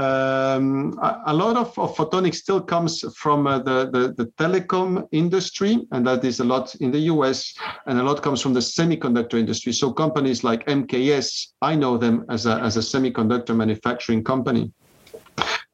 Um, 0.00 0.96
a, 1.02 1.34
lot 1.34 1.56
of, 1.56 1.76
of, 1.76 1.96
photonics 1.96 2.36
still 2.36 2.60
comes 2.60 3.04
from 3.16 3.48
uh, 3.48 3.58
the, 3.58 3.90
the, 3.90 4.14
the 4.16 4.30
telecom 4.38 5.08
industry, 5.10 5.88
and 5.90 6.06
that 6.06 6.24
is 6.24 6.38
a 6.38 6.44
lot 6.44 6.72
in 6.76 6.92
the 6.92 7.00
US, 7.12 7.52
and 7.86 7.98
a 7.98 8.02
lot 8.04 8.22
comes 8.22 8.40
from 8.40 8.54
the 8.54 8.60
semiconductor 8.60 9.34
industry. 9.34 9.72
So 9.72 9.92
companies 9.92 10.44
like 10.44 10.64
MKS, 10.66 11.48
I 11.62 11.74
know 11.74 11.98
them 11.98 12.26
as 12.28 12.46
a, 12.46 12.60
as 12.60 12.76
a 12.76 12.80
semiconductor 12.80 13.56
manufacturing 13.56 14.22
company. 14.22 14.70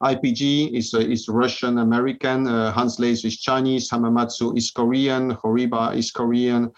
IPG 0.03 0.73
is, 0.75 0.95
uh, 0.95 0.99
is 0.99 1.29
Russian 1.29 1.79
American, 1.79 2.47
uh, 2.47 2.73
Han's 2.73 2.99
Laser 2.99 3.29
is 3.29 3.39
Chinese, 3.39 3.91
Hamamatsu 3.91 4.57
is 4.57 4.71
Korean, 4.71 5.35
Horiba 5.37 5.97
is 5.97 6.11
Korean. 6.11 6.71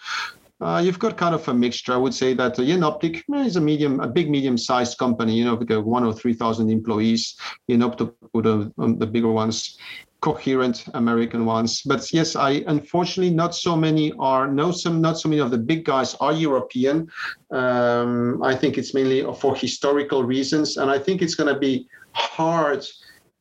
Uh, 0.61 0.81
you've 0.83 0.99
got 0.99 1.19
kind 1.19 1.35
of 1.35 1.47
a 1.49 1.55
mixture. 1.55 1.93
I 1.93 1.97
would 1.97 2.15
say 2.15 2.33
that 2.35 2.59
uh, 2.59 2.63
Jenoptik 2.63 3.23
is 3.45 3.57
a 3.57 3.61
medium, 3.61 4.01
a 4.01 4.09
big 4.09 4.31
medium-sized 4.31 4.97
company. 4.97 5.35
You 5.35 5.45
know, 5.45 5.55
with 5.55 5.71
one 5.71 6.05
or 6.05 6.13
three 6.13 6.33
thousand 6.33 6.71
employees. 6.71 7.37
Jenoptik, 7.71 8.15
the, 8.33 8.73
um, 8.79 8.99
the 8.99 9.07
bigger 9.07 9.31
ones, 9.31 9.79
coherent 10.21 10.87
American 10.95 11.45
ones. 11.45 11.83
But 11.83 12.11
yes, 12.13 12.37
I 12.37 12.65
unfortunately 12.67 13.35
not 13.35 13.55
so 13.55 13.77
many 13.77 14.13
are. 14.19 14.49
No, 14.49 14.73
some 14.73 15.01
not 15.01 15.19
so 15.19 15.29
many 15.29 15.41
of 15.43 15.51
the 15.51 15.59
big 15.59 15.85
guys 15.85 16.15
are 16.21 16.33
European. 16.33 17.09
Um, 17.51 18.43
I 18.43 18.55
think 18.55 18.79
it's 18.79 18.95
mainly 18.95 19.23
for 19.41 19.55
historical 19.55 20.25
reasons, 20.25 20.79
and 20.79 20.91
I 20.91 20.99
think 20.99 21.21
it's 21.21 21.35
going 21.35 21.53
to 21.53 21.61
be 21.61 21.87
hard 22.13 22.83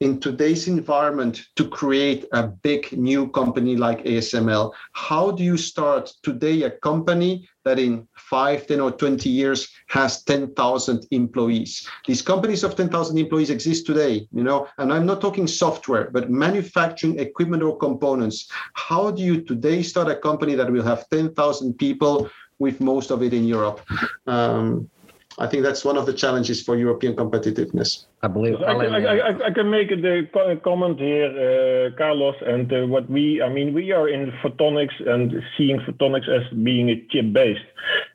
in 0.01 0.19
today's 0.19 0.67
environment 0.67 1.45
to 1.55 1.67
create 1.67 2.25
a 2.33 2.47
big 2.47 2.91
new 2.91 3.29
company 3.29 3.77
like 3.77 4.03
ASML? 4.03 4.73
How 4.93 5.31
do 5.31 5.43
you 5.43 5.57
start 5.57 6.11
today 6.21 6.63
a 6.63 6.71
company 6.71 7.47
that 7.63 7.79
in 7.79 8.07
5, 8.15 8.67
10, 8.67 8.79
or 8.81 8.91
20 8.91 9.29
years 9.29 9.69
has 9.87 10.23
10,000 10.23 11.07
employees? 11.11 11.87
These 12.05 12.21
companies 12.21 12.63
of 12.63 12.75
10,000 12.75 13.17
employees 13.17 13.49
exist 13.49 13.85
today, 13.85 14.27
you 14.33 14.43
know, 14.43 14.67
and 14.77 14.91
I'm 14.91 15.05
not 15.05 15.21
talking 15.21 15.47
software, 15.47 16.09
but 16.11 16.29
manufacturing 16.29 17.19
equipment 17.19 17.63
or 17.63 17.77
components. 17.77 18.49
How 18.73 19.11
do 19.11 19.23
you 19.23 19.41
today 19.41 19.81
start 19.81 20.09
a 20.09 20.15
company 20.15 20.55
that 20.55 20.71
will 20.71 20.83
have 20.83 21.09
10,000 21.09 21.73
people 21.77 22.29
with 22.59 22.81
most 22.81 23.11
of 23.11 23.23
it 23.23 23.33
in 23.33 23.45
Europe? 23.45 23.81
Um, 24.27 24.89
I 25.38 25.47
think 25.47 25.63
that's 25.63 25.83
one 25.83 25.97
of 25.97 26.05
the 26.05 26.13
challenges 26.13 26.63
for 26.63 26.77
European 26.77 27.13
competitiveness. 27.15 28.05
I 28.21 28.27
believe. 28.27 28.55
I, 28.61 28.73
can, 28.73 28.93
I, 28.93 29.17
I, 29.17 29.47
I 29.47 29.51
can 29.51 29.69
make 29.69 29.91
a 29.91 30.55
comment 30.63 30.97
here, 30.99 31.27
uh, 31.91 31.97
Carlos, 31.97 32.36
and 32.45 32.71
uh, 32.71 32.88
what 32.88 33.09
we, 33.09 33.41
I 33.41 33.49
mean, 33.49 33.73
we 33.73 33.91
are 33.91 34.07
in 34.07 34.31
photonics 34.41 34.95
and 35.05 35.33
seeing 35.57 35.79
photonics 35.79 36.29
as 36.29 36.43
being 36.63 36.89
a 36.89 37.05
chip 37.09 37.33
based. 37.33 37.59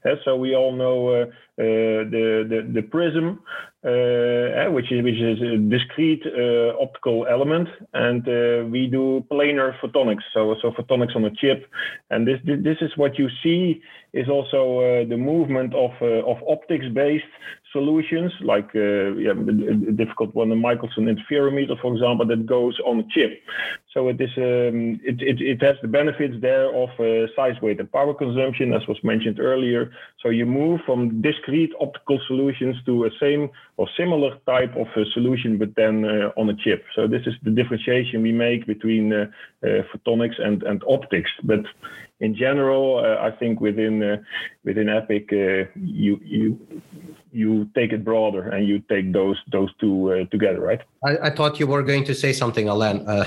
Uh, 0.05 0.15
so 0.25 0.37
we 0.37 0.55
all 0.55 0.73
know 0.73 1.09
uh, 1.09 1.23
uh, 1.23 1.25
the, 1.59 2.47
the, 2.49 2.71
the 2.73 2.83
prism, 2.83 3.41
Uh, 3.83 3.89
eh, 3.89 4.69
which 4.69 4.93
is 4.93 5.03
which 5.03 5.15
is 5.17 5.41
a 5.41 5.57
discrete 5.57 6.23
uh, 6.27 6.77
optical 6.79 7.27
element, 7.27 7.67
and 7.95 8.29
uh, 8.29 8.63
we 8.69 8.87
do 8.87 9.25
planar 9.31 9.75
photonics. 9.81 10.21
So 10.35 10.55
so 10.61 10.71
photonics 10.73 11.17
on 11.17 11.25
a 11.25 11.31
chip, 11.31 11.67
and 12.11 12.29
this 12.29 12.39
this 12.45 12.77
is 12.83 12.95
what 12.99 13.19
you 13.19 13.31
see 13.43 13.81
is 14.13 14.29
also 14.29 15.07
the 15.09 15.17
movement 15.17 15.73
of 15.73 15.93
of 16.03 16.37
optics 16.47 16.85
based 16.93 17.25
solutions, 17.73 18.33
like 18.43 18.71
uh, 18.75 19.15
yeah, 19.15 19.33
a, 19.33 19.93
difficult 19.93 20.35
one, 20.35 20.49
the 20.49 20.57
Michelson 20.57 21.07
interferometer, 21.07 21.81
for 21.81 21.93
example, 21.95 22.27
that 22.27 22.47
goes 22.47 22.79
on 22.85 23.01
a 23.01 23.07
chip. 23.15 23.41
So 23.95 24.09
it 24.09 24.21
is 24.21 24.31
um, 24.37 25.01
it, 25.05 25.21
it, 25.21 25.41
it 25.41 25.63
has 25.63 25.77
the 25.83 25.89
benefits 25.89 26.35
there 26.41 26.75
of 26.75 26.91
uh, 26.99 27.27
size, 27.37 27.61
weight, 27.63 27.81
and 27.81 27.91
power 27.91 28.15
consumption, 28.15 28.73
as 28.73 28.87
was 28.89 28.99
mentioned 29.03 29.41
earlier. 29.41 29.93
So 30.23 30.31
you 30.31 30.47
move 30.47 30.81
from 30.87 31.23
discrete 31.23 31.73
optical 31.81 32.21
solutions 32.27 32.77
to 32.87 33.05
a 33.05 33.11
same 33.21 33.51
or 33.77 33.89
similar 33.97 34.37
type 34.47 34.75
of 34.77 34.89
uh, 34.97 35.05
solution, 35.15 35.59
but 35.59 35.75
then 35.77 36.05
uh, 36.05 36.31
on 36.41 36.51
a 36.51 36.57
chip. 36.57 36.85
So 36.95 37.07
this 37.07 37.23
is 37.27 37.35
the 37.43 37.51
differentiation 37.51 38.23
we 38.23 38.33
make 38.33 38.67
between 38.67 39.13
uh, 39.13 39.27
photonics 39.63 40.41
and 40.41 40.63
and 40.63 40.83
optics, 40.89 41.31
but 41.45 41.65
in 42.21 42.35
general, 42.35 42.99
uh, 42.99 43.27
I 43.27 43.31
think 43.31 43.61
within 43.61 44.03
uh, 44.03 44.17
within 44.65 44.89
EPIC, 44.89 45.33
uh, 45.33 45.71
you 45.75 46.21
you 46.23 46.59
you 47.33 47.71
take 47.75 47.93
it 47.93 48.05
broader 48.05 48.51
and 48.51 48.69
you 48.69 48.81
take 48.91 49.13
those 49.13 49.39
those 49.51 49.71
two 49.81 50.13
uh, 50.13 50.25
together, 50.31 50.61
right? 50.61 50.81
I, 51.05 51.29
I, 51.29 51.31
thought 51.31 51.59
you 51.59 51.67
were 51.67 51.83
going 51.83 52.05
to 52.05 52.15
say 52.15 52.33
something, 52.33 52.69
Alan. 52.69 53.07
Uh, 53.11 53.25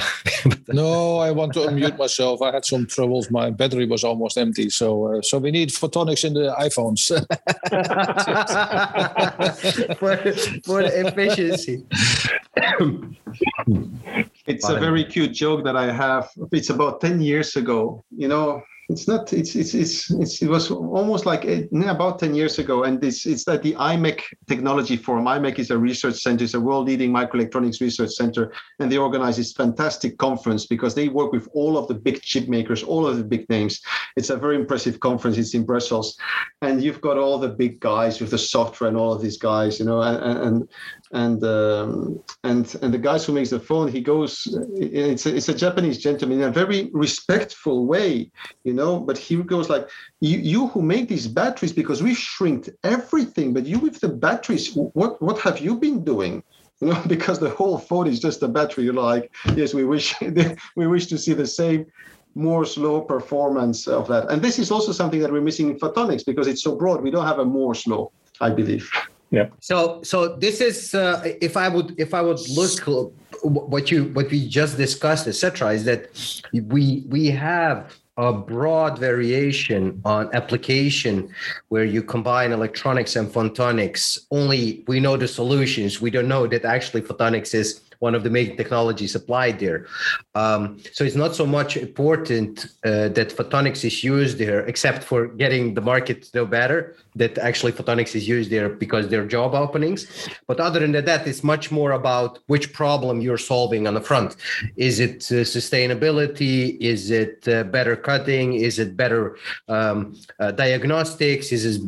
no, 0.69 1.17
I 1.17 1.31
want 1.31 1.53
to 1.53 1.61
unmute 1.61 1.97
myself. 1.97 2.41
I 2.41 2.53
had 2.53 2.65
some 2.65 2.85
troubles. 2.85 3.31
My 3.31 3.49
battery 3.49 3.85
was 3.85 4.03
almost 4.03 4.37
empty, 4.37 4.69
so 4.69 5.07
uh, 5.07 5.21
so 5.21 5.39
we 5.39 5.51
need 5.51 5.69
photonics 5.69 6.23
in 6.23 6.33
the 6.33 6.53
iPhones 6.59 7.07
for 9.99 10.17
for 10.63 10.83
the 10.83 11.07
efficiency. 11.07 11.85
it's 14.45 14.69
a 14.69 14.79
very 14.79 15.05
cute 15.05 15.33
joke 15.33 15.63
that 15.63 15.75
I 15.75 15.91
have. 15.91 16.29
It's 16.51 16.69
about 16.69 17.01
ten 17.01 17.21
years 17.21 17.55
ago. 17.55 18.03
You 18.15 18.27
know, 18.27 18.63
it's 18.89 19.07
not 19.07 19.31
it's 19.34 19.55
it's 19.55 19.73
it's, 19.73 20.11
it's 20.11 20.41
it 20.41 20.49
was 20.49 20.69
almost 20.69 21.25
like 21.25 21.45
eh, 21.45 21.63
a, 21.73 21.88
about 21.88 22.19
10 22.19 22.36
years 22.36 22.59
ago 22.59 22.84
and 22.84 22.99
this 22.99 23.25
it's 23.25 23.45
that 23.45 23.63
the 23.63 23.73
imec 23.73 24.21
technology 24.47 24.97
forum 24.97 25.25
imec 25.25 25.57
is 25.57 25.71
a 25.71 25.77
research 25.77 26.15
center 26.15 26.43
it's 26.43 26.53
a 26.53 26.59
world 26.59 26.88
leading 26.88 27.11
microelectronics 27.11 27.81
research 27.81 28.11
center 28.11 28.51
and 28.79 28.91
they 28.91 28.97
organize 28.97 29.38
this 29.38 29.53
fantastic 29.53 30.17
conference 30.17 30.65
because 30.65 30.93
they 30.95 31.07
work 31.07 31.31
with 31.31 31.47
all 31.53 31.77
of 31.77 31.88
the 31.88 31.93
big 31.93 32.21
chip 32.21 32.47
makers 32.47 32.84
all 32.84 33.07
of 33.07 33.17
the 33.17 33.23
big 33.23 33.49
names. 33.49 33.81
It's 34.15 34.29
a 34.29 34.38
very 34.38 34.55
impressive 34.55 34.99
conference 34.99 35.38
it's 35.38 35.53
in 35.53 35.65
brussels. 35.65 36.17
And 36.61 36.84
you've 36.84 37.01
got 37.01 37.17
all 37.17 37.38
the 37.38 37.49
big 37.49 37.79
guys 37.79 38.21
with 38.21 38.31
the 38.31 38.38
software 38.38 38.88
and 38.88 38.97
all 38.97 39.13
of 39.13 39.21
these 39.21 39.38
guys 39.38 39.79
you 39.79 39.86
know 39.86 40.01
and 40.01 40.38
and 40.45 40.69
and 41.14 41.43
um, 41.43 42.22
and 42.43 42.76
and 42.82 42.93
the 42.93 42.97
guys 42.97 43.26
who 43.26 43.34
makes 43.34 43.51
the 43.51 43.59
phone 43.59 43.88
he 43.88 44.01
goes 44.01 44.47
it's 44.76 45.26
a, 45.26 45.36
it's 45.36 45.47
a 45.47 45.53
japanese 45.53 45.99
gentleman 45.99 46.41
in 46.41 46.49
a 46.49 46.51
very 46.51 46.89
respectful 46.91 47.86
way 47.86 48.30
you 48.64 48.74
know 48.74 48.99
but 48.99 49.18
he 49.18 49.36
goes 49.36 49.70
like 49.70 49.88
you 50.22 50.39
you 50.39 50.68
who 50.68 50.82
make 50.82 51.07
these 51.07 51.28
batteries 51.28 51.72
because 51.72 52.01
we 52.01 52.14
shrinked 52.14 52.70
everything 52.84 53.53
but 53.53 53.66
you 53.66 53.78
with 53.80 53.99
the 54.01 54.09
batteries 54.09 54.74
what 54.74 55.22
what 55.22 55.39
have 55.39 55.59
you 55.59 55.76
been 55.76 56.03
doing 56.03 56.43
you 56.82 56.88
know 56.88 57.01
because 57.07 57.39
the 57.39 57.49
whole 57.49 57.78
phone 57.78 58.07
is 58.07 58.20
just 58.20 58.41
a 58.41 58.47
battery 58.47 58.84
you're 58.84 58.93
like 58.93 59.32
yes 59.55 59.74
we 59.74 59.86
wish 59.86 60.16
we 60.76 60.88
wish 60.88 61.05
to 61.05 61.18
see 61.18 61.34
the 61.34 61.47
same 61.47 61.86
Moore's 62.36 62.80
law 62.80 62.99
performance 62.99 63.88
of 63.88 64.07
that. 64.07 64.32
And 64.32 64.41
this 64.41 64.57
is 64.57 64.72
also 64.72 64.91
something 64.91 65.20
that 65.20 65.32
we're 65.32 65.39
missing 65.39 65.70
in 65.70 65.78
photonics 65.78 66.26
because 66.26 66.47
it's 66.47 66.64
so 66.64 66.76
broad. 66.76 67.03
We 67.03 67.11
don't 67.11 67.28
have 67.28 67.38
a 67.38 67.45
Moore's 67.45 67.86
law, 67.86 68.09
I 68.41 68.49
believe 68.49 68.91
yeah. 69.34 69.47
So 69.59 69.99
so 70.03 70.36
this 70.36 70.61
is 70.61 70.93
uh, 70.93 71.21
if 71.41 71.57
i 71.57 71.67
would 71.67 71.99
if 71.99 72.13
i 72.13 72.21
would 72.21 72.39
look 72.49 72.79
what 73.41 73.89
you 73.89 73.99
what 74.17 74.29
we 74.29 74.47
just 74.47 74.77
discussed 74.77 75.25
etc 75.27 75.73
is 75.73 75.84
that 75.86 76.01
we 76.53 77.03
we 77.09 77.23
have 77.31 77.97
a 78.17 78.31
broad 78.31 78.99
variation 78.99 79.99
on 80.05 80.29
application 80.36 81.34
where 81.69 81.84
you 81.84 82.03
combine 82.03 82.51
electronics 82.51 83.15
and 83.15 83.27
photonics. 83.27 84.27
Only 84.29 84.84
we 84.88 84.99
know 84.99 85.17
the 85.17 85.27
solutions. 85.27 85.99
We 85.99 86.11
don't 86.11 86.27
know 86.27 86.45
that 86.45 86.63
actually 86.63 87.01
photonics 87.01 87.55
is 87.55 87.81
one 88.07 88.15
of 88.17 88.23
the 88.27 88.33
main 88.37 88.49
technologies 88.61 89.13
applied 89.19 89.55
there. 89.65 89.79
Um, 90.41 90.61
so 90.95 91.01
it's 91.07 91.19
not 91.25 91.31
so 91.41 91.45
much 91.57 91.71
important 91.87 92.53
uh, 92.65 93.07
that 93.17 93.29
photonics 93.39 93.81
is 93.89 93.95
used 94.15 94.35
there, 94.45 94.59
except 94.71 95.01
for 95.09 95.19
getting 95.43 95.63
the 95.77 95.83
market 95.93 96.17
to 96.23 96.29
know 96.37 96.47
better 96.59 96.77
that 97.21 97.33
actually 97.49 97.73
photonics 97.79 98.13
is 98.19 98.23
used 98.35 98.49
there 98.55 98.69
because 98.83 99.05
there 99.09 99.21
are 99.23 99.29
job 99.37 99.51
openings. 99.65 100.01
But 100.49 100.57
other 100.67 100.79
than 100.83 100.91
that, 101.09 101.21
it's 101.31 101.43
much 101.53 101.65
more 101.79 101.91
about 102.01 102.31
which 102.51 102.67
problem 102.81 103.21
you're 103.25 103.45
solving 103.53 103.83
on 103.89 103.93
the 103.99 104.05
front. 104.09 104.29
Is 104.75 104.95
it 105.07 105.17
uh, 105.31 105.35
sustainability? 105.57 106.57
Is 106.93 107.01
it 107.23 107.37
uh, 107.47 107.63
better 107.77 107.95
cutting? 108.09 108.47
Is 108.69 108.75
it 108.83 108.89
better 109.03 109.23
um, 109.75 109.95
uh, 110.39 110.51
diagnostics? 110.63 111.45
Is 111.57 111.63
it 111.71 111.81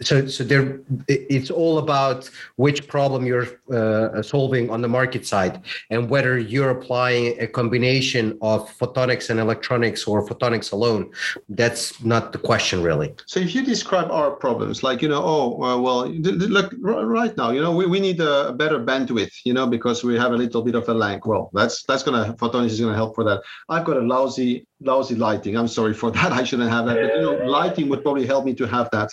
so 0.00 0.26
so 0.26 0.44
there 0.44 0.80
it's 1.08 1.50
all 1.50 1.78
about 1.78 2.30
which 2.56 2.86
problem 2.86 3.26
you're 3.26 3.48
uh, 3.72 4.22
solving 4.22 4.70
on 4.70 4.80
the 4.80 4.88
market 4.88 5.26
side 5.26 5.60
and 5.90 6.08
whether 6.08 6.38
you're 6.38 6.70
applying 6.70 7.38
a 7.40 7.46
combination 7.46 8.38
of 8.42 8.70
photonics 8.78 9.30
and 9.30 9.40
electronics 9.40 10.06
or 10.06 10.26
photonics 10.26 10.72
alone. 10.72 11.10
That's 11.48 12.02
not 12.04 12.32
the 12.32 12.38
question 12.38 12.82
really. 12.82 13.14
So 13.26 13.40
if 13.40 13.54
you 13.54 13.64
describe 13.64 14.10
our 14.10 14.30
problems 14.30 14.82
like 14.82 15.02
you 15.02 15.08
know 15.08 15.22
oh 15.24 15.62
uh, 15.62 15.78
well 15.78 16.06
look 16.08 16.74
right 16.80 17.36
now 17.36 17.50
you 17.50 17.60
know 17.60 17.74
we, 17.74 17.86
we 17.86 18.00
need 18.00 18.20
a 18.20 18.52
better 18.52 18.78
bandwidth 18.78 19.34
you 19.44 19.52
know 19.52 19.66
because 19.66 20.04
we 20.04 20.16
have 20.16 20.32
a 20.32 20.36
little 20.36 20.62
bit 20.62 20.74
of 20.74 20.88
a 20.88 20.94
lag. 20.94 21.26
Well 21.26 21.50
that's 21.52 21.84
that's 21.84 22.02
gonna 22.02 22.34
photonics 22.34 22.72
is 22.76 22.80
gonna 22.80 22.94
help 22.94 23.14
for 23.14 23.24
that. 23.24 23.42
I've 23.68 23.84
got 23.84 23.96
a 23.96 24.00
lousy 24.00 24.66
lousy 24.84 25.14
lighting. 25.14 25.56
I'm 25.56 25.68
sorry 25.68 25.94
for 25.94 26.10
that. 26.16 26.32
I 26.32 26.44
shouldn't 26.44 26.70
have 26.70 26.86
that. 26.86 26.96
But 26.96 27.14
you 27.14 27.22
know, 27.22 27.32
lighting 27.46 27.88
would 27.88 28.02
probably 28.02 28.26
help 28.26 28.44
me 28.44 28.54
to 28.54 28.66
have 28.66 28.90
that. 28.90 29.10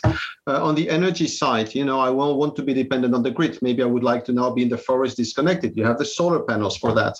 Uh, 0.47 0.63
on 0.63 0.75
the 0.75 0.89
energy 0.89 1.27
side, 1.27 1.73
you 1.73 1.85
know, 1.85 1.99
I 1.99 2.09
won't 2.09 2.37
want 2.37 2.55
to 2.57 2.63
be 2.63 2.73
dependent 2.73 3.13
on 3.13 3.23
the 3.23 3.31
grid. 3.31 3.57
Maybe 3.61 3.83
I 3.83 3.85
would 3.85 4.03
like 4.03 4.25
to 4.25 4.33
now 4.33 4.49
be 4.51 4.63
in 4.63 4.69
the 4.69 4.77
forest 4.77 5.17
disconnected. 5.17 5.77
You 5.77 5.85
have 5.85 5.97
the 5.97 6.05
solar 6.05 6.41
panels 6.41 6.77
for 6.77 6.93
that. 6.93 7.15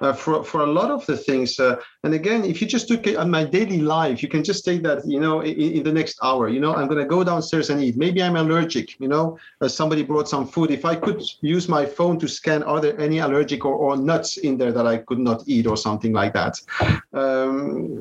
Uh, 0.00 0.12
for 0.12 0.44
for 0.44 0.60
a 0.62 0.66
lot 0.66 0.90
of 0.90 1.04
the 1.06 1.16
things, 1.16 1.58
uh, 1.58 1.76
and 2.02 2.14
again, 2.14 2.44
if 2.44 2.60
you 2.60 2.66
just 2.66 2.88
took 2.88 3.06
it 3.06 3.16
on 3.16 3.30
my 3.30 3.44
daily 3.44 3.80
life, 3.80 4.22
you 4.22 4.28
can 4.28 4.44
just 4.44 4.64
take 4.64 4.82
that. 4.82 5.06
You 5.06 5.20
know, 5.20 5.40
in, 5.40 5.54
in 5.78 5.82
the 5.82 5.92
next 5.92 6.18
hour, 6.22 6.48
you 6.48 6.60
know, 6.60 6.74
I'm 6.74 6.88
going 6.88 7.02
to 7.02 7.06
go 7.06 7.24
downstairs 7.24 7.70
and 7.70 7.82
eat. 7.82 7.96
Maybe 7.96 8.22
I'm 8.22 8.36
allergic. 8.36 9.00
You 9.00 9.08
know, 9.08 9.38
uh, 9.60 9.68
somebody 9.68 10.02
brought 10.02 10.28
some 10.28 10.46
food. 10.46 10.70
If 10.70 10.84
I 10.84 10.96
could 10.96 11.22
use 11.40 11.68
my 11.68 11.86
phone 11.86 12.18
to 12.18 12.28
scan, 12.28 12.62
are 12.62 12.80
there 12.80 12.98
any 13.00 13.18
allergic 13.18 13.64
or, 13.64 13.74
or 13.74 13.96
nuts 13.96 14.36
in 14.38 14.58
there 14.58 14.72
that 14.72 14.86
I 14.86 14.98
could 14.98 15.18
not 15.18 15.42
eat 15.46 15.66
or 15.66 15.76
something 15.76 16.12
like 16.12 16.32
that? 16.34 16.60
Um, 17.12 17.93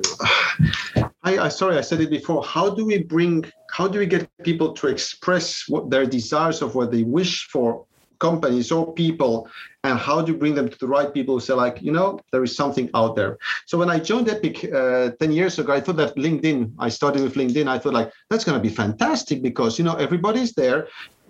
I, 1.24 1.38
I 1.38 1.50
sorry, 1.50 1.78
I 1.78 1.82
said 1.82 2.02
it 2.02 2.10
before. 2.10 2.44
How 2.44 2.70
do 2.70 2.86
we 2.86 3.04
bring? 3.04 3.46
How 3.72 3.88
do 3.88 4.00
we 4.00 4.06
get 4.06 4.30
people 4.44 4.74
to 4.74 4.88
express 4.88 5.68
what 5.68 5.90
their 5.90 6.06
desires 6.06 6.62
of 6.62 6.76
what 6.76 6.92
they 6.92 7.04
wish 7.04 7.48
for 7.48 7.86
companies 8.20 8.72
or 8.72 8.94
people 8.94 9.50
and 9.84 10.00
how 10.00 10.22
do 10.22 10.32
you 10.32 10.38
bring 10.38 10.56
them 10.56 10.70
to 10.70 10.78
the 10.84 10.88
right 10.88 11.14
people 11.14 11.34
who 11.36 11.42
say 11.42 11.54
like 11.54 11.82
you 11.88 11.92
know 11.98 12.20
there 12.32 12.44
is 12.48 12.56
something 12.56 12.90
out 13.00 13.16
there 13.18 13.38
so 13.66 13.78
when 13.78 13.90
i 13.96 13.98
joined 14.00 14.30
epic 14.30 14.56
uh, 14.72 15.12
10 15.20 15.32
years 15.40 15.60
ago 15.60 15.74
i 15.74 15.82
thought 15.82 15.98
that 15.98 16.16
linkedin 16.16 16.72
i 16.80 16.88
started 16.88 17.22
with 17.22 17.36
linkedin 17.36 17.68
i 17.68 17.78
thought 17.78 17.94
like 18.00 18.10
that's 18.30 18.46
going 18.48 18.58
to 18.58 18.66
be 18.70 18.74
fantastic 18.84 19.42
because 19.50 19.78
you 19.78 19.84
know 19.88 19.96
everybody's 19.96 20.54
there 20.54 20.88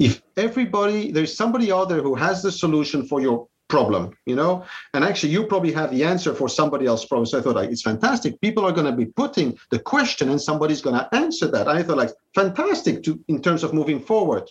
if 0.08 0.22
everybody 0.38 1.12
there's 1.12 1.36
somebody 1.36 1.72
out 1.72 1.90
there 1.90 2.04
who 2.08 2.16
has 2.16 2.44
the 2.44 2.52
solution 2.52 3.08
for 3.08 3.20
your 3.26 3.48
problem 3.70 4.14
you 4.26 4.36
know? 4.36 4.66
And 4.94 5.04
actually 5.04 5.32
you 5.32 5.46
probably 5.46 5.72
have 5.74 5.92
the 5.92 6.04
answer 6.04 6.34
for 6.34 6.48
somebody 6.48 6.86
else's 6.86 7.08
problem. 7.08 7.26
So 7.26 7.40
i 7.40 7.42
thought 7.42 7.56
like 7.56 7.70
it's 7.70 7.82
fantastic. 7.82 8.40
People 8.42 8.66
are 8.66 8.72
going 8.72 8.86
to 8.86 8.98
be 9.04 9.06
putting 9.06 9.58
the 9.72 9.80
question 9.80 10.30
and 10.30 10.42
somebody's 10.42 10.82
going 10.82 10.96
to 10.96 11.08
answer 11.16 11.48
that. 11.48 11.68
I 11.68 11.84
thought 11.84 11.98
like 11.98 12.12
fantastic 12.36 13.04
to 13.04 13.20
in 13.28 13.42
terms 13.42 13.64
of 13.64 13.74
moving 13.74 14.00
forward. 14.00 14.50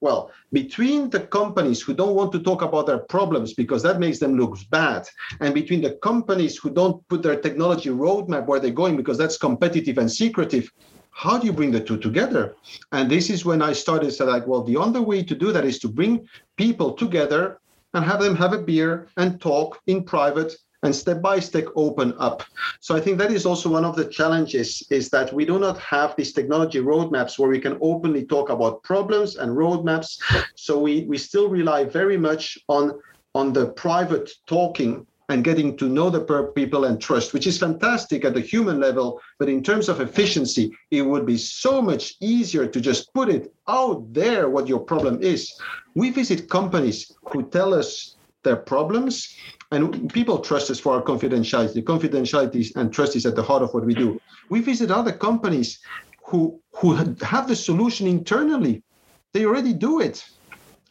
Well 0.00 0.30
between 0.52 1.10
the 1.10 1.20
companies 1.20 1.80
who 1.82 1.92
don't 1.94 2.14
want 2.14 2.32
to 2.32 2.40
talk 2.40 2.62
about 2.62 2.86
their 2.86 2.98
problems 2.98 3.54
because 3.54 3.82
that 3.82 3.98
makes 3.98 4.18
them 4.18 4.38
look 4.38 4.56
bad 4.70 5.06
and 5.40 5.52
between 5.54 5.82
the 5.82 5.94
companies 6.02 6.56
who 6.56 6.70
don't 6.70 7.06
put 7.08 7.22
their 7.22 7.40
technology 7.40 7.90
roadmap 7.90 8.46
where 8.46 8.60
they're 8.60 8.70
going 8.82 8.96
because 8.96 9.18
that's 9.18 9.38
competitive 9.38 9.98
and 9.98 10.10
secretive 10.10 10.70
how 11.10 11.38
do 11.38 11.46
you 11.46 11.52
bring 11.52 11.70
the 11.70 11.80
two 11.80 11.96
together? 11.96 12.54
And 12.92 13.10
this 13.10 13.30
is 13.30 13.44
when 13.44 13.62
i 13.62 13.72
started 13.72 14.10
to 14.12 14.24
like 14.24 14.46
well 14.46 14.62
the 14.62 14.76
only 14.76 15.00
way 15.00 15.22
to 15.22 15.34
do 15.34 15.52
that 15.52 15.64
is 15.64 15.78
to 15.80 15.88
bring 15.88 16.28
people 16.56 16.92
together 16.92 17.58
and 17.96 18.04
have 18.04 18.20
them 18.20 18.36
have 18.36 18.52
a 18.52 18.58
beer 18.58 19.08
and 19.16 19.40
talk 19.40 19.80
in 19.86 20.04
private 20.04 20.54
and 20.82 20.94
step 20.94 21.22
by 21.22 21.40
step 21.40 21.64
open 21.74 22.14
up. 22.18 22.42
So 22.80 22.94
I 22.94 23.00
think 23.00 23.16
that 23.18 23.32
is 23.32 23.46
also 23.46 23.70
one 23.70 23.86
of 23.86 23.96
the 23.96 24.04
challenges 24.04 24.86
is 24.90 25.08
that 25.10 25.32
we 25.32 25.46
do 25.46 25.58
not 25.58 25.78
have 25.78 26.14
these 26.14 26.34
technology 26.34 26.78
roadmaps 26.78 27.38
where 27.38 27.48
we 27.48 27.58
can 27.58 27.78
openly 27.80 28.26
talk 28.26 28.50
about 28.50 28.82
problems 28.82 29.36
and 29.36 29.50
roadmaps. 29.50 30.20
So 30.56 30.78
we, 30.78 31.04
we 31.04 31.16
still 31.16 31.48
rely 31.48 31.84
very 31.84 32.18
much 32.18 32.58
on, 32.68 33.00
on 33.34 33.54
the 33.54 33.68
private 33.68 34.30
talking 34.46 35.06
and 35.28 35.42
getting 35.42 35.76
to 35.76 35.88
know 35.88 36.08
the 36.08 36.20
people 36.54 36.84
and 36.84 37.00
trust, 37.00 37.32
which 37.32 37.46
is 37.46 37.58
fantastic 37.58 38.24
at 38.24 38.34
the 38.34 38.40
human 38.40 38.78
level. 38.78 39.20
But 39.38 39.48
in 39.48 39.62
terms 39.62 39.88
of 39.88 40.00
efficiency, 40.00 40.76
it 40.90 41.02
would 41.02 41.26
be 41.26 41.36
so 41.36 41.82
much 41.82 42.14
easier 42.20 42.66
to 42.66 42.80
just 42.80 43.12
put 43.12 43.28
it 43.28 43.52
out 43.68 44.12
there 44.12 44.48
what 44.48 44.68
your 44.68 44.80
problem 44.80 45.22
is. 45.22 45.52
We 45.94 46.10
visit 46.10 46.48
companies 46.48 47.12
who 47.24 47.48
tell 47.48 47.74
us 47.74 48.16
their 48.44 48.56
problems, 48.56 49.34
and 49.72 50.12
people 50.12 50.38
trust 50.38 50.70
us 50.70 50.78
for 50.78 50.94
our 50.94 51.02
confidentiality. 51.02 51.82
Confidentiality 51.82 52.74
and 52.76 52.92
trust 52.92 53.16
is 53.16 53.26
at 53.26 53.34
the 53.34 53.42
heart 53.42 53.62
of 53.62 53.74
what 53.74 53.84
we 53.84 53.94
do. 53.94 54.20
We 54.48 54.60
visit 54.60 54.92
other 54.92 55.10
companies 55.10 55.80
who, 56.24 56.60
who 56.76 56.94
have 56.94 57.48
the 57.48 57.56
solution 57.56 58.06
internally. 58.06 58.84
They 59.32 59.44
already 59.44 59.72
do 59.72 60.00
it. 60.00 60.24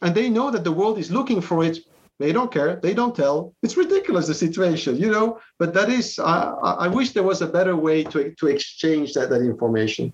And 0.02 0.14
they 0.14 0.28
know 0.28 0.50
that 0.50 0.64
the 0.64 0.72
world 0.72 0.98
is 0.98 1.10
looking 1.10 1.40
for 1.40 1.64
it 1.64 1.78
they 2.18 2.32
don't 2.32 2.52
care. 2.52 2.76
They 2.76 2.94
don't 2.94 3.14
tell. 3.14 3.54
It's 3.62 3.76
ridiculous 3.76 4.26
the 4.26 4.34
situation, 4.34 4.96
you 4.96 5.10
know. 5.10 5.38
But 5.58 5.72
that 5.72 5.88
is, 5.88 6.18
I, 6.18 6.50
I 6.86 6.88
wish 6.88 7.12
there 7.12 7.22
was 7.22 7.40
a 7.40 7.46
better 7.46 7.76
way 7.76 8.04
to 8.04 8.34
to 8.40 8.46
exchange 8.46 9.14
that 9.14 9.30
that 9.30 9.40
information. 9.40 10.12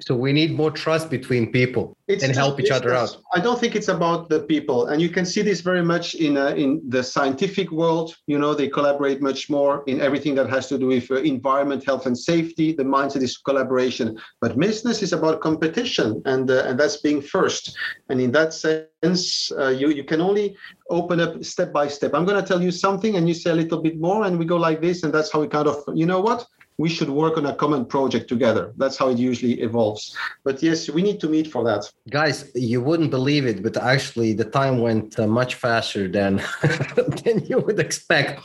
So 0.00 0.14
we 0.14 0.32
need 0.32 0.52
more 0.52 0.70
trust 0.70 1.10
between 1.10 1.50
people 1.50 1.96
it's 2.06 2.22
and 2.22 2.34
help 2.34 2.60
each 2.60 2.70
other 2.70 2.92
out. 2.92 3.16
I 3.34 3.40
don't 3.40 3.58
think 3.58 3.74
it's 3.74 3.88
about 3.88 4.28
the 4.28 4.40
people, 4.40 4.86
and 4.86 5.00
you 5.00 5.08
can 5.08 5.24
see 5.24 5.42
this 5.42 5.60
very 5.62 5.82
much 5.82 6.14
in 6.14 6.36
uh, 6.36 6.48
in 6.48 6.80
the 6.88 7.02
scientific 7.02 7.72
world. 7.72 8.14
You 8.26 8.38
know, 8.38 8.54
they 8.54 8.68
collaborate 8.68 9.20
much 9.20 9.50
more 9.50 9.82
in 9.86 10.00
everything 10.00 10.34
that 10.36 10.48
has 10.50 10.68
to 10.68 10.78
do 10.78 10.86
with 10.86 11.10
uh, 11.10 11.16
environment, 11.16 11.84
health, 11.84 12.06
and 12.06 12.16
safety. 12.16 12.72
The 12.72 12.84
mindset 12.84 13.22
is 13.22 13.38
collaboration, 13.38 14.18
but 14.40 14.58
business 14.58 15.02
is 15.02 15.12
about 15.12 15.40
competition, 15.40 16.22
and 16.26 16.50
uh, 16.50 16.64
and 16.66 16.78
that's 16.78 16.98
being 16.98 17.20
first. 17.20 17.76
And 18.10 18.20
in 18.20 18.30
that 18.32 18.52
sense, 18.52 19.50
uh, 19.58 19.68
you 19.68 19.88
you 19.88 20.04
can 20.04 20.20
only 20.20 20.56
open 20.90 21.20
up 21.20 21.42
step 21.42 21.72
by 21.72 21.88
step. 21.88 22.12
I'm 22.14 22.26
going 22.26 22.40
to 22.40 22.46
tell 22.46 22.62
you 22.62 22.70
something, 22.70 23.16
and 23.16 23.26
you 23.26 23.34
say 23.34 23.50
a 23.50 23.54
little 23.54 23.80
bit 23.80 23.98
more, 23.98 24.24
and 24.24 24.38
we 24.38 24.44
go 24.44 24.58
like 24.58 24.80
this, 24.86 25.02
and 25.02 25.12
that's 25.14 25.30
how 25.32 25.40
we 25.40 25.48
kind 25.48 25.68
of, 25.68 25.76
you 25.94 26.06
know 26.06 26.20
what? 26.20 26.46
we 26.78 26.88
should 26.88 27.08
work 27.08 27.36
on 27.36 27.46
a 27.46 27.54
common 27.54 27.84
project 27.84 28.28
together. 28.28 28.72
That's 28.76 28.96
how 28.96 29.08
it 29.10 29.18
usually 29.18 29.60
evolves. 29.60 30.16
But 30.42 30.62
yes, 30.62 30.90
we 30.90 31.02
need 31.02 31.20
to 31.20 31.28
meet 31.28 31.46
for 31.50 31.62
that. 31.64 31.90
Guys, 32.10 32.50
you 32.54 32.80
wouldn't 32.80 33.10
believe 33.10 33.46
it, 33.46 33.62
but 33.62 33.76
actually 33.76 34.32
the 34.32 34.44
time 34.44 34.80
went 34.80 35.18
uh, 35.18 35.26
much 35.26 35.54
faster 35.54 36.08
than 36.08 36.42
than 37.24 37.46
you 37.46 37.60
would 37.60 37.78
expect. 37.78 38.40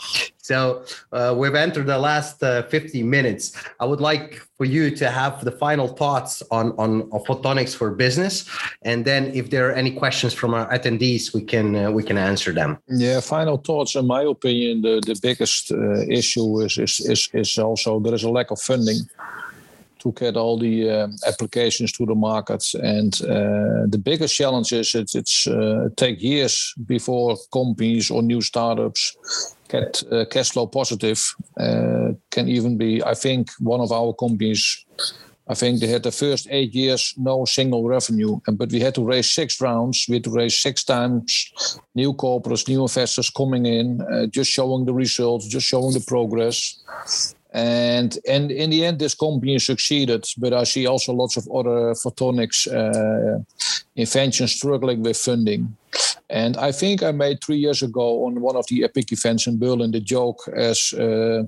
So 0.50 0.84
uh, 1.12 1.36
we've 1.38 1.54
entered 1.54 1.86
the 1.86 2.00
last 2.00 2.42
uh, 2.42 2.64
50 2.64 3.04
minutes. 3.04 3.54
I 3.80 3.86
would 3.86 4.02
like 4.02 4.42
for 4.58 4.66
you 4.66 4.90
to 4.96 5.12
have 5.12 5.46
the 5.46 5.52
final 5.52 5.88
thoughts 5.88 6.42
on, 6.50 6.72
on, 6.80 7.04
on 7.12 7.20
photonics 7.30 7.76
for 7.76 7.92
business, 7.92 8.50
and 8.82 9.06
then 9.06 9.32
if 9.36 9.52
there 9.52 9.70
are 9.70 9.74
any 9.74 9.92
questions 9.92 10.34
from 10.34 10.56
our 10.56 10.68
attendees, 10.74 11.36
we 11.36 11.42
can 11.44 11.76
uh, 11.76 11.92
we 11.92 12.02
can 12.02 12.18
answer 12.18 12.52
them. 12.52 12.80
Yeah, 12.88 13.20
final 13.22 13.58
thoughts. 13.58 13.96
In 13.96 14.08
my 14.08 14.24
opinion, 14.24 14.82
the 14.82 14.96
the 15.06 15.20
biggest 15.22 15.72
uh, 15.72 16.20
issue 16.20 16.62
is, 16.66 16.78
is 16.80 17.00
is 17.14 17.30
is 17.34 17.58
also 17.60 18.00
there 18.00 18.16
is 18.16 18.24
a 18.24 18.32
lack 18.38 18.50
of 18.52 18.60
funding 18.60 19.02
to 20.00 20.12
get 20.14 20.36
all 20.36 20.58
the 20.58 20.90
uh, 20.90 21.08
applications 21.28 21.92
to 21.92 22.06
the 22.06 22.16
market. 22.16 22.64
And 22.74 23.14
uh, 23.22 23.86
the 23.94 24.02
biggest 24.02 24.34
challenge 24.34 24.72
is 24.72 24.96
it, 24.96 25.12
it's 25.14 25.46
uh, 25.46 25.90
take 25.96 26.24
years 26.24 26.74
before 26.86 27.38
companies 27.52 28.10
or 28.10 28.24
new 28.24 28.42
startups 28.42 29.16
get 29.70 30.04
uh, 30.12 30.26
cash 30.26 30.52
flow 30.52 30.68
positive. 30.68 31.20
Uh, 31.60 32.14
can 32.32 32.48
even 32.48 32.78
be, 32.78 33.04
I 33.04 33.14
think, 33.14 33.50
one 33.60 33.82
of 33.82 33.92
our 33.92 34.14
companies. 34.14 34.86
I 35.48 35.56
think 35.56 35.80
they 35.80 35.88
had 35.88 36.04
the 36.04 36.12
first 36.12 36.48
eight 36.52 36.76
years 36.76 37.14
no 37.18 37.46
single 37.46 37.88
revenue, 37.88 38.40
and 38.46 38.58
but 38.58 38.72
we 38.72 38.80
had 38.80 38.96
to 38.96 39.04
raise 39.04 39.32
six 39.32 39.60
rounds. 39.60 40.06
We 40.08 40.16
had 40.16 40.26
to 40.26 40.32
raise 40.32 40.60
six 40.60 40.84
times. 40.84 41.80
New 41.96 42.14
corporates, 42.14 42.68
new 42.68 42.84
investors 42.84 43.32
coming 43.32 43.66
in, 43.66 44.02
uh, 44.02 44.28
just 44.28 44.52
showing 44.52 44.86
the 44.86 44.94
results, 44.94 45.48
just 45.48 45.66
showing 45.66 45.94
the 45.94 46.02
progress 46.02 46.84
and 47.52 48.20
and 48.28 48.52
in 48.52 48.70
the 48.70 48.86
end 48.86 49.00
this 49.00 49.16
company 49.16 49.58
succeeded 49.58 50.24
but 50.38 50.54
i 50.54 50.64
see 50.64 50.86
also 50.86 51.14
lots 51.14 51.36
of 51.36 51.48
other 51.50 51.96
photonics 51.96 52.68
uh, 52.68 53.40
inventions 53.96 54.52
struggling 54.52 55.02
with 55.02 55.18
funding. 55.18 55.76
And 56.30 56.58
i 56.58 56.72
think 56.72 57.02
i 57.02 57.12
made 57.12 57.44
three 57.44 57.58
years 57.58 57.82
ago 57.82 58.26
on 58.26 58.40
one 58.40 58.56
of 58.56 58.68
the 58.68 58.84
epic 58.84 59.12
events 59.12 59.48
in 59.48 59.58
berlin 59.58 59.92
the 59.92 60.00
joke 60.00 60.48
as 60.56 60.94
uh, 60.94 61.44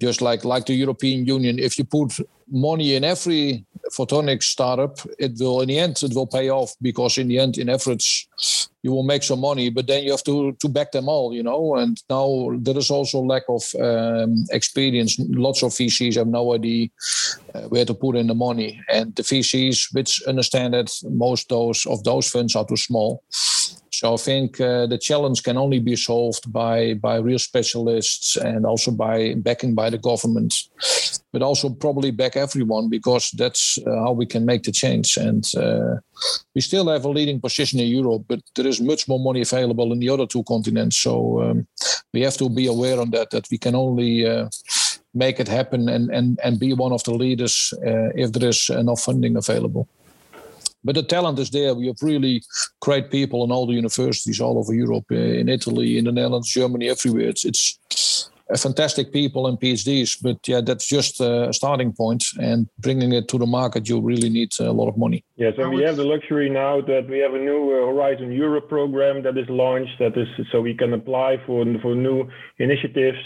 just 0.00 0.20
like 0.20 0.44
like 0.44 0.66
the 0.66 0.74
european 0.74 1.24
union 1.24 1.58
if 1.60 1.78
you 1.78 1.84
put 1.84 2.18
money 2.50 2.96
in 2.96 3.04
every 3.04 3.64
photonics 3.96 4.44
startup 4.44 4.98
it 5.18 5.32
will 5.38 5.60
in 5.60 5.68
the 5.68 5.78
end 5.78 6.02
it 6.02 6.14
will 6.14 6.26
pay 6.26 6.50
off 6.50 6.74
because 6.80 7.18
in 7.18 7.28
the 7.28 7.38
end 7.38 7.58
in 7.58 7.68
average 7.68 8.28
you 8.82 8.90
will 8.90 9.04
make 9.04 9.22
some 9.22 9.40
money, 9.40 9.70
but 9.70 9.86
then 9.86 10.02
you 10.02 10.10
have 10.10 10.24
to 10.24 10.52
to 10.60 10.68
back 10.68 10.92
them 10.92 11.08
all, 11.08 11.32
you 11.32 11.42
know. 11.42 11.76
And 11.76 12.02
now 12.10 12.50
there 12.58 12.76
is 12.76 12.90
also 12.90 13.20
lack 13.20 13.44
of 13.48 13.62
um, 13.80 14.44
experience. 14.50 15.16
Lots 15.18 15.62
of 15.62 15.70
VCs 15.70 16.16
have 16.16 16.26
no 16.26 16.54
idea 16.54 16.88
uh, 17.54 17.62
where 17.62 17.84
to 17.84 17.94
put 17.94 18.16
in 18.16 18.26
the 18.26 18.34
money, 18.34 18.80
and 18.88 19.14
the 19.14 19.22
VCs 19.22 19.94
which 19.94 20.22
understand 20.26 20.74
that 20.74 20.92
most 21.04 21.48
those 21.48 21.86
of 21.86 22.02
those 22.02 22.28
funds 22.28 22.56
are 22.56 22.66
too 22.66 22.76
small. 22.76 23.22
So 24.02 24.14
I 24.14 24.16
think 24.16 24.60
uh, 24.60 24.86
the 24.86 24.98
challenge 24.98 25.44
can 25.44 25.56
only 25.56 25.78
be 25.78 25.94
solved 25.94 26.52
by 26.52 26.94
by 26.94 27.18
real 27.18 27.38
specialists 27.38 28.36
and 28.36 28.66
also 28.66 28.90
by 28.90 29.34
backing 29.34 29.76
by 29.76 29.90
the 29.90 29.98
government, 29.98 30.54
but 31.32 31.42
also 31.42 31.70
probably 31.70 32.10
back 32.10 32.36
everyone 32.36 32.88
because 32.88 33.30
that's 33.38 33.78
uh, 33.86 33.90
how 34.02 34.10
we 34.10 34.26
can 34.26 34.44
make 34.44 34.64
the 34.64 34.72
change. 34.72 35.16
And 35.16 35.44
uh, 35.54 36.00
we 36.52 36.60
still 36.62 36.88
have 36.88 37.04
a 37.04 37.14
leading 37.14 37.40
position 37.40 37.78
in 37.78 37.86
Europe, 37.86 38.24
but 38.26 38.40
there 38.56 38.66
is 38.66 38.80
much 38.80 39.06
more 39.06 39.20
money 39.20 39.42
available 39.42 39.92
in 39.92 40.00
the 40.00 40.10
other 40.10 40.26
two 40.26 40.42
continents. 40.42 40.98
So 40.98 41.40
um, 41.40 41.66
we 42.12 42.22
have 42.22 42.36
to 42.38 42.48
be 42.48 42.66
aware 42.66 43.00
on 43.00 43.10
that 43.10 43.30
that 43.30 43.46
we 43.52 43.58
can 43.58 43.76
only 43.76 44.26
uh, 44.26 44.48
make 45.14 45.38
it 45.38 45.48
happen 45.48 45.88
and 45.88 46.10
and 46.10 46.40
and 46.42 46.58
be 46.58 46.74
one 46.74 46.94
of 46.94 47.02
the 47.04 47.14
leaders 47.14 47.72
uh, 47.86 48.10
if 48.16 48.32
there 48.32 48.48
is 48.48 48.68
enough 48.68 49.04
funding 49.04 49.36
available 49.36 49.86
but 50.84 50.94
the 50.94 51.02
talent 51.02 51.38
is 51.38 51.50
there. 51.50 51.74
We 51.74 51.86
have 51.86 51.96
really 52.02 52.42
great 52.80 53.10
people 53.10 53.44
in 53.44 53.52
all 53.52 53.66
the 53.66 53.74
universities 53.74 54.40
all 54.40 54.58
over 54.58 54.74
Europe, 54.74 55.06
uh, 55.10 55.14
in 55.14 55.48
Italy, 55.48 55.98
in 55.98 56.04
the 56.04 56.12
Netherlands, 56.12 56.48
Germany, 56.48 56.88
everywhere. 56.88 57.28
It's, 57.28 57.44
it's 57.44 57.78
fantastic 58.58 59.12
people 59.12 59.46
and 59.46 59.58
PhDs, 59.58 60.18
but 60.20 60.36
yeah, 60.46 60.60
that's 60.60 60.86
just 60.86 61.20
a 61.20 61.52
starting 61.52 61.92
point. 61.92 62.24
And 62.40 62.68
bringing 62.78 63.12
it 63.12 63.28
to 63.28 63.38
the 63.38 63.46
market, 63.46 63.88
you 63.88 64.00
really 64.00 64.28
need 64.28 64.50
a 64.60 64.72
lot 64.72 64.88
of 64.88 64.96
money. 64.96 65.24
Yes, 65.36 65.54
and 65.58 65.72
we 65.72 65.82
have 65.82 65.96
the 65.96 66.04
luxury 66.04 66.48
now 66.50 66.80
that 66.82 67.08
we 67.08 67.18
have 67.18 67.34
a 67.34 67.38
new 67.38 67.70
uh, 67.70 67.86
Horizon 67.86 68.32
Europe 68.32 68.68
program 68.68 69.22
that 69.22 69.38
is 69.38 69.48
launched. 69.48 69.98
That 69.98 70.16
is 70.16 70.28
so 70.50 70.60
we 70.60 70.74
can 70.74 70.92
apply 70.92 71.38
for 71.46 71.64
for 71.80 71.94
new 71.94 72.28
initiatives. 72.62 73.18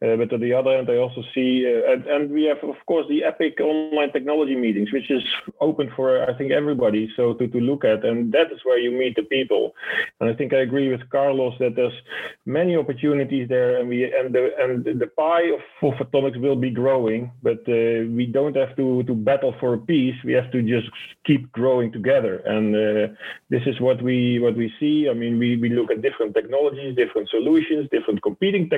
Uh, 0.00 0.14
but 0.14 0.32
on 0.32 0.40
the 0.40 0.52
other 0.52 0.76
hand, 0.76 0.88
I 0.88 0.96
also 0.96 1.22
see, 1.34 1.66
uh, 1.66 1.92
and, 1.92 2.06
and 2.06 2.30
we 2.30 2.44
have 2.44 2.62
of 2.62 2.76
course 2.86 3.06
the 3.08 3.24
Epic 3.24 3.58
online 3.60 4.12
technology 4.12 4.54
meetings, 4.54 4.92
which 4.92 5.10
is 5.10 5.24
open 5.60 5.90
for 5.96 6.22
I 6.30 6.32
think 6.38 6.52
everybody. 6.52 7.10
So 7.16 7.34
to 7.34 7.48
to 7.48 7.58
look 7.58 7.84
at, 7.84 8.04
and 8.04 8.32
that 8.32 8.52
is 8.54 8.60
where 8.64 8.78
you 8.78 8.92
meet 8.92 9.16
the 9.16 9.24
people. 9.24 9.74
And 10.20 10.30
I 10.30 10.34
think 10.34 10.52
I 10.52 10.60
agree 10.68 10.88
with 10.88 11.08
Carlos 11.10 11.54
that 11.58 11.74
there's 11.74 11.98
many 12.46 12.76
opportunities 12.76 13.48
there, 13.48 13.78
and 13.78 13.88
we 13.88 14.04
and 14.04 14.32
the 14.32 14.50
and 14.62 14.84
the 14.84 15.10
pie 15.22 15.46
of, 15.56 15.60
for 15.80 15.92
photonics 15.98 16.40
will 16.40 16.56
be 16.56 16.70
growing, 16.70 17.32
but 17.42 17.60
uh, 17.68 18.06
we 18.18 18.24
don't 18.30 18.56
have 18.56 18.76
to 18.76 19.02
to 19.02 19.14
battle 19.14 19.54
for 19.58 19.74
a 19.74 19.78
piece. 19.78 20.18
We 20.24 20.32
have 20.34 20.50
to 20.52 20.62
just 20.62 20.88
keep 21.26 21.50
growing 21.50 21.90
together, 21.90 22.34
and 22.54 22.66
uh, 22.74 23.14
this 23.50 23.62
is 23.66 23.80
what 23.80 24.00
we 24.00 24.38
what 24.38 24.56
we 24.56 24.72
see. 24.78 25.08
I 25.10 25.14
mean, 25.14 25.40
we 25.40 25.56
we 25.56 25.70
look 25.70 25.90
at 25.90 26.02
different 26.02 26.34
technologies, 26.34 26.94
different 26.94 27.28
solutions, 27.30 27.88
different 27.90 28.22
competing 28.22 28.64
technologies, 28.70 28.77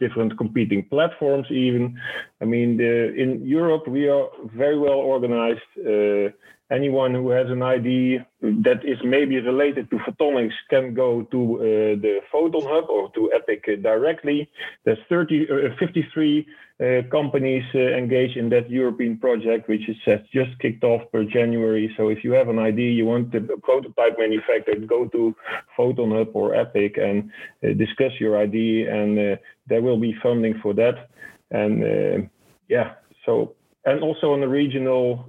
different 0.00 0.36
competing 0.36 0.84
platforms. 0.84 1.46
Even, 1.50 1.98
I 2.40 2.44
mean, 2.44 2.76
the, 2.76 3.14
in 3.14 3.46
Europe 3.46 3.86
we 3.88 4.08
are 4.08 4.28
very 4.54 4.78
well 4.78 5.00
organized. 5.14 5.60
Uh, 5.78 6.30
anyone 6.72 7.14
who 7.14 7.30
has 7.30 7.48
an 7.50 7.62
idea 7.62 8.26
that 8.40 8.80
is 8.84 8.98
maybe 9.04 9.38
related 9.40 9.90
to 9.90 9.96
photonics 9.98 10.56
can 10.70 10.94
go 10.94 11.22
to 11.30 11.40
uh, 11.56 11.62
the 12.04 12.20
Photon 12.30 12.62
Hub 12.62 12.88
or 12.88 13.10
to 13.12 13.30
EPIC 13.32 13.82
directly. 13.82 14.48
There's 14.84 14.98
30, 15.08 15.46
uh, 15.50 15.76
53 15.78 16.46
uh, 16.82 17.02
companies 17.10 17.64
uh, 17.74 17.78
engaged 17.78 18.36
in 18.36 18.48
that 18.48 18.70
European 18.70 19.18
project, 19.18 19.68
which 19.68 19.88
is 19.88 19.96
uh, 20.06 20.16
just 20.32 20.58
kicked 20.60 20.82
off 20.82 21.02
per 21.12 21.24
January. 21.24 21.92
So 21.96 22.08
if 22.08 22.24
you 22.24 22.32
have 22.32 22.48
an 22.48 22.58
idea, 22.58 22.90
you 22.90 23.04
want 23.06 23.30
the 23.32 23.40
prototype 23.62 24.18
manufacturer, 24.18 24.74
go 24.86 25.06
to 25.06 25.36
Photon 25.76 26.10
Hub 26.10 26.28
or 26.34 26.54
EPIC 26.54 26.98
and 26.98 27.30
uh, 27.62 27.74
discuss 27.74 28.12
your 28.18 28.38
idea, 28.38 28.92
and 28.92 29.38
there 29.66 29.82
will 29.82 30.00
be 30.00 30.14
funding 30.22 30.58
for 30.62 30.72
that. 30.74 31.10
And 31.50 32.30
yeah, 32.68 32.94
so 33.26 33.54
and 33.84 34.02
also 34.02 34.32
on 34.32 34.40
the 34.40 34.48
regional 34.48 35.28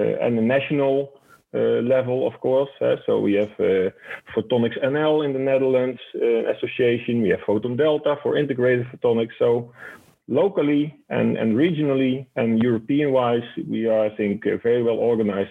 and 0.00 0.36
the 0.36 0.42
national 0.42 1.12
uh, 1.54 1.80
level, 1.80 2.26
of 2.26 2.38
course. 2.40 2.68
So 3.06 3.20
we 3.20 3.34
have 3.34 3.52
uh, 3.58 3.90
Photonics 4.34 4.82
NL 4.84 5.24
in 5.24 5.32
the 5.32 5.38
Netherlands 5.38 6.00
association. 6.14 7.22
We 7.22 7.30
have 7.30 7.40
Photon 7.46 7.76
Delta 7.76 8.16
for 8.22 8.36
integrated 8.36 8.86
photonics. 8.92 9.32
So 9.38 9.72
locally 10.28 10.98
and, 11.08 11.36
and 11.36 11.56
regionally 11.56 12.26
and 12.34 12.60
European 12.62 13.12
wise, 13.12 13.44
we 13.68 13.86
are, 13.86 14.06
I 14.06 14.16
think, 14.16 14.44
uh, 14.46 14.56
very 14.62 14.82
well 14.82 14.96
organized. 14.96 15.50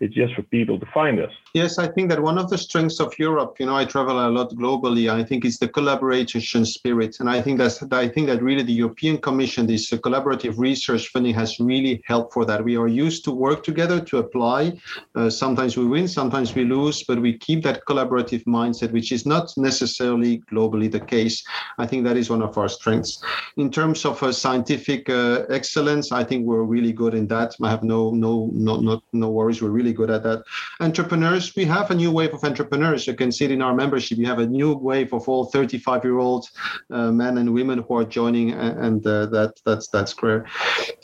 It's 0.00 0.14
just 0.14 0.34
for 0.34 0.42
people 0.42 0.80
to 0.80 0.86
find 0.92 1.20
us. 1.20 1.30
Yes, 1.54 1.78
I 1.78 1.86
think 1.86 2.10
that 2.10 2.20
one 2.20 2.36
of 2.36 2.50
the 2.50 2.58
strengths 2.58 3.00
of 3.00 3.16
Europe, 3.18 3.56
you 3.60 3.66
know, 3.66 3.76
I 3.76 3.84
travel 3.84 4.26
a 4.26 4.28
lot 4.28 4.50
globally. 4.50 5.10
I 5.10 5.22
think 5.22 5.44
it's 5.44 5.58
the 5.58 5.68
collaboration 5.68 6.66
spirit, 6.66 7.16
and 7.20 7.30
I 7.30 7.40
think 7.40 7.58
that's 7.58 7.82
I 7.82 8.08
think 8.08 8.26
that 8.26 8.42
really 8.42 8.62
the 8.62 8.72
European 8.72 9.18
Commission, 9.18 9.66
this 9.66 9.92
uh, 9.92 9.96
collaborative 9.96 10.58
research 10.58 11.08
funding, 11.08 11.34
has 11.34 11.58
really 11.60 12.02
helped 12.04 12.34
for 12.34 12.44
that. 12.44 12.64
We 12.64 12.76
are 12.76 12.88
used 12.88 13.24
to 13.24 13.30
work 13.30 13.62
together 13.62 14.00
to 14.00 14.18
apply. 14.18 14.78
Uh, 15.14 15.30
sometimes 15.30 15.76
we 15.76 15.86
win, 15.86 16.08
sometimes 16.08 16.54
we 16.54 16.64
lose, 16.64 17.04
but 17.04 17.20
we 17.20 17.38
keep 17.38 17.62
that 17.62 17.82
collaborative 17.88 18.44
mindset, 18.44 18.92
which 18.92 19.12
is 19.12 19.24
not 19.24 19.52
necessarily 19.56 20.42
globally 20.52 20.90
the 20.90 21.00
case. 21.00 21.44
I 21.78 21.86
think 21.86 22.04
that 22.04 22.16
is 22.16 22.28
one 22.28 22.42
of 22.42 22.58
our 22.58 22.68
strengths. 22.68 23.22
In 23.56 23.70
terms 23.70 24.04
of 24.04 24.15
uh, 24.22 24.32
scientific 24.32 25.08
uh, 25.08 25.44
excellence, 25.48 26.12
I 26.12 26.24
think 26.24 26.46
we're 26.46 26.62
really 26.62 26.92
good 26.92 27.14
in 27.14 27.26
that. 27.28 27.54
I 27.62 27.70
have 27.70 27.82
no 27.82 28.10
no 28.10 28.50
no 28.52 28.76
no 28.76 29.02
no 29.12 29.28
worries. 29.30 29.62
We're 29.62 29.70
really 29.70 29.92
good 29.92 30.10
at 30.10 30.22
that. 30.24 30.42
Entrepreneurs, 30.80 31.54
we 31.56 31.64
have 31.64 31.90
a 31.90 31.94
new 31.94 32.10
wave 32.10 32.34
of 32.34 32.44
entrepreneurs. 32.44 33.06
You 33.06 33.14
can 33.14 33.32
see 33.32 33.46
it 33.46 33.50
in 33.50 33.62
our 33.62 33.74
membership. 33.74 34.18
We 34.18 34.24
have 34.24 34.38
a 34.38 34.46
new 34.46 34.74
wave 34.74 35.12
of 35.12 35.28
all 35.28 35.46
35 35.46 36.04
year 36.04 36.18
old 36.18 36.48
uh, 36.90 37.10
men 37.12 37.38
and 37.38 37.52
women 37.52 37.84
who 37.86 37.94
are 37.96 38.04
joining, 38.04 38.52
and 38.52 39.02
that 39.02 39.52
that's 39.64 39.88
that's 39.88 40.14
great. 40.14 40.42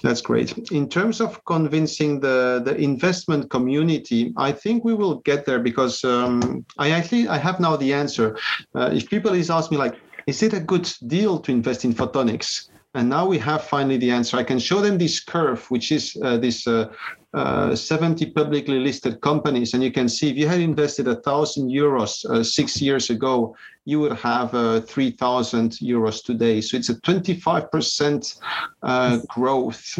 That's 0.02 0.20
great. 0.20 0.70
In 0.70 0.88
terms 0.88 1.20
of 1.20 1.44
convincing 1.44 2.20
the 2.20 2.62
the 2.64 2.76
investment 2.76 3.50
community, 3.50 4.32
I 4.36 4.52
think 4.52 4.84
we 4.84 4.94
will 4.94 5.16
get 5.20 5.44
there 5.46 5.60
because 5.60 6.04
um, 6.04 6.64
I 6.78 6.90
actually 6.90 7.28
I 7.28 7.38
have 7.38 7.60
now 7.60 7.76
the 7.76 7.92
answer. 7.92 8.36
Uh, 8.74 8.90
if 8.92 9.08
people 9.08 9.32
is 9.32 9.50
ask 9.50 9.70
me 9.70 9.76
like, 9.76 9.96
is 10.26 10.42
it 10.42 10.52
a 10.52 10.60
good 10.60 10.90
deal 11.06 11.38
to 11.40 11.52
invest 11.52 11.84
in 11.84 11.92
photonics? 11.92 12.68
And 12.95 13.09
now 13.09 13.26
we 13.26 13.38
have 13.38 13.64
finally 13.64 13.97
the 13.97 14.11
answer. 14.11 14.36
I 14.36 14.45
can 14.45 14.59
show 14.59 14.80
them 14.80 14.99
this 14.99 15.18
curve, 15.18 15.64
which 15.70 15.90
is 15.90 16.16
uh, 16.22 16.36
this 16.36 16.66
uh, 16.66 16.93
uh, 17.32 17.74
70 17.74 18.26
publicly 18.32 18.78
listed 18.80 19.22
companies. 19.22 19.72
And 19.72 19.82
you 19.82 19.90
can 19.90 20.11
see 20.11 20.28
if 20.30 20.36
you 20.36 20.47
had 20.47 20.61
invested 20.61 21.09
a 21.09 21.16
thousand 21.16 21.70
euros 21.70 22.22
uh, 22.26 22.45
six 22.45 22.82
years 22.82 23.09
ago, 23.09 23.57
you 23.86 23.99
would 24.01 24.12
have 24.18 24.55
uh, 24.55 24.80
3,000 24.82 25.72
euros 25.82 26.22
today. 26.22 26.61
So 26.61 26.76
it's 26.76 26.90
a 26.90 27.01
25% 27.01 28.40
uh, 28.82 29.18
growth 29.26 29.99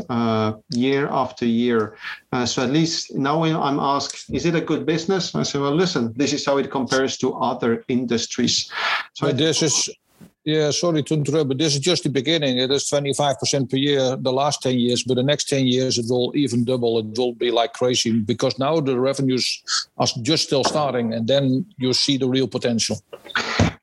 year 0.71 1.09
after 1.11 1.47
year. 1.47 1.97
so 2.45 2.63
at 2.63 2.71
least 2.71 3.15
now 3.15 3.43
I'm 3.43 3.81
asked, 3.81 4.27
is 4.31 4.45
it 4.45 4.55
a 4.55 4.61
good 4.61 4.85
business? 4.85 5.35
I 5.35 5.43
say, 5.45 5.59
well, 5.59 5.75
listen, 5.75 6.13
this 6.15 6.35
is 6.35 6.45
how 6.45 6.59
it 6.59 6.71
compares 6.71 7.17
to 7.19 7.33
other 7.35 7.85
industries. 7.89 8.71
So 9.15 9.33
this 9.33 9.63
is 9.63 9.89
yeah, 10.45 10.71
sorry 10.73 11.03
to 11.05 11.15
interrupt, 11.15 11.49
but 11.49 11.59
this 11.59 11.75
is 11.75 11.81
just 11.81 12.03
the 12.03 12.09
beginning. 12.09 12.59
It 12.59 12.71
is 12.71 12.91
25% 12.91 13.71
per 13.71 13.77
year 13.77 14.17
the 14.17 14.33
last 14.33 14.63
10 14.63 14.79
years, 14.79 15.05
but 15.05 15.15
the 15.15 15.23
next 15.23 15.49
10 15.49 15.67
years 15.67 15.99
it 15.99 16.07
will 16.09 16.33
even 16.35 16.65
double. 16.65 16.99
It 16.99 17.17
will 17.17 17.35
be 17.35 17.51
like 17.51 17.75
crazy 17.75 18.19
because 18.19 18.59
now 18.59 18.81
the 18.81 18.99
revenues 18.99 19.63
are 19.99 20.09
just 20.23 20.45
still 20.45 20.65
starting 20.65 21.15
and 21.15 21.29
then 21.29 21.67
you 21.77 21.93
see 21.93 22.17
the 22.17 22.29
real 22.29 22.49
potential. 22.49 23.01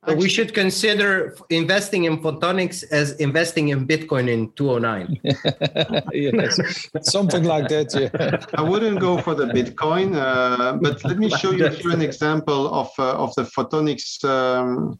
So 0.07 0.15
we 0.15 0.27
should 0.27 0.53
consider 0.53 1.37
investing 1.49 2.05
in 2.05 2.17
photonics 2.17 2.83
as 2.91 3.11
investing 3.17 3.69
in 3.69 3.87
Bitcoin 3.87 4.27
in 4.27 4.51
209. 4.53 5.19
yes, 6.13 6.89
something 7.01 7.43
like 7.43 7.67
that. 7.69 7.93
Yeah. 7.93 8.45
I 8.55 8.61
wouldn't 8.61 8.99
go 8.99 9.21
for 9.21 9.35
the 9.35 9.45
Bitcoin, 9.45 10.15
uh, 10.15 10.77
but 10.77 11.03
let 11.03 11.19
me 11.19 11.29
show 11.29 11.51
you 11.51 11.67
here 11.67 11.91
an 11.91 12.01
example 12.01 12.73
of 12.73 12.89
uh, 12.97 13.23
of 13.23 13.35
the 13.35 13.43
photonics. 13.43 14.23
Um, 14.23 14.99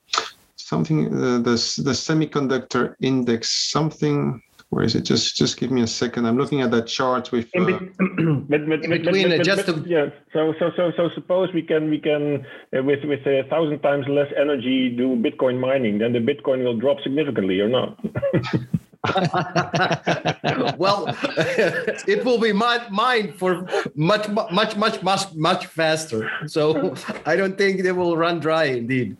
something 0.70 1.00
uh, 1.08 1.40
the 1.40 1.56
the 1.88 1.96
semiconductor 2.06 2.96
index 3.02 3.72
something 3.72 4.42
where 4.70 4.84
is 4.84 4.94
it? 4.94 5.02
Just 5.02 5.36
just 5.36 5.58
give 5.58 5.72
me 5.72 5.82
a 5.82 5.88
second. 5.88 6.28
I'm 6.28 6.38
looking 6.38 6.62
at 6.62 6.70
that 6.72 6.86
chart 6.86 7.32
with 7.32 7.48
uh, 7.58 7.66
but, 7.66 7.80
but, 8.50 8.68
but, 8.68 8.82
between 8.82 9.30
but, 9.30 9.44
just 9.44 9.68
yeah. 9.88 10.10
So 10.32 10.54
so 10.60 10.70
so 10.78 10.92
so 10.96 11.10
suppose 11.16 11.50
we 11.54 11.64
can 11.64 11.90
we 11.90 12.00
can 12.00 12.46
uh, 12.78 12.84
with 12.84 13.04
with 13.04 13.26
a 13.26 13.44
thousand 13.50 13.80
times 13.80 14.06
less 14.08 14.32
energy 14.38 14.96
do 14.96 15.16
bitcoin 15.16 15.60
mining 15.60 15.98
then 15.98 16.14
the 16.14 16.20
bitcoin 16.20 16.64
will 16.64 16.78
drop 16.78 16.98
significantly 17.02 17.60
or 17.60 17.68
not 17.68 18.00
well, 20.78 21.08
it 22.08 22.24
will 22.26 22.40
be 22.40 22.54
mine 22.54 23.34
for 23.34 23.68
much, 23.96 24.30
much, 24.30 24.76
much, 24.76 25.02
much, 25.04 25.34
much 25.36 25.66
faster. 25.66 26.30
So 26.48 26.96
I 27.26 27.36
don't 27.36 27.58
think 27.58 27.84
they 27.84 27.92
will 27.92 28.18
run 28.18 28.40
dry. 28.40 28.66
Indeed, 28.66 29.18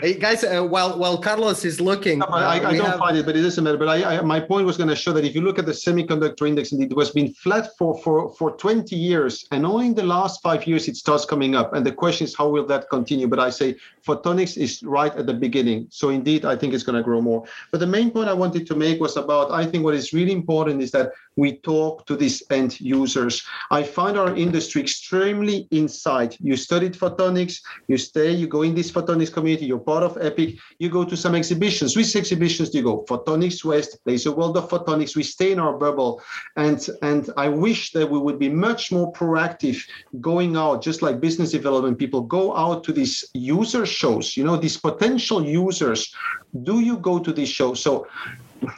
hey 0.00 0.14
guys. 0.14 0.44
Uh, 0.44 0.62
while 0.62 0.98
while 0.98 1.18
Carlos 1.18 1.64
is 1.64 1.80
looking, 1.80 2.20
no, 2.20 2.26
I, 2.26 2.56
I, 2.56 2.76
don't 2.76 2.86
have... 2.86 2.98
find 2.98 3.16
it, 3.16 3.26
but 3.26 3.36
it 3.36 3.42
doesn't 3.42 3.62
matter. 3.62 3.78
But 3.78 3.88
I, 3.88 4.18
I 4.18 4.20
my 4.22 4.40
point 4.40 4.66
was 4.66 4.76
going 4.76 4.88
to 4.88 4.96
show 4.96 5.12
that 5.12 5.24
if 5.24 5.34
you 5.34 5.40
look 5.40 5.58
at 5.58 5.66
the 5.66 5.72
semiconductor 5.72 6.46
index, 6.46 6.72
indeed, 6.72 6.90
it 6.92 6.96
was 6.96 7.10
been 7.10 7.32
flat 7.34 7.76
for 7.78 7.98
for 7.98 8.30
for 8.34 8.52
20 8.56 8.94
years, 8.94 9.46
and 9.50 9.66
only 9.66 9.86
in 9.86 9.94
the 9.94 10.04
last 10.04 10.42
five 10.42 10.66
years 10.66 10.88
it 10.88 10.96
starts 10.96 11.24
coming 11.24 11.54
up. 11.54 11.74
And 11.74 11.84
the 11.84 11.92
question 11.92 12.26
is, 12.26 12.34
how 12.34 12.48
will 12.48 12.66
that 12.66 12.88
continue? 12.90 13.26
But 13.26 13.40
I 13.40 13.50
say 13.50 13.76
photonics 14.06 14.56
is 14.56 14.82
right 14.82 15.14
at 15.14 15.26
the 15.26 15.34
beginning. 15.34 15.88
So 15.90 16.10
indeed, 16.10 16.44
I 16.44 16.56
think 16.56 16.74
it's 16.74 16.84
going 16.84 16.96
to 16.96 17.02
grow 17.02 17.20
more. 17.20 17.44
But 17.70 17.80
the 17.80 17.86
main 17.86 18.10
point 18.10 18.28
I 18.28 18.34
wanted 18.34 18.66
to 18.66 18.74
make 18.74 19.00
was 19.00 19.15
about, 19.16 19.50
I 19.50 19.66
think 19.66 19.84
what 19.84 19.94
is 19.94 20.12
really 20.12 20.32
important 20.32 20.82
is 20.82 20.90
that 20.92 21.12
we 21.36 21.58
talk 21.58 22.06
to 22.06 22.16
these 22.16 22.42
end 22.50 22.80
users. 22.80 23.44
I 23.70 23.82
find 23.82 24.16
our 24.18 24.34
industry 24.34 24.80
extremely 24.80 25.68
inside. 25.70 26.34
You 26.40 26.56
studied 26.56 26.94
photonics, 26.94 27.60
you 27.88 27.98
stay, 27.98 28.30
you 28.30 28.46
go 28.46 28.62
in 28.62 28.74
this 28.74 28.90
photonics 28.90 29.32
community, 29.32 29.66
you're 29.66 29.78
part 29.78 30.02
of 30.02 30.16
EPIC, 30.16 30.58
you 30.78 30.88
go 30.88 31.04
to 31.04 31.16
some 31.16 31.34
exhibitions. 31.34 31.94
Which 31.94 32.16
exhibitions 32.16 32.70
do 32.70 32.78
you 32.78 32.84
go? 32.84 33.04
Photonics 33.08 33.64
West, 33.64 33.98
there's 34.06 34.24
a 34.24 34.32
world 34.32 34.56
of 34.56 34.68
photonics. 34.70 35.14
We 35.14 35.22
stay 35.22 35.52
in 35.52 35.58
our 35.58 35.74
bubble. 35.74 36.22
And, 36.56 36.86
and 37.02 37.30
I 37.36 37.48
wish 37.48 37.92
that 37.92 38.10
we 38.10 38.18
would 38.18 38.38
be 38.38 38.48
much 38.48 38.90
more 38.90 39.12
proactive 39.12 39.78
going 40.20 40.56
out, 40.56 40.82
just 40.82 41.02
like 41.02 41.20
business 41.20 41.50
development 41.50 41.98
people 41.98 42.22
go 42.22 42.56
out 42.56 42.82
to 42.84 42.92
these 42.92 43.24
user 43.34 43.84
shows, 43.84 44.36
you 44.36 44.44
know, 44.44 44.56
these 44.56 44.78
potential 44.78 45.44
users. 45.44 46.14
Do 46.62 46.80
you 46.80 46.96
go 46.96 47.18
to 47.18 47.32
these 47.32 47.50
shows? 47.50 47.82
So 47.82 48.06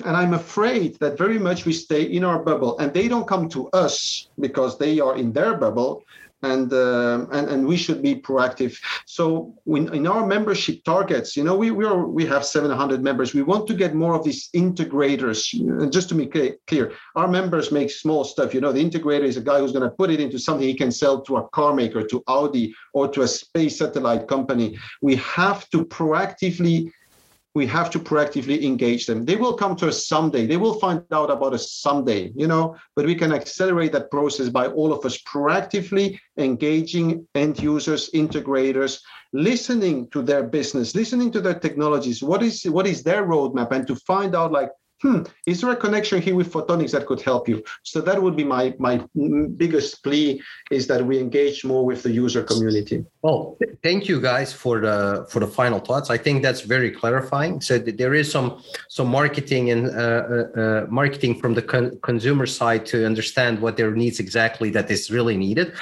and 0.04 0.16
I'm 0.16 0.34
afraid 0.34 0.98
that 1.00 1.18
very 1.18 1.38
much 1.38 1.64
we 1.64 1.72
stay 1.72 2.02
in 2.02 2.24
our 2.24 2.42
bubble 2.42 2.78
and 2.78 2.92
they 2.92 3.08
don't 3.08 3.26
come 3.26 3.48
to 3.50 3.68
us 3.70 4.28
because 4.38 4.78
they 4.78 5.00
are 5.00 5.16
in 5.16 5.32
their 5.32 5.56
bubble. 5.56 6.04
and 6.42 6.72
um, 6.72 7.28
and 7.32 7.48
and 7.48 7.66
we 7.66 7.76
should 7.76 8.00
be 8.00 8.14
proactive. 8.14 8.78
So 9.06 9.54
when, 9.64 9.92
in 9.92 10.06
our 10.06 10.24
membership 10.26 10.84
targets, 10.84 11.36
you 11.36 11.42
know, 11.42 11.56
we 11.56 11.70
we 11.70 11.84
are 11.84 12.06
we 12.06 12.24
have 12.26 12.44
700 12.44 13.02
members. 13.02 13.34
We 13.34 13.42
want 13.42 13.66
to 13.68 13.74
get 13.74 13.94
more 13.94 14.14
of 14.14 14.24
these 14.24 14.48
integrators. 14.54 15.52
And 15.52 15.92
just 15.92 16.08
to 16.10 16.14
be 16.14 16.26
clear, 16.66 16.92
our 17.16 17.28
members 17.28 17.72
make 17.72 17.90
small 17.90 18.24
stuff. 18.24 18.54
You 18.54 18.60
know, 18.60 18.72
the 18.72 18.84
integrator 18.84 19.24
is 19.24 19.36
a 19.36 19.40
guy 19.40 19.58
who's 19.58 19.72
going 19.72 19.88
to 19.88 19.90
put 19.90 20.10
it 20.10 20.20
into 20.20 20.38
something 20.38 20.66
he 20.66 20.74
can 20.74 20.92
sell 20.92 21.20
to 21.22 21.38
a 21.38 21.48
car 21.48 21.74
maker, 21.74 22.06
to 22.06 22.22
Audi, 22.28 22.74
or 22.92 23.08
to 23.08 23.22
a 23.22 23.28
space 23.28 23.78
satellite 23.78 24.28
company. 24.28 24.78
We 25.02 25.16
have 25.16 25.68
to 25.70 25.84
proactively 25.84 26.92
we 27.58 27.66
have 27.66 27.90
to 27.90 27.98
proactively 27.98 28.62
engage 28.62 29.04
them. 29.06 29.24
They 29.24 29.34
will 29.34 29.52
come 29.52 29.74
to 29.76 29.88
us 29.88 30.06
someday. 30.06 30.46
They 30.46 30.56
will 30.56 30.78
find 30.78 31.02
out 31.12 31.28
about 31.28 31.54
us 31.54 31.72
someday, 31.72 32.30
you 32.36 32.46
know, 32.46 32.76
but 32.94 33.04
we 33.04 33.16
can 33.16 33.32
accelerate 33.32 33.90
that 33.92 34.12
process 34.12 34.48
by 34.48 34.68
all 34.68 34.92
of 34.92 35.04
us 35.04 35.18
proactively 35.22 36.18
engaging 36.36 37.26
end 37.34 37.60
users, 37.60 38.10
integrators, 38.10 39.00
listening 39.32 40.08
to 40.10 40.22
their 40.22 40.44
business, 40.44 40.94
listening 40.94 41.32
to 41.32 41.40
their 41.40 41.58
technologies. 41.58 42.22
What 42.22 42.44
is 42.44 42.62
what 42.76 42.86
is 42.86 43.02
their 43.02 43.26
roadmap? 43.26 43.72
And 43.72 43.86
to 43.88 43.96
find 43.96 44.36
out 44.36 44.52
like 44.52 44.70
hmm, 45.02 45.22
is 45.46 45.60
there 45.60 45.70
a 45.70 45.76
connection 45.76 46.20
here 46.20 46.34
with 46.34 46.52
photonics 46.52 46.92
that 46.92 47.06
could 47.06 47.20
help 47.20 47.48
you? 47.48 47.62
So 47.82 48.00
that 48.00 48.20
would 48.22 48.36
be 48.36 48.44
my 48.44 48.74
my 48.78 49.04
biggest 49.56 50.02
plea 50.02 50.42
is 50.70 50.86
that 50.88 51.04
we 51.04 51.18
engage 51.18 51.64
more 51.64 51.84
with 51.84 52.02
the 52.02 52.10
user 52.10 52.42
community. 52.42 53.04
Well, 53.22 53.56
thank 53.82 54.08
you 54.08 54.20
guys 54.20 54.52
for 54.52 54.80
the 54.80 55.26
for 55.30 55.40
the 55.40 55.46
final 55.46 55.80
thoughts. 55.80 56.10
I 56.10 56.18
think 56.18 56.42
that's 56.42 56.62
very 56.62 56.90
clarifying. 56.90 57.60
So 57.60 57.78
there 57.78 58.14
is 58.14 58.30
some 58.30 58.62
some 58.88 59.08
marketing 59.08 59.70
and 59.70 59.86
uh, 59.86 59.92
uh, 59.92 60.60
uh, 60.60 60.86
marketing 60.88 61.40
from 61.40 61.54
the 61.54 61.62
con- 61.62 61.98
consumer 62.02 62.46
side 62.46 62.86
to 62.86 63.06
understand 63.06 63.60
what 63.60 63.76
their 63.76 63.92
needs 63.92 64.20
exactly 64.20 64.70
that 64.70 64.90
is 64.90 65.10
really 65.10 65.36
needed. 65.36 65.72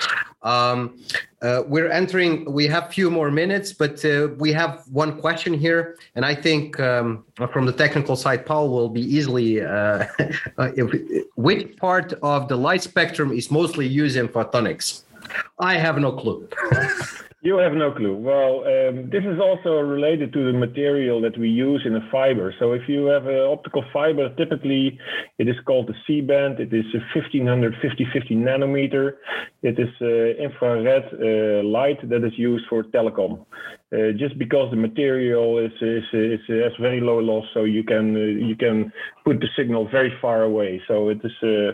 Um, 0.43 0.99
uh, 1.43 1.63
we're 1.67 1.91
entering, 1.91 2.51
we 2.51 2.67
have 2.67 2.93
few 2.93 3.11
more 3.11 3.31
minutes, 3.31 3.73
but 3.73 4.05
uh, 4.05 4.29
we 4.39 4.53
have 4.53 4.85
one 4.91 5.21
question 5.21 5.55
here. 5.55 5.97
And 6.15 6.25
I 6.25 6.35
think 6.35 6.79
um, 6.81 7.25
from 7.53 7.67
the 7.67 7.73
technical 7.73 8.17
side, 8.17 8.47
Paul 8.47 8.71
will 8.71 8.89
be 8.89 9.03
easily, 9.03 9.63
uh, 9.63 10.07
uh 10.59 10.71
which 11.37 11.77
part 11.77 12.13
of 12.23 12.49
the 12.49 12.57
light 12.57 12.83
spectrum 12.83 13.33
is 13.33 13.51
mostly 13.51 13.87
used 13.87 14.17
in 14.17 14.29
photonics? 14.29 15.03
I 15.59 15.77
have 15.77 15.99
no 15.99 16.13
clue. 16.13 16.49
You 17.47 17.59
have 17.59 17.75
no 17.75 17.93
clue. 17.93 18.17
Well, 18.17 18.65
um, 18.67 19.09
this 19.09 19.23
is 19.23 19.39
also 19.39 19.79
related 19.79 20.33
to 20.33 20.51
the 20.51 20.59
material 20.59 21.21
that 21.21 21.39
we 21.39 21.49
use 21.49 21.81
in 21.87 21.95
a 21.95 22.01
fiber. 22.11 22.53
So 22.59 22.73
if 22.73 22.89
you 22.89 23.07
have 23.07 23.27
an 23.29 23.39
optical 23.39 23.85
fiber, 23.93 24.35
typically 24.35 24.99
it 25.39 25.47
is 25.49 25.55
called 25.65 25.87
the 25.87 25.95
C-band. 26.09 26.59
It 26.59 26.75
is 26.75 26.87
a 26.93 26.99
1500 27.15 27.75
5050 27.75 28.35
nanometer. 28.35 29.13
It 29.63 29.79
is 29.79 29.91
uh, 30.03 30.43
infrared 30.43 31.05
uh, 31.13 31.63
light 31.63 32.01
that 32.11 32.25
is 32.25 32.33
used 32.37 32.65
for 32.69 32.83
telecom. 32.83 33.47
Uh, 33.93 34.11
just 34.19 34.37
because 34.39 34.69
the 34.73 34.77
material 34.77 35.59
is, 35.59 35.71
is, 35.81 36.03
is, 36.13 36.41
has 36.49 36.73
very 36.81 37.01
low 37.01 37.19
loss, 37.19 37.45
so 37.55 37.63
you 37.63 37.85
can 37.85 38.17
uh, 38.17 38.47
you 38.49 38.57
can 38.57 38.93
put 39.25 39.39
the 39.39 39.47
signal 39.57 39.89
very 39.89 40.13
far 40.21 40.43
away. 40.43 40.83
So 40.89 41.11
it 41.11 41.21
is 41.23 41.37
uh, 41.45 41.71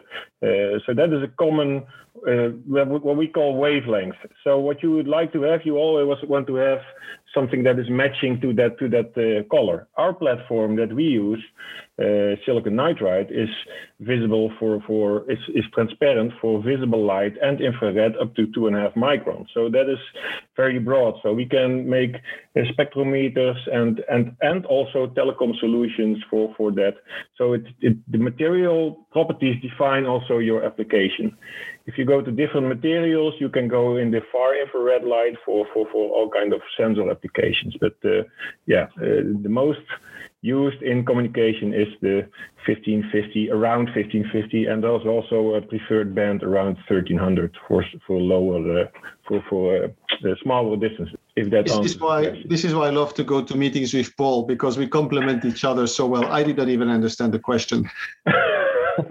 uh 0.47 0.79
so 0.85 0.93
that 0.93 1.09
is 1.17 1.23
a 1.23 1.33
common 1.39 1.87
uh, 2.29 2.49
what 2.67 3.17
we 3.17 3.27
call 3.27 3.57
wavelength. 3.57 4.17
So 4.45 4.59
what 4.59 4.83
you 4.83 4.93
would 4.93 5.09
like 5.09 5.33
to 5.33 5.43
have, 5.43 5.61
you 5.65 5.77
always 5.77 6.19
want 6.29 6.47
to 6.47 6.55
have 6.57 6.79
something 7.35 7.63
that 7.65 7.79
is 7.79 7.87
matching 7.89 8.41
to 8.41 8.53
that 8.55 8.79
to 8.79 8.89
that 8.91 9.11
uh, 9.17 9.49
color. 9.49 9.89
Our 9.97 10.13
platform 10.13 10.77
that 10.77 10.93
we 10.93 11.05
use, 11.05 11.43
uh, 11.99 12.37
silicon 12.45 12.75
nitride, 12.75 13.31
is 13.31 13.49
visible 14.01 14.53
for 14.59 14.83
for 14.87 15.31
is, 15.31 15.39
is 15.55 15.65
transparent 15.75 16.33
for 16.41 16.63
visible 16.63 17.05
light 17.05 17.35
and 17.43 17.61
infrared 17.61 18.17
up 18.17 18.35
to 18.37 18.47
two 18.55 18.67
and 18.67 18.77
a 18.77 18.81
half 18.81 18.95
microns. 18.95 19.47
So 19.55 19.69
that 19.71 19.91
is 19.91 19.99
very 20.57 20.79
broad. 20.79 21.15
So 21.23 21.33
we 21.33 21.47
can 21.47 21.89
make 21.89 22.15
uh, 22.57 22.61
spectrometers 22.73 23.59
and 23.73 24.01
and 24.11 24.37
and 24.41 24.67
also 24.67 25.07
telecom 25.07 25.59
solutions 25.59 26.19
for 26.31 26.55
for 26.57 26.71
that. 26.73 26.95
So 27.39 27.55
it, 27.55 27.65
it 27.81 27.97
the 28.11 28.19
material 28.19 29.07
properties 29.11 29.61
define 29.63 30.05
also 30.07 30.39
your 30.39 30.65
application. 30.65 31.37
If 31.87 31.99
you 31.99 32.05
go 32.05 32.21
to 32.21 32.31
different 32.31 32.69
materials, 32.69 33.35
you 33.39 33.49
can 33.49 33.69
go 33.69 33.97
in 33.97 34.11
the 34.11 34.21
far 34.31 34.55
infrared 34.55 35.05
light 35.05 35.37
for, 35.45 35.67
for, 35.73 35.87
for 35.91 36.11
all 36.11 36.31
kind 36.31 36.53
of 36.53 36.61
sensor 36.77 37.11
applications. 37.11 37.75
But 37.81 37.97
uh, 38.05 38.23
yeah, 38.67 38.87
uh, 38.99 39.23
the 39.43 39.49
most 39.49 39.81
used 40.43 40.83
in 40.83 41.05
communication 41.05 41.73
is 41.73 41.89
the 42.01 42.29
1550, 42.67 43.51
around 43.51 43.87
1550, 43.95 44.67
and 44.67 44.83
there's 44.83 45.07
also 45.07 45.55
a 45.55 45.63
preferred 45.63 46.15
band 46.15 46.43
around 46.43 46.75
1300 46.89 47.57
for 47.67 47.85
for 48.07 48.21
lower 48.21 48.83
uh, 48.83 48.87
for 49.27 49.43
for 49.49 49.85
uh, 49.85 50.35
smaller 50.43 50.77
distances. 50.77 51.17
If 51.37 51.51
that 51.51 51.67
this 51.67 51.79
is 51.79 51.99
why 51.99 52.43
this 52.47 52.65
is 52.65 52.75
why 52.75 52.89
I 52.89 52.91
love 52.91 53.15
to 53.15 53.25
go 53.25 53.43
to 53.43 53.57
meetings 53.57 53.95
with 53.95 54.15
Paul 54.17 54.45
because 54.45 54.77
we 54.77 54.87
complement 54.87 55.45
each 55.45 55.65
other 55.65 55.87
so 55.87 56.07
well. 56.07 56.25
I 56.27 56.43
did 56.43 56.57
not 56.57 56.69
even 56.69 56.89
understand 56.89 57.33
the 57.33 57.39
question. 57.39 57.89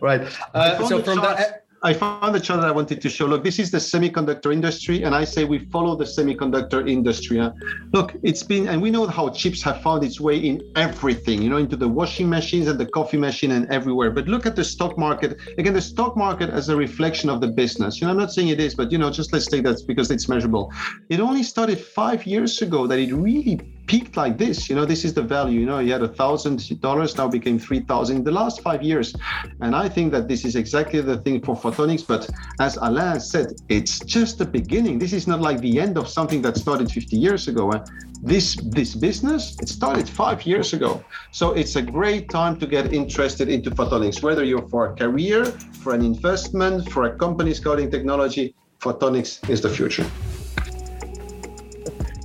right. 0.00 0.22
Uh, 0.54 0.88
so 0.88 1.02
from 1.02 1.18
chart, 1.18 1.38
the. 1.38 1.60
I 1.82 1.94
found 1.94 2.34
the 2.34 2.40
chart 2.40 2.60
that 2.60 2.68
I 2.68 2.72
wanted 2.72 3.00
to 3.00 3.08
show. 3.08 3.24
Look, 3.24 3.42
this 3.42 3.58
is 3.58 3.70
the 3.70 3.78
semiconductor 3.78 4.52
industry, 4.52 5.02
and 5.02 5.14
I 5.14 5.24
say 5.24 5.44
we 5.44 5.60
follow 5.60 5.96
the 5.96 6.04
semiconductor 6.04 6.86
industry. 6.86 7.38
Huh? 7.38 7.52
Look, 7.92 8.14
it's 8.22 8.42
been, 8.42 8.68
and 8.68 8.82
we 8.82 8.90
know 8.90 9.06
how 9.06 9.30
chips 9.30 9.62
have 9.62 9.80
found 9.80 10.04
its 10.04 10.20
way 10.20 10.36
in 10.36 10.60
everything, 10.76 11.40
you 11.40 11.48
know, 11.48 11.56
into 11.56 11.76
the 11.76 11.88
washing 11.88 12.28
machines 12.28 12.66
and 12.66 12.78
the 12.78 12.84
coffee 12.84 13.16
machine 13.16 13.52
and 13.52 13.66
everywhere. 13.70 14.10
But 14.10 14.28
look 14.28 14.44
at 14.44 14.56
the 14.56 14.64
stock 14.64 14.98
market. 14.98 15.38
Again, 15.56 15.72
the 15.72 15.80
stock 15.80 16.18
market 16.18 16.50
as 16.50 16.68
a 16.68 16.76
reflection 16.76 17.30
of 17.30 17.40
the 17.40 17.48
business. 17.48 17.98
You 17.98 18.06
know, 18.06 18.12
I'm 18.12 18.18
not 18.18 18.30
saying 18.30 18.48
it 18.48 18.60
is, 18.60 18.74
but 18.74 18.92
you 18.92 18.98
know, 18.98 19.10
just 19.10 19.32
let's 19.32 19.46
take 19.46 19.62
that 19.64 19.82
because 19.86 20.10
it's 20.10 20.28
measurable. 20.28 20.70
It 21.08 21.18
only 21.18 21.42
started 21.42 21.80
five 21.80 22.26
years 22.26 22.60
ago 22.60 22.86
that 22.88 22.98
it 22.98 23.14
really 23.14 23.58
peaked 23.90 24.16
like 24.16 24.38
this. 24.38 24.70
You 24.70 24.76
know, 24.76 24.84
this 24.84 25.04
is 25.04 25.14
the 25.14 25.22
value. 25.22 25.58
You 25.58 25.66
know, 25.66 25.80
you 25.80 25.92
had 25.92 26.02
a 26.02 26.14
thousand 26.22 26.80
dollars, 26.80 27.16
now 27.16 27.26
became 27.26 27.58
three 27.58 27.80
thousand 27.80 28.18
in 28.18 28.24
the 28.24 28.30
last 28.30 28.60
five 28.60 28.82
years. 28.84 29.16
And 29.62 29.74
I 29.74 29.88
think 29.88 30.12
that 30.12 30.28
this 30.28 30.44
is 30.44 30.54
exactly 30.54 31.00
the 31.00 31.18
thing 31.24 31.42
for 31.42 31.56
photonics. 31.56 32.06
But 32.06 32.30
as 32.60 32.76
Alain 32.76 33.18
said, 33.18 33.48
it's 33.68 33.98
just 34.16 34.38
the 34.38 34.44
beginning. 34.44 35.00
This 35.00 35.12
is 35.12 35.26
not 35.26 35.40
like 35.40 35.58
the 35.60 35.80
end 35.80 35.98
of 35.98 36.06
something 36.08 36.40
that 36.42 36.56
started 36.56 36.88
50 36.92 37.16
years 37.16 37.48
ago. 37.48 37.72
Eh? 37.72 37.80
This 38.22 38.54
this 38.78 38.94
business 38.94 39.42
it 39.60 39.68
started 39.68 40.08
five 40.08 40.46
years 40.46 40.72
ago. 40.72 41.02
So 41.32 41.44
it's 41.60 41.74
a 41.74 41.82
great 41.82 42.28
time 42.28 42.54
to 42.60 42.66
get 42.68 42.92
interested 42.92 43.48
into 43.48 43.70
photonics, 43.72 44.22
whether 44.22 44.44
you're 44.44 44.68
for 44.68 44.82
a 44.90 44.94
career, 44.94 45.46
for 45.82 45.94
an 45.94 46.04
investment, 46.04 46.88
for 46.92 47.02
a 47.10 47.12
company 47.24 47.54
scouting 47.54 47.90
technology. 47.90 48.54
Photonics 48.78 49.32
is 49.50 49.60
the 49.60 49.68
future. 49.68 50.06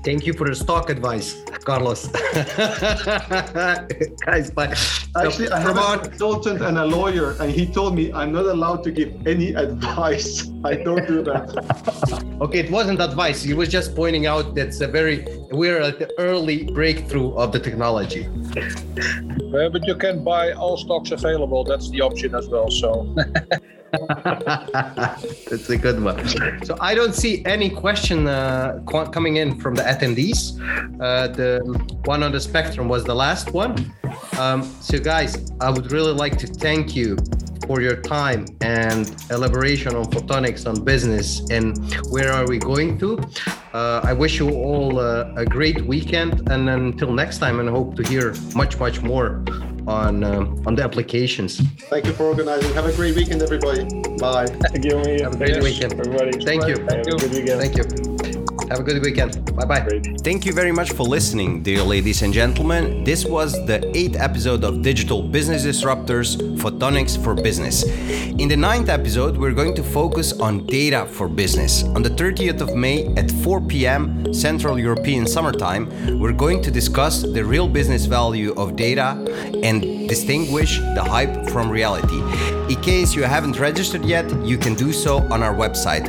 Thank 0.05 0.27
you 0.27 0.33
for 0.33 0.47
the 0.47 0.53
stock 0.53 0.91
advice, 0.91 1.41
Carlos. 1.63 2.05
Guys, 4.23 4.51
but 4.51 4.69
actually, 5.17 5.49
I 5.49 5.59
have 5.59 5.77
a 5.77 5.97
consultant 5.97 6.61
and 6.61 6.77
a 6.77 6.85
lawyer, 6.85 7.35
and 7.39 7.51
he 7.51 7.65
told 7.65 7.95
me 7.95 8.13
I'm 8.13 8.31
not 8.31 8.45
allowed 8.45 8.83
to 8.83 8.91
give 8.91 9.25
any 9.25 9.55
advice. 9.55 10.47
I 10.63 10.75
don't 10.75 11.07
do 11.07 11.23
that. 11.23 12.37
okay, 12.41 12.59
it 12.59 12.69
wasn't 12.69 13.01
advice. 13.01 13.41
He 13.41 13.55
was 13.55 13.67
just 13.67 13.95
pointing 13.95 14.27
out 14.27 14.53
that's 14.53 14.79
a 14.81 14.87
very 14.87 15.25
we're 15.51 15.81
at 15.81 15.97
the 15.97 16.13
early 16.19 16.65
breakthrough 16.65 17.33
of 17.33 17.51
the 17.51 17.59
technology. 17.59 18.27
Uh, 18.27 19.69
but 19.69 19.87
you 19.87 19.95
can 19.95 20.23
buy 20.23 20.51
all 20.51 20.77
stocks 20.77 21.09
available. 21.09 21.63
That's 21.63 21.89
the 21.89 22.01
option 22.01 22.35
as 22.35 22.47
well. 22.47 22.69
So. 22.69 23.15
That's 25.49 25.69
a 25.69 25.77
good 25.77 26.01
one. 26.01 26.27
So 26.65 26.77
I 26.79 26.95
don't 26.95 27.13
see 27.13 27.45
any 27.45 27.69
question 27.69 28.27
uh, 28.27 28.79
coming 29.11 29.37
in 29.37 29.59
from 29.59 29.75
the 29.75 29.83
attendees. 29.83 30.59
Uh, 30.99 31.27
the 31.27 31.61
one 32.05 32.23
on 32.23 32.31
the 32.31 32.39
spectrum 32.39 32.87
was 32.87 33.03
the 33.03 33.15
last 33.15 33.53
one. 33.53 33.93
Um, 34.39 34.63
so 34.81 34.99
guys, 34.99 35.51
I 35.61 35.69
would 35.69 35.91
really 35.91 36.13
like 36.13 36.37
to 36.39 36.47
thank 36.47 36.95
you 36.95 37.17
for 37.67 37.81
your 37.81 37.95
time 37.95 38.45
and 38.61 39.15
elaboration 39.31 39.95
on 39.95 40.05
photonics, 40.05 40.67
on 40.67 40.83
business, 40.83 41.41
and 41.49 41.77
where 42.11 42.31
are 42.31 42.47
we 42.47 42.57
going 42.59 42.97
to. 42.99 43.17
Uh, 43.73 44.01
I 44.03 44.13
wish 44.13 44.39
you 44.39 44.49
all 44.51 44.99
uh, 44.99 45.33
a 45.35 45.45
great 45.45 45.81
weekend, 45.85 46.49
and 46.51 46.69
until 46.69 47.11
next 47.11 47.39
time, 47.39 47.59
and 47.59 47.69
hope 47.69 47.95
to 47.95 48.03
hear 48.03 48.35
much, 48.53 48.77
much 48.77 49.01
more 49.01 49.43
on 49.87 50.23
um, 50.23 50.61
on 50.65 50.75
the 50.75 50.83
applications. 50.83 51.59
Thank 51.89 52.05
you 52.05 52.13
for 52.13 52.23
organizing. 52.23 52.73
Have 52.73 52.85
a 52.85 52.93
great 52.93 53.15
weekend, 53.15 53.41
everybody. 53.41 53.83
Bye. 54.17 54.47
Thank 54.47 54.85
you. 54.85 54.97
Have 55.23 55.33
a 55.33 55.37
great 55.37 55.61
weekend, 55.61 55.93
everybody. 55.93 56.31
Thank 56.43 56.67
you. 56.67 56.75
Thank 56.77 57.07
you. 57.07 57.17
Thank 57.57 57.77
you. 57.77 58.45
Have 58.69 58.79
a 58.79 58.83
good 58.83 59.01
weekend. 59.03 59.55
Bye 59.55 59.65
bye. 59.65 60.01
Thank 60.23 60.45
you 60.45 60.51
very 60.51 60.71
much 60.71 60.91
for 60.91 61.03
listening, 61.03 61.61
dear 61.61 61.83
ladies 61.83 62.23
and 62.23 62.33
gentlemen. 62.33 63.03
This 63.03 63.23
was 63.23 63.53
the 63.65 63.79
eighth 63.95 64.15
episode 64.19 64.63
of 64.63 64.81
Digital 64.81 65.21
Business 65.21 65.63
Disruptors 65.63 66.37
Photonics 66.57 67.15
for 67.23 67.35
Business. 67.35 67.83
In 67.83 68.47
the 68.47 68.57
ninth 68.57 68.89
episode, 68.89 69.37
we're 69.37 69.53
going 69.53 69.75
to 69.75 69.83
focus 69.83 70.33
on 70.39 70.65
data 70.65 71.05
for 71.05 71.27
business. 71.27 71.83
On 71.83 72.01
the 72.01 72.09
30th 72.09 72.61
of 72.61 72.75
May 72.75 73.05
at 73.15 73.29
4 73.29 73.61
p.m. 73.61 74.33
Central 74.33 74.79
European 74.79 75.27
Summertime, 75.27 76.19
we're 76.19 76.33
going 76.33 76.61
to 76.63 76.71
discuss 76.71 77.21
the 77.21 77.43
real 77.45 77.67
business 77.67 78.05
value 78.05 78.53
of 78.55 78.75
data 78.75 79.09
and 79.63 79.94
distinguish 80.07 80.79
the 80.79 81.03
hype 81.03 81.49
from 81.49 81.69
reality. 81.69 82.21
In 82.73 82.81
case 82.81 83.13
you 83.13 83.23
haven't 83.23 83.59
registered 83.59 84.05
yet, 84.05 84.29
you 84.43 84.57
can 84.57 84.73
do 84.75 84.91
so 84.91 85.17
on 85.31 85.43
our 85.43 85.53
website 85.53 86.05